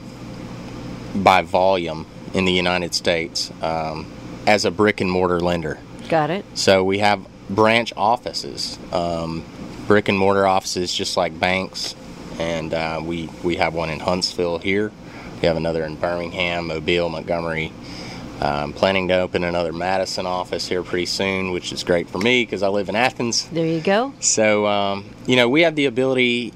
by 1.15 1.43
volume 1.43 2.07
in 2.33 2.45
the 2.45 2.53
United 2.53 2.95
States 2.95 3.51
um, 3.63 4.11
as 4.47 4.65
a 4.65 4.71
brick 4.71 5.01
and 5.01 5.11
mortar 5.11 5.41
lender. 5.41 5.79
Got 6.09 6.31
it. 6.31 6.45
So 6.55 6.85
we 6.85 6.99
have 6.99 7.27
branch 7.51 7.93
offices, 7.97 8.79
um, 8.93 9.45
brick 9.87 10.09
and 10.09 10.19
mortar 10.19 10.47
offices, 10.47 10.95
just 10.95 11.17
like 11.17 11.39
banks, 11.39 11.95
and 12.39 12.73
uh, 12.73 13.01
we 13.05 13.29
we 13.43 13.57
have 13.57 13.75
one 13.75 13.91
in 13.91 14.01
Huntsville 14.01 14.59
here. 14.59 14.93
We 15.41 15.49
have 15.49 15.57
another 15.57 15.85
in 15.85 15.97
Birmingham, 15.97 16.69
Mobile, 16.69 17.09
Montgomery. 17.09 17.73
Um, 18.41 18.73
planning 18.73 19.09
to 19.09 19.21
open 19.21 19.45
another 19.45 19.73
Madison 19.73 20.27
office 20.27 20.67
here 20.67 20.83
pretty 20.83 21.07
soon, 21.07 21.53
which 21.53 21.73
is 21.73 21.85
great 21.85 22.09
for 22.09 22.19
me 22.19 22.43
because 22.43 22.63
I 22.63 22.69
live 22.69 22.89
in 22.89 22.97
Athens. 22.97 23.49
There 23.49 23.65
you 23.65 23.81
go. 23.81 24.13
So, 24.21 24.67
um, 24.67 25.09
you 25.27 25.37
know, 25.37 25.49
we 25.49 25.63
have 25.63 25.77
the 25.77 25.87
ability 25.87 26.53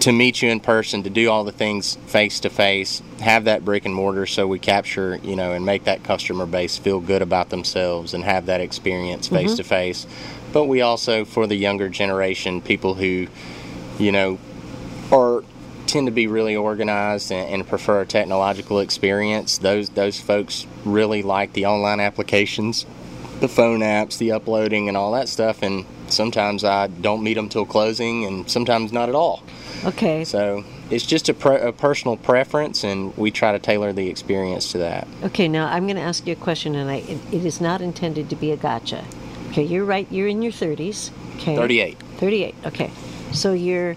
to 0.00 0.12
meet 0.12 0.42
you 0.42 0.50
in 0.50 0.60
person, 0.60 1.02
to 1.02 1.10
do 1.10 1.30
all 1.30 1.42
the 1.42 1.52
things 1.52 1.96
face 2.06 2.40
to 2.40 2.50
face, 2.50 3.02
have 3.20 3.44
that 3.44 3.64
brick 3.64 3.84
and 3.86 3.94
mortar 3.94 4.26
so 4.26 4.46
we 4.46 4.58
capture, 4.58 5.16
you 5.16 5.34
know, 5.34 5.52
and 5.52 5.64
make 5.64 5.84
that 5.84 6.04
customer 6.04 6.46
base 6.46 6.76
feel 6.76 7.00
good 7.00 7.22
about 7.22 7.48
themselves 7.48 8.14
and 8.14 8.22
have 8.22 8.46
that 8.46 8.60
experience 8.60 9.26
face 9.28 9.56
to 9.56 9.64
face. 9.64 10.06
But 10.52 10.66
we 10.66 10.80
also, 10.80 11.24
for 11.24 11.46
the 11.46 11.56
younger 11.56 11.88
generation, 11.88 12.60
people 12.60 12.94
who, 12.94 13.26
you 13.98 14.12
know, 14.12 14.38
are 15.10 15.42
tend 15.86 16.06
to 16.06 16.12
be 16.12 16.26
really 16.26 16.56
organized 16.56 17.30
and, 17.32 17.48
and, 17.52 17.68
prefer 17.68 18.02
a 18.02 18.06
technological 18.06 18.80
experience. 18.80 19.58
Those 19.58 19.90
those 19.90 20.20
folks 20.20 20.66
really 20.84 21.22
like 21.22 21.52
the 21.52 21.66
online 21.66 22.00
applications, 22.00 22.86
the 23.40 23.48
phone 23.48 23.80
apps, 23.80 24.18
the 24.18 24.32
uploading, 24.32 24.88
and 24.88 24.96
all 24.96 25.12
that 25.12 25.28
stuff. 25.28 25.62
And 25.62 25.84
sometimes 26.08 26.64
I 26.64 26.88
don't 26.88 27.22
meet 27.22 27.34
them 27.34 27.48
till 27.48 27.66
closing, 27.66 28.24
and 28.24 28.50
sometimes 28.50 28.92
not 28.92 29.08
at 29.08 29.14
all. 29.14 29.42
Okay. 29.84 30.24
So 30.24 30.64
it's 30.90 31.06
just 31.06 31.28
a, 31.28 31.34
pre- 31.34 31.60
a, 31.60 31.72
personal 31.72 32.16
preference, 32.16 32.84
and 32.84 33.16
we 33.16 33.30
try 33.30 33.52
to 33.52 33.58
tailor 33.58 33.92
the 33.92 34.08
experience 34.08 34.72
to 34.72 34.78
that. 34.78 35.06
Okay. 35.24 35.48
Now 35.48 35.66
I'm 35.66 35.84
going 35.86 35.96
to 35.96 36.02
ask 36.02 36.26
you 36.26 36.32
a 36.32 36.36
question, 36.36 36.74
and 36.74 36.90
I, 36.90 36.96
it, 36.96 37.18
it 37.32 37.44
is 37.44 37.60
not 37.60 37.80
intended 37.80 38.30
to 38.30 38.36
be 38.36 38.52
a 38.52 38.56
gotcha. 38.56 39.04
Okay, 39.50 39.62
you're 39.62 39.84
right. 39.84 40.06
You're 40.10 40.28
in 40.28 40.42
your 40.42 40.52
30s. 40.52 41.10
Okay. 41.36 41.56
38. 41.56 41.98
38. 42.18 42.54
Okay. 42.66 42.90
So 43.32 43.52
you're 43.52 43.96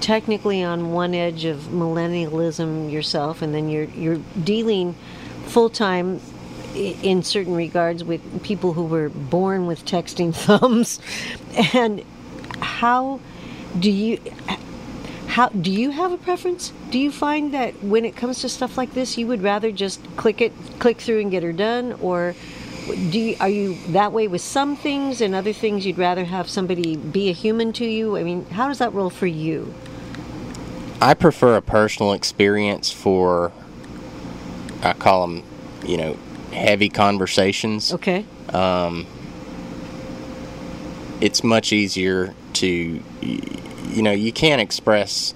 technically 0.00 0.62
on 0.62 0.92
one 0.92 1.14
edge 1.14 1.44
of 1.44 1.58
millennialism 1.64 2.90
yourself, 2.90 3.42
and 3.42 3.54
then 3.54 3.68
you're 3.68 3.84
you're 3.84 4.20
dealing 4.42 4.94
full 5.46 5.70
time 5.70 6.20
in 6.74 7.22
certain 7.22 7.54
regards 7.54 8.02
with 8.02 8.42
people 8.42 8.72
who 8.72 8.84
were 8.84 9.08
born 9.08 9.66
with 9.66 9.84
texting 9.84 10.34
thumbs. 10.34 11.00
And 11.72 12.04
how 12.60 13.20
do 13.78 13.90
you 13.90 14.18
how 15.26 15.48
do 15.48 15.70
you 15.70 15.90
have 15.90 16.12
a 16.12 16.16
preference? 16.16 16.72
Do 16.90 16.98
you 16.98 17.10
find 17.10 17.52
that 17.52 17.82
when 17.82 18.04
it 18.04 18.14
comes 18.14 18.40
to 18.40 18.48
stuff 18.48 18.76
like 18.76 18.94
this 18.94 19.18
you 19.18 19.26
would 19.26 19.42
rather 19.42 19.72
just 19.72 20.00
click 20.16 20.40
it 20.40 20.52
click 20.78 21.00
through 21.00 21.20
and 21.20 21.30
get 21.30 21.42
her 21.42 21.52
done 21.52 21.92
or 22.00 22.34
do 22.86 23.18
you, 23.18 23.36
are 23.40 23.48
you 23.48 23.76
that 23.88 24.12
way 24.12 24.28
with 24.28 24.40
some 24.40 24.76
things 24.76 25.20
and 25.20 25.34
other 25.34 25.52
things 25.52 25.86
you'd 25.86 25.98
rather 25.98 26.24
have 26.24 26.48
somebody 26.48 26.96
be 26.96 27.28
a 27.28 27.32
human 27.32 27.72
to 27.74 27.84
you? 27.84 28.16
I 28.16 28.22
mean, 28.22 28.46
how 28.46 28.68
does 28.68 28.78
that 28.78 28.92
roll 28.92 29.10
for 29.10 29.26
you? 29.26 29.74
I 31.00 31.14
prefer 31.14 31.56
a 31.56 31.62
personal 31.62 32.12
experience 32.12 32.90
for 32.90 33.52
I 34.82 34.92
call 34.92 35.26
them, 35.26 35.42
you 35.84 35.96
know, 35.96 36.16
heavy 36.52 36.88
conversations. 36.88 37.92
Okay. 37.92 38.24
Um, 38.50 39.06
it's 41.20 41.42
much 41.42 41.72
easier 41.72 42.34
to, 42.54 42.68
you 43.22 44.02
know, 44.02 44.12
you 44.12 44.32
can't 44.32 44.60
express 44.60 45.34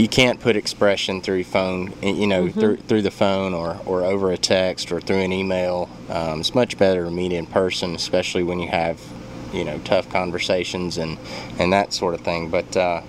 you 0.00 0.08
can't 0.08 0.40
put 0.40 0.56
expression 0.56 1.20
through 1.20 1.44
phone, 1.44 1.92
you 2.02 2.26
know, 2.26 2.46
mm-hmm. 2.46 2.58
through 2.58 2.76
through 2.78 3.02
the 3.02 3.10
phone 3.10 3.52
or, 3.52 3.78
or 3.84 4.02
over 4.02 4.32
a 4.32 4.38
text 4.38 4.90
or 4.90 5.00
through 5.00 5.18
an 5.18 5.32
email. 5.32 5.90
Um, 6.08 6.40
it's 6.40 6.54
much 6.54 6.78
better 6.78 7.04
to 7.04 7.10
meet 7.10 7.32
in 7.32 7.46
person, 7.46 7.94
especially 7.94 8.42
when 8.42 8.60
you 8.60 8.68
have, 8.68 8.98
you 9.52 9.62
know, 9.62 9.78
tough 9.80 10.08
conversations 10.08 10.96
and 10.96 11.18
and 11.58 11.72
that 11.74 11.92
sort 11.92 12.14
of 12.14 12.22
thing. 12.22 12.48
But 12.48 12.74
uh, 12.76 13.02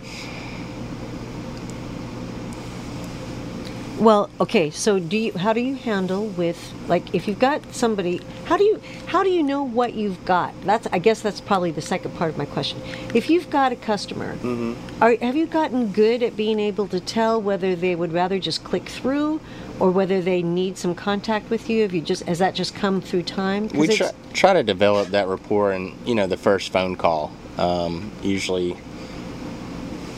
Well, 4.02 4.32
okay. 4.40 4.72
So, 4.72 4.98
do 4.98 5.16
you? 5.16 5.32
How 5.34 5.54
do 5.54 5.62
you 5.62 5.76
handle 5.76 6.26
with 6.30 6.74
like 6.88 7.14
if 7.14 7.28
you've 7.28 7.38
got 7.38 7.72
somebody? 7.72 8.20
How 8.46 8.58
do 8.58 8.64
you? 8.64 8.82
How 9.06 9.22
do 9.22 9.30
you 9.30 9.44
know 9.44 9.62
what 9.62 9.94
you've 9.94 10.26
got? 10.26 10.60
That's. 10.64 10.88
I 10.92 10.98
guess 10.98 11.22
that's 11.22 11.40
probably 11.40 11.70
the 11.70 11.84
second 11.84 12.16
part 12.16 12.32
of 12.32 12.38
my 12.38 12.46
question. 12.46 12.82
If 13.14 13.30
you've 13.30 13.52
got 13.52 13.72
a 13.72 13.76
customer, 13.76 14.34
mm-hmm. 14.38 15.04
are, 15.04 15.16
have 15.18 15.36
you 15.36 15.46
gotten 15.46 15.92
good 15.92 16.24
at 16.24 16.36
being 16.36 16.60
able 16.60 16.88
to 16.88 17.00
tell 17.00 17.40
whether 17.40 17.76
they 17.76 17.94
would 17.94 18.12
rather 18.12 18.40
just 18.40 18.64
click 18.64 18.90
through, 18.90 19.40
or 19.80 19.92
whether 19.92 20.20
they 20.20 20.42
need 20.42 20.80
some 20.80 20.96
contact 20.96 21.52
with 21.52 21.70
you? 21.70 21.84
Have 21.84 21.94
you 21.94 22.02
just 22.02 22.24
has 22.24 22.40
that 22.40 22.56
just 22.56 22.74
come 22.74 23.02
through 23.02 23.24
time? 23.24 23.68
We 23.68 23.88
try, 23.88 24.10
try 24.34 24.54
to 24.54 24.64
develop 24.64 25.10
that 25.10 25.28
rapport, 25.28 25.74
and 25.74 25.96
you 26.08 26.16
know, 26.16 26.26
the 26.26 26.38
first 26.38 26.72
phone 26.72 26.96
call. 26.96 27.32
Um, 27.60 28.12
usually 28.24 28.78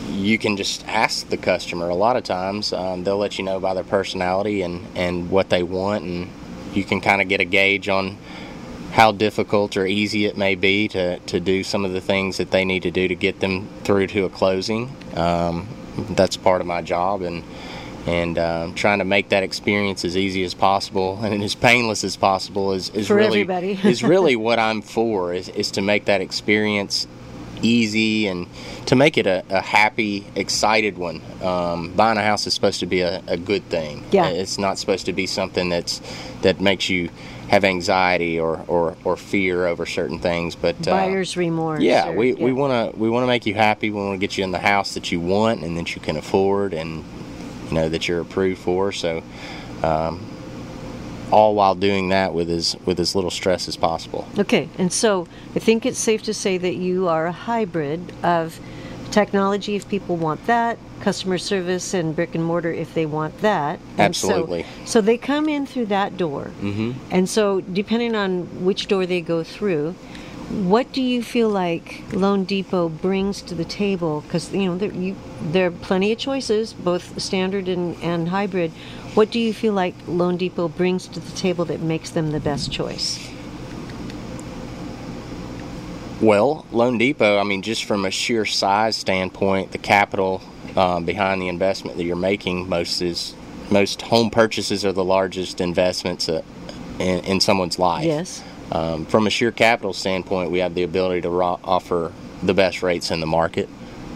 you 0.10 0.38
can 0.38 0.58
just 0.58 0.86
ask 0.88 1.30
the 1.30 1.38
customer. 1.38 1.89
A 1.89 1.95
lot 1.95 2.16
of 2.16 2.24
times, 2.24 2.74
um, 2.74 3.04
they'll 3.04 3.18
let 3.18 3.38
you 3.38 3.45
know 3.45 3.60
by 3.60 3.74
their 3.74 3.84
personality 3.84 4.62
and, 4.62 4.86
and 4.95 5.30
what 5.30 5.49
they 5.49 5.64
want, 5.64 6.04
and 6.04 6.30
you 6.74 6.84
can 6.84 7.01
kind 7.01 7.22
of 7.22 7.28
get 7.28 7.41
a 7.41 7.45
gauge 7.45 7.89
on 7.89 8.18
how 8.91 9.12
difficult 9.12 9.76
or 9.76 9.88
easy 9.88 10.26
it 10.26 10.38
may 10.38 10.54
be 10.54 10.88
to, 10.88 11.18
to 11.20 11.39
do 11.39 11.64
some 11.64 11.84
of 11.84 11.93
the 11.93 12.01
things 12.01 12.38
that 12.38 12.51
they 12.51 12.64
need 12.64 12.84
to 12.84 12.91
do 12.91 13.08
to 13.08 13.16
get 13.16 13.39
them 13.39 13.68
through 13.84 14.08
to 14.08 14.26
a 14.26 14.30
closing. 14.30 14.95
Um, 15.16 15.68
that's 16.12 16.38
part 16.38 16.62
of 16.62 16.68
my 16.68 16.82
job, 16.82 17.22
and 17.22 17.43
and 18.06 18.38
uh, 18.38 18.70
trying 18.76 18.99
to 18.99 19.06
make 19.06 19.30
that 19.30 19.43
experience 19.43 20.04
as 20.04 20.18
easy 20.18 20.43
as 20.43 20.54
possible 20.54 21.20
and 21.24 21.41
as 21.43 21.56
painless 21.56 22.04
as 22.04 22.18
possible 22.18 22.74
is, 22.74 22.89
is 22.89 23.08
for 23.08 23.16
really 23.16 23.43
is 23.84 24.04
really 24.04 24.36
what 24.47 24.60
I'm 24.60 24.82
for 24.82 25.34
is, 25.34 25.49
is 25.49 25.72
to 25.72 25.82
make 25.82 26.06
that 26.06 26.22
experience 26.22 27.08
easy 27.64 28.28
and 28.28 28.47
to 28.86 28.95
make 28.95 29.18
it 29.18 29.26
a, 29.26 29.43
a 29.49 29.61
happy, 29.61 30.26
excited 30.36 30.97
one. 30.97 31.22
Um, 31.41 31.93
buying 31.93 32.18
a 32.18 32.22
house 32.22 32.45
is 32.45 32.53
supposed 32.53 32.82
to 32.82 32.86
be 32.86 33.01
a, 33.01 33.24
a, 33.28 33.38
good 33.38 33.64
thing. 33.70 34.03
Yeah. 34.11 34.28
It's 34.28 34.57
not 34.57 34.78
supposed 34.78 35.05
to 35.07 35.14
be 35.14 35.26
something 35.26 35.70
that's 35.70 36.01
that 36.41 36.59
makes 36.59 36.89
you 36.89 37.09
have 37.49 37.64
anxiety 37.64 38.39
or, 38.39 38.64
or, 38.68 38.95
or 39.03 39.18
fear 39.18 39.66
over 39.66 39.86
certain 39.86 40.20
things. 40.20 40.55
But 40.55 40.88
uh, 40.88 40.91
buyer's 40.91 41.36
remorse. 41.38 41.82
Yeah, 41.82 42.09
or, 42.09 42.16
we, 42.16 42.34
yeah. 42.34 42.43
we 42.43 42.53
want 42.53 42.93
to 42.93 42.99
we 42.99 43.09
want 43.09 43.24
to 43.24 43.28
make 43.28 43.45
you 43.45 43.53
happy. 43.53 43.89
We 43.89 43.99
want 43.99 44.14
to 44.14 44.20
get 44.20 44.38
you 44.38 44.43
in 44.43 44.51
the 44.51 44.59
house 44.59 44.93
that 44.93 45.11
you 45.11 45.20
want 45.20 45.64
and 45.64 45.78
that 45.78 45.95
you 45.95 46.01
can 46.01 46.18
afford 46.18 46.74
and 46.74 47.03
you 47.68 47.74
know 47.74 47.89
that 47.89 48.07
you're 48.07 48.22
approved 48.22 48.61
for. 48.61 48.91
So. 48.91 49.24
Um, 49.82 50.33
all 51.34 51.56
while 51.56 51.74
doing 51.76 52.10
that 52.10 52.34
with 52.34 52.50
as 52.50 52.76
with 52.86 53.00
as 53.00 53.16
little 53.16 53.32
stress 53.32 53.68
as 53.68 53.76
possible. 53.76 54.28
Okay, 54.38 54.70
and 54.78 54.94
so 54.94 55.28
I 55.56 55.60
think 55.60 55.86
it's 55.86 55.98
safe 55.98 56.22
to 56.24 56.34
say 56.34 56.58
that 56.60 56.76
you 56.76 57.08
are 57.08 57.26
a 57.26 57.32
hybrid 57.32 58.14
of 58.24 58.60
technology 59.10 59.76
if 59.76 59.88
people 59.90 60.16
want 60.16 60.46
that, 60.48 60.78
customer 61.02 61.38
service 61.38 61.94
and 61.94 62.16
brick 62.16 62.36
and 62.36 62.44
mortar 62.44 62.72
if 62.72 62.94
they 62.94 63.06
want 63.06 63.42
that. 63.42 63.80
And 63.94 64.02
Absolutely. 64.02 64.64
So, 64.64 64.86
so 64.86 65.02
they 65.02 65.18
come 65.18 65.50
in 65.50 65.66
through 65.66 65.88
that 65.88 66.18
door. 66.18 66.52
Mm-hmm. 66.62 66.92
And 67.12 67.28
so, 67.28 67.62
depending 67.62 68.16
on 68.16 68.64
which 68.64 68.88
door 68.88 69.06
they 69.06 69.22
go 69.22 69.44
through, 69.44 69.96
what 70.50 70.92
do 70.92 71.02
you 71.02 71.24
feel 71.24 71.50
like 71.50 72.04
Loan 72.12 72.44
Depot 72.44 72.90
brings 72.90 73.42
to 73.44 73.56
the 73.56 73.66
table? 73.66 74.22
Because 74.22 74.54
you 74.54 74.66
know 74.66 74.78
there, 74.78 74.92
you, 74.92 75.16
there 75.42 75.68
are 75.68 75.72
plenty 75.72 76.12
of 76.12 76.20
choices, 76.20 76.74
both 76.74 77.20
standard 77.20 77.68
and, 77.68 77.96
and 78.04 78.30
hybrid. 78.30 78.72
What 79.16 79.30
do 79.30 79.39
you 79.39 79.53
feel 79.53 79.74
like 79.74 79.93
Loan 80.07 80.38
Depot 80.38 80.68
brings 80.68 81.07
to 81.07 81.20
the 81.20 81.36
table 81.38 81.66
that 81.66 81.82
makes 81.82 82.09
them 82.09 82.32
the 82.32 82.39
best 82.39 82.72
choice? 82.72 83.20
Well, 86.20 86.66
Loan 86.72 86.97
Depot, 86.97 87.38
I 87.38 87.43
mean, 87.43 87.61
just 87.61 87.86
from 87.86 88.05
a 88.05 88.11
sheer 88.11 88.45
size 88.45 88.95
standpoint, 88.95 89.72
the 89.72 89.78
capital 89.78 90.41
um, 90.76 91.05
behind 91.05 91.41
the 91.41 91.47
investment 91.47 91.97
that 91.97 92.05
you're 92.05 92.16
making, 92.16 92.68
most 92.68 93.01
is 93.01 93.36
most 93.70 94.01
home 94.03 94.30
purchases 94.30 94.84
are 94.84 94.91
the 94.91 95.03
largest 95.03 95.61
investments 95.61 96.28
uh, 96.28 96.41
in, 96.97 97.24
in 97.26 97.39
someone's 97.39 97.78
life. 97.78 98.05
Yes. 98.05 98.43
Um, 98.72 99.05
from 99.05 99.28
a 99.28 99.30
sheer 99.30 99.51
capital 99.51 99.93
standpoint, 99.93 100.49
we 100.49 100.59
have 100.59 100.74
the 100.74 100.84
ability 100.84 101.22
to 101.22 101.30
ro- 101.30 101.59
offer 101.64 102.11
the 102.41 102.53
best 102.53 102.82
rates 102.82 103.11
in 103.11 103.20
the 103.20 103.28
market 103.28 103.70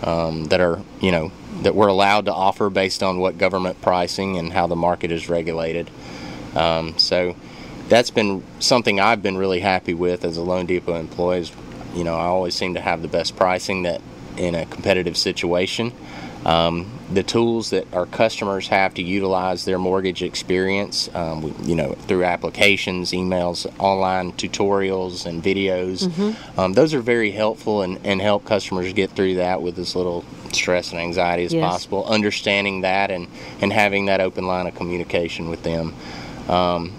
um, 0.03 0.45
that 0.45 0.59
are, 0.59 0.81
you 1.01 1.11
know, 1.11 1.31
that 1.63 1.75
we're 1.75 1.87
allowed 1.87 2.25
to 2.25 2.33
offer 2.33 2.69
based 2.69 3.01
on 3.01 3.19
what 3.19 3.37
government 3.37 3.81
pricing 3.81 4.37
and 4.37 4.53
how 4.53 4.67
the 4.67 4.75
market 4.75 5.11
is 5.11 5.27
regulated. 5.29 5.89
Um, 6.55 6.97
so 6.97 7.35
that's 7.89 8.11
been 8.11 8.43
something 8.59 8.99
I've 8.99 9.21
been 9.21 9.37
really 9.37 9.59
happy 9.59 9.93
with 9.93 10.25
as 10.25 10.37
a 10.37 10.41
Loan 10.41 10.65
Depot 10.65 10.95
employee. 10.95 11.39
Is, 11.39 11.51
you 11.95 12.03
know, 12.03 12.15
I 12.15 12.25
always 12.25 12.55
seem 12.55 12.73
to 12.73 12.81
have 12.81 13.01
the 13.01 13.07
best 13.07 13.35
pricing 13.35 13.83
that 13.83 14.01
in 14.37 14.55
a 14.55 14.65
competitive 14.65 15.17
situation. 15.17 15.91
Um, 16.45 16.91
the 17.11 17.23
tools 17.23 17.71
that 17.71 17.91
our 17.93 18.05
customers 18.05 18.67
have 18.67 18.93
to 18.93 19.01
utilize 19.01 19.65
their 19.65 19.79
mortgage 19.79 20.21
experience, 20.21 21.09
um, 21.15 21.53
you 21.63 21.75
know, 21.75 21.93
through 22.07 22.23
applications, 22.23 23.11
emails, 23.11 23.65
online 23.79 24.31
tutorials, 24.33 25.25
and 25.25 25.43
videos, 25.43 26.07
Mm-hmm. 26.07 26.59
um, 26.59 26.73
those 26.73 26.93
are 26.93 27.01
very 27.01 27.31
helpful 27.31 27.81
and, 27.81 27.99
and 28.05 28.21
help 28.21 28.45
customers 28.45 28.93
get 28.93 29.11
through 29.11 29.35
that 29.35 29.61
with 29.61 29.79
as 29.79 29.95
little 29.95 30.23
stress 30.55 30.91
and 30.91 30.99
anxiety 30.99 31.45
as 31.45 31.53
Yes. 31.53 31.63
possible. 31.63 32.05
Understanding 32.05 32.81
that 32.81 33.11
and, 33.11 33.27
and 33.61 33.71
having 33.71 34.05
that 34.05 34.21
open 34.21 34.47
line 34.47 34.67
of 34.67 34.75
communication 34.75 35.49
with 35.49 35.63
them. 35.63 35.93
Um, 36.49 36.93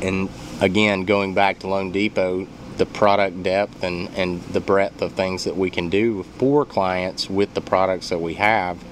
and 0.00 0.28
again, 0.60 1.04
going 1.04 1.34
back 1.34 1.60
to 1.60 1.68
Loan 1.68 1.92
Depot, 1.92 2.46
the 2.76 2.86
product 2.86 3.42
depth 3.42 3.82
and, 3.82 4.08
and 4.16 4.42
the 4.44 4.60
breadth 4.60 5.02
of 5.02 5.12
things 5.12 5.44
that 5.44 5.56
we 5.56 5.70
can 5.70 5.88
do 5.88 6.22
for 6.38 6.64
clients 6.64 7.28
with 7.28 7.52
the 7.54 7.60
products 7.60 8.08
that 8.08 8.18
we 8.20 8.34
have 8.34 8.82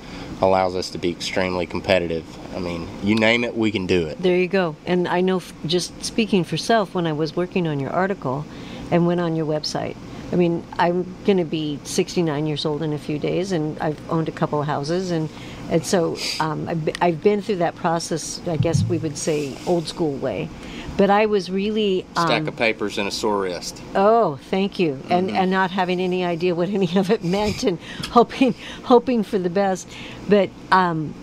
allows 0.43 0.75
us 0.75 0.91
to 0.91 0.99
be 0.99 1.11
extremely 1.11 1.67
competitive. 1.67 2.25
I 2.55 2.59
mean, 2.59 2.89
you 3.03 3.15
name 3.15 3.45
it, 3.45 3.57
we 3.57 3.71
can 3.71 3.87
do 3.87 4.07
it. 4.07 4.21
There 4.23 4.37
you 4.37 4.49
go. 4.49 4.77
And 4.87 5.07
I 5.07 5.21
know, 5.21 5.37
f- 5.37 5.53
just 5.67 6.05
speaking 6.05 6.45
for 6.45 6.57
self, 6.57 6.95
when 6.95 7.07
I 7.07 7.13
was 7.13 7.37
working 7.37 7.67
on 7.67 7.79
your 7.79 7.91
article 7.91 8.45
and 8.91 9.07
went 9.07 9.21
on 9.21 9.37
your 9.37 9.47
website, 9.47 9.97
I 10.33 10.37
mean, 10.37 10.65
I'm 10.79 11.05
going 11.25 11.39
to 11.39 11.45
be 11.45 11.81
69 11.85 12.47
years 12.47 12.65
old 12.65 12.83
in 12.83 12.93
a 12.93 12.99
few 12.99 13.19
days, 13.19 13.51
and 13.53 13.79
I've 13.81 13.99
owned 14.11 14.29
a 14.29 14.33
couple 14.33 14.61
of 14.61 14.67
houses, 14.67 15.11
and 15.11 15.29
and 15.71 15.85
so 15.87 16.17
um, 16.41 16.69
I've, 16.69 16.89
I've 17.01 17.23
been 17.23 17.43
through 17.43 17.57
that 17.57 17.77
process. 17.77 18.41
I 18.47 18.57
guess 18.57 18.85
we 18.85 18.99
would 18.99 19.17
say 19.19 19.57
old 19.67 19.89
school 19.89 20.15
way, 20.15 20.49
but 20.97 21.11
I 21.11 21.27
was 21.27 21.51
really 21.51 22.07
Stack 22.13 22.43
um, 22.43 22.49
of 22.49 22.57
papers 22.57 22.99
and 22.99 23.09
a 23.09 23.11
sore 23.11 23.41
wrist. 23.43 23.81
Oh, 23.95 24.39
thank 24.51 24.79
you. 24.79 25.01
And 25.11 25.31
Mhm. 25.31 25.35
and 25.35 25.51
not 25.51 25.71
having 25.73 26.01
any 26.01 26.25
idea 26.25 26.55
what 26.55 26.69
any 26.69 26.97
of 26.97 27.11
it 27.11 27.25
meant 27.25 27.65
and 27.65 27.79
hoping 28.11 28.55
hoping 28.85 29.23
for 29.25 29.39
the 29.39 29.51
best. 29.51 29.89
But 30.29 30.51
um, 30.71 31.15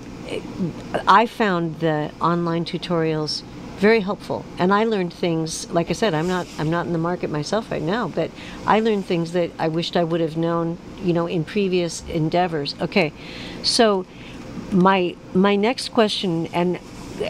I 1.07 1.25
found 1.27 1.79
the 1.79 2.11
online 2.19 2.65
tutorials 2.65 3.43
very 3.78 3.99
helpful. 3.99 4.43
And 4.57 4.73
I 4.73 4.84
learned 4.86 5.13
things 5.13 5.69
like 5.71 5.89
I 5.89 5.93
said 5.93 6.13
I'm 6.13 6.28
not 6.28 6.47
I'm 6.57 6.69
not 6.69 6.86
in 6.88 6.93
the 6.93 6.99
market 6.99 7.30
myself 7.30 7.71
right 7.71 7.82
now 7.82 8.07
but 8.07 8.32
I 8.65 8.80
learned 8.80 9.05
things 9.05 9.34
that 9.34 9.51
I 9.59 9.67
wished 9.67 9.95
I 9.95 10.03
would 10.03 10.21
have 10.21 10.36
known 10.38 10.78
you 11.03 11.13
know 11.13 11.28
in 11.28 11.43
previous 11.43 12.03
endeavors. 12.07 12.75
Okay 12.82 13.13
so 13.63 14.05
my 14.71 15.15
my 15.34 15.55
next 15.55 15.89
question 15.89 16.47
and 16.47 16.80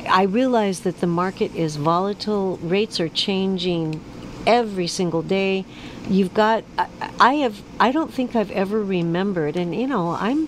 I 0.09 0.23
realize 0.23 0.81
that 0.81 0.99
the 0.99 1.07
market 1.07 1.53
is 1.55 1.75
volatile 1.75 2.57
rates 2.57 2.99
are 2.99 3.09
changing 3.09 4.01
every 4.45 4.87
single 4.87 5.21
day. 5.21 5.65
You've 6.09 6.33
got 6.33 6.63
I, 6.77 6.87
I 7.19 7.33
have 7.35 7.61
I 7.79 7.91
don't 7.91 8.13
think 8.13 8.35
I've 8.35 8.51
ever 8.51 8.81
remembered 8.81 9.57
and 9.57 9.75
you 9.75 9.87
know 9.87 10.11
I'm 10.11 10.47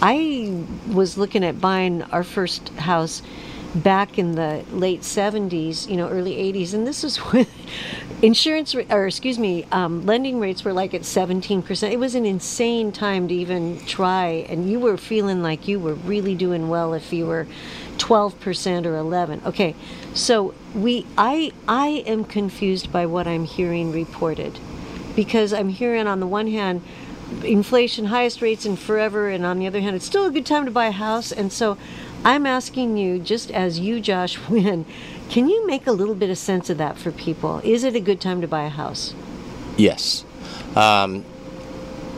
I 0.00 0.64
was 0.88 1.16
looking 1.16 1.44
at 1.44 1.60
buying 1.60 2.02
our 2.04 2.24
first 2.24 2.70
house 2.70 3.22
back 3.74 4.18
in 4.18 4.32
the 4.32 4.64
late 4.72 5.00
70s, 5.00 5.88
you 5.88 5.96
know, 5.96 6.08
early 6.08 6.36
80s, 6.52 6.74
and 6.74 6.86
this 6.86 7.04
is 7.04 7.16
when 7.32 7.46
insurance, 8.22 8.74
or 8.74 9.06
excuse 9.06 9.38
me, 9.38 9.64
um, 9.72 10.06
lending 10.06 10.40
rates 10.40 10.64
were 10.64 10.72
like 10.72 10.94
at 10.94 11.02
17%. 11.02 11.90
It 11.90 11.98
was 11.98 12.14
an 12.14 12.24
insane 12.24 12.92
time 12.92 13.28
to 13.28 13.34
even 13.34 13.84
try, 13.86 14.46
and 14.48 14.70
you 14.70 14.78
were 14.78 14.96
feeling 14.96 15.42
like 15.42 15.66
you 15.66 15.78
were 15.80 15.94
really 15.94 16.34
doing 16.34 16.68
well 16.68 16.94
if 16.94 17.12
you 17.12 17.26
were 17.26 17.46
12% 17.98 18.86
or 18.86 18.96
11. 18.96 19.42
Okay, 19.44 19.74
so 20.14 20.54
we, 20.74 21.06
I, 21.18 21.52
I 21.68 22.04
am 22.06 22.24
confused 22.24 22.92
by 22.92 23.06
what 23.06 23.26
I'm 23.26 23.44
hearing 23.44 23.92
reported 23.92 24.58
because 25.14 25.52
I'm 25.52 25.68
hearing 25.68 26.06
on 26.06 26.20
the 26.20 26.26
one 26.26 26.48
hand 26.48 26.82
inflation 27.42 28.06
highest 28.06 28.42
rates 28.42 28.66
in 28.66 28.76
forever 28.76 29.28
and 29.28 29.44
on 29.46 29.58
the 29.58 29.66
other 29.66 29.80
hand 29.80 29.96
it's 29.96 30.04
still 30.04 30.26
a 30.26 30.30
good 30.30 30.44
time 30.44 30.64
to 30.64 30.70
buy 30.70 30.86
a 30.86 30.92
house 30.92 31.32
and 31.32 31.52
so 31.52 31.76
I'm 32.24 32.46
asking 32.46 32.96
you 32.96 33.18
just 33.18 33.50
as 33.50 33.78
you 33.78 34.00
Josh 34.00 34.38
Wynn 34.48 34.86
can 35.30 35.48
you 35.48 35.66
make 35.66 35.86
a 35.86 35.92
little 35.92 36.14
bit 36.14 36.30
of 36.30 36.38
sense 36.38 36.70
of 36.70 36.78
that 36.78 36.98
for 36.98 37.10
people 37.12 37.60
is 37.64 37.84
it 37.84 37.94
a 37.94 38.00
good 38.00 38.20
time 38.20 38.40
to 38.40 38.48
buy 38.48 38.64
a 38.64 38.68
house 38.70 39.14
Yes. 39.76 40.24
Um, 40.76 41.24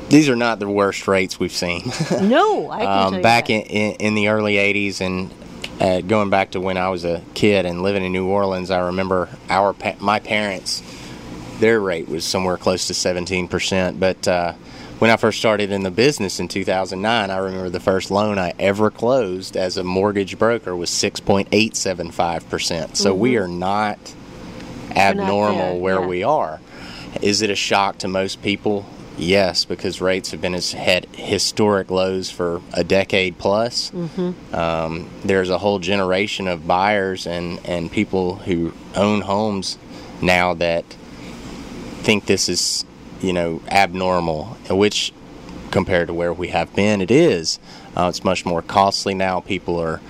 these 0.09 0.28
are 0.28 0.36
not 0.36 0.59
the 0.59 0.68
worst 0.68 1.09
rates 1.09 1.40
we've 1.40 1.52
seen. 1.52 1.82
no 2.22 2.70
I 2.70 2.78
can 2.78 2.86
tell 2.86 3.09
um, 3.09 3.14
you 3.14 3.22
back 3.22 3.50
in, 3.50 3.62
in, 3.62 3.92
in 3.94 4.14
the 4.14 4.28
early 4.28 4.54
80s 4.54 5.00
and 5.00 5.32
uh, 5.80 6.00
going 6.00 6.30
back 6.30 6.52
to 6.52 6.61
when 6.61 6.76
I 6.76 6.88
was 6.88 7.04
a 7.04 7.22
kid 7.34 7.66
and 7.66 7.82
living 7.82 8.04
in 8.04 8.12
New 8.12 8.26
Orleans, 8.26 8.70
I 8.70 8.86
remember 8.86 9.28
our 9.50 9.74
pa- 9.74 9.96
my 10.00 10.20
parents, 10.20 10.82
their 11.59 11.80
rate 11.80 12.09
was 12.09 12.24
somewhere 12.24 12.57
close 12.57 12.86
to 12.86 12.92
17%. 12.92 14.00
But 14.00 14.26
uh, 14.26 14.54
when 14.99 15.11
I 15.11 15.16
first 15.16 15.38
started 15.38 15.70
in 15.70 15.82
the 15.82 15.90
business 15.90 16.40
in 16.40 16.49
2009, 16.49 17.30
I 17.30 17.36
remember 17.38 17.68
the 17.70 17.80
first 17.80 18.11
loan 18.11 18.38
I 18.38 18.53
ever 18.59 18.90
closed 18.90 19.57
as 19.57 19.76
a 19.76 19.84
mortgage 19.84 20.38
broker 20.38 20.74
was 20.74 20.90
6.875%. 20.90 22.97
So 22.97 23.14
we 23.14 23.32
Mhm. 23.34 23.40
are 23.42 23.49
not 23.49 23.99
abnormal 24.94 25.78
where 25.80 26.01
yeah. 26.01 26.07
we 26.07 26.22
are. 26.22 26.61
Is 27.20 27.42
it 27.42 27.51
a 27.51 27.55
shock 27.57 27.99
to 27.99 28.09
most 28.09 28.42
people? 28.42 28.86
Yes, 29.18 29.64
because 29.64 30.01
rates 30.03 30.30
have 30.32 30.42
been 30.42 30.55
as 30.55 30.72
had 30.72 31.07
historic 31.12 31.90
lows 31.90 32.30
for 32.30 32.61
a 32.74 32.84
decade 32.84 33.38
plus. 33.38 33.90
Mhm. 33.94 34.34
Um, 34.55 35.07
there's 35.24 35.49
a 35.49 35.57
whole 35.59 35.78
generation 35.78 36.47
of 36.49 36.66
buyers 36.66 37.26
and, 37.26 37.59
and 37.64 37.90
people 37.90 38.34
who 38.44 38.72
own 38.94 39.22
homes 39.22 39.78
now 40.20 40.53
that 40.55 40.84
think 42.03 42.26
this 42.26 42.49
is, 42.51 42.84
you 43.21 43.33
know, 43.33 43.61
abnormal, 43.69 44.45
which 44.71 45.12
compared 45.71 46.09
to 46.09 46.14
where 46.14 46.33
we 46.33 46.49
have 46.49 46.75
been, 46.75 47.01
it 47.01 47.11
is. 47.11 47.59
Uh, 47.97 48.07
it's 48.09 48.25
much 48.25 48.45
more 48.45 48.62
costly 48.62 49.14
now. 49.14 49.41
People 49.41 49.79
are 49.79 50.01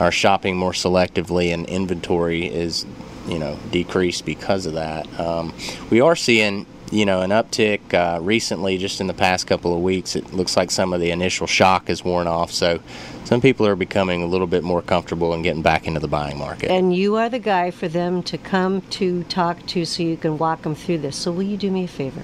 are 0.00 0.10
shopping 0.10 0.56
more 0.56 0.72
selectively, 0.72 1.54
and 1.54 1.66
inventory 1.66 2.46
is, 2.46 2.84
you 3.28 3.38
know, 3.38 3.56
decreased 3.70 4.24
because 4.24 4.66
of 4.66 4.74
that. 4.74 5.06
Um, 5.20 5.52
we 5.88 6.00
are 6.00 6.16
seeing, 6.16 6.66
you 6.90 7.06
know, 7.06 7.20
an 7.20 7.30
uptick 7.30 7.94
uh, 7.94 8.20
recently, 8.20 8.76
just 8.76 9.00
in 9.00 9.06
the 9.06 9.14
past 9.14 9.46
couple 9.46 9.72
of 9.72 9.82
weeks. 9.82 10.16
It 10.16 10.32
looks 10.32 10.56
like 10.56 10.72
some 10.72 10.92
of 10.92 11.00
the 11.00 11.12
initial 11.12 11.46
shock 11.46 11.86
has 11.86 12.02
worn 12.04 12.26
off, 12.26 12.50
so 12.50 12.80
some 13.24 13.40
people 13.40 13.66
are 13.66 13.76
becoming 13.76 14.22
a 14.22 14.26
little 14.26 14.48
bit 14.48 14.64
more 14.64 14.82
comfortable 14.82 15.32
and 15.32 15.44
getting 15.44 15.62
back 15.62 15.86
into 15.86 16.00
the 16.00 16.08
buying 16.08 16.38
market. 16.38 16.70
and 16.70 16.94
you 16.94 17.16
are 17.16 17.28
the 17.28 17.38
guy 17.38 17.70
for 17.70 17.88
them 17.88 18.22
to 18.22 18.36
come 18.36 18.80
to 18.90 19.22
talk 19.24 19.64
to 19.66 19.84
so 19.84 20.02
you 20.02 20.16
can 20.16 20.36
walk 20.38 20.62
them 20.62 20.74
through 20.74 20.98
this 20.98 21.16
so 21.16 21.30
will 21.32 21.42
you 21.42 21.56
do 21.56 21.70
me 21.70 21.84
a 21.84 21.88
favor 21.88 22.22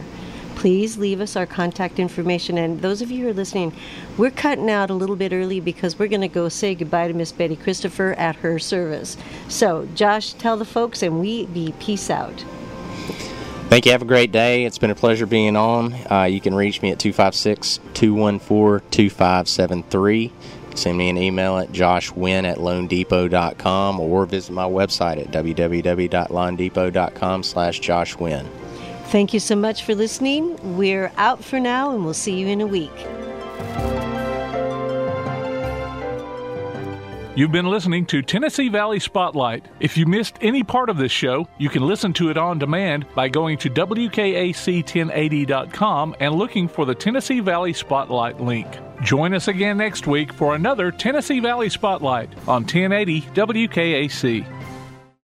please 0.61 0.97
leave 0.99 1.23
us 1.23 1.37
our 1.37 1.47
contact 1.47 1.99
information 1.99 2.59
and 2.59 2.83
those 2.83 3.01
of 3.01 3.11
you 3.11 3.25
who 3.25 3.31
are 3.31 3.33
listening 3.33 3.73
we're 4.19 4.31
cutting 4.31 4.69
out 4.69 4.91
a 4.91 4.95
little 4.95 5.17
bit 5.17 5.33
early 5.33 5.59
because 5.59 5.99
we're 5.99 6.07
going 6.07 6.21
to 6.21 6.29
go 6.29 6.51
say 6.51 6.75
goodbye 6.75 7.09
to 7.09 7.15
miss 7.15 7.33
betty 7.33 7.57
christopher 7.57 8.13
at 8.19 8.37
her 8.37 8.59
service 8.59 9.17
so 9.49 9.89
josh 9.95 10.35
tell 10.35 10.59
the 10.59 10.65
folks 10.67 11.03
and 11.03 11.19
we 11.19 11.47
be 11.47 11.73
peace 11.81 12.11
out 12.11 12.45
Thank 13.71 13.87
you. 13.87 13.93
Have 13.93 14.03
a 14.03 14.05
great 14.05 14.33
day. 14.33 14.65
It's 14.65 14.79
been 14.79 14.91
a 14.91 14.97
pleasure 14.97 15.27
being 15.27 15.55
on. 15.55 15.95
Uh, 16.11 16.25
you 16.25 16.41
can 16.41 16.57
reach 16.57 16.83
me 16.83 16.91
at 16.91 16.99
256 16.99 17.79
214 17.95 18.91
2573. 18.91 20.33
send 20.75 20.99
me 20.99 21.09
an 21.09 21.17
email 21.17 21.57
at 21.57 21.71
joshwin 21.71 22.45
at 22.45 22.59
loandepot.com 22.59 24.01
or 24.01 24.27
visit 24.27 24.53
my 24.53 24.65
website 24.65 25.21
at 25.21 25.31
www.loandepot.com 25.31 27.43
slash 27.45 27.81
joshwin. 27.81 28.60
Thank 29.11 29.35
you 29.35 29.41
so 29.41 29.57
much 29.57 29.83
for 29.83 29.97
listening. 29.97 30.77
We're 30.77 31.11
out 31.17 31.43
for 31.43 31.59
now, 31.59 31.93
and 31.93 32.05
we'll 32.05 32.15
see 32.15 32.39
you 32.39 32.47
in 32.47 32.61
a 32.61 32.67
week. 32.67 32.93
You've 37.35 37.51
been 37.51 37.67
listening 37.67 38.07
to 38.07 38.23
Tennessee 38.23 38.69
Valley 38.69 39.01
Spotlight. 39.01 39.67
If 39.81 39.97
you 39.97 40.07
missed 40.07 40.37
any 40.41 40.63
part 40.63 40.91
of 40.91 40.97
this 40.97 41.11
show, 41.11 41.49
you 41.59 41.69
can 41.69 41.85
listen 41.85 42.13
to 42.15 42.31
it 42.31 42.37
on 42.37 42.61
demand 42.61 43.05
by 43.17 43.29
going 43.29 43.59
to 43.59 43.71
WKAC1080.com 43.71 46.15
and 46.21 46.35
looking 46.35 46.69
for 46.69 46.87
the 46.87 46.95
Tennessee 46.95 47.41
Valley 47.41 47.73
Spotlight 47.73 48.41
link. 48.41 48.69
Join 49.03 49.35
us 49.35 49.49
again 49.49 49.79
next 49.79 50.07
week 50.07 50.33
for 50.33 50.55
another 50.55 50.93
Tennessee 50.93 51.41
Valley 51.41 51.69
Spotlight 51.69 52.33
on 52.47 52.63
1080 52.63 53.23
WKAC. 53.23 54.47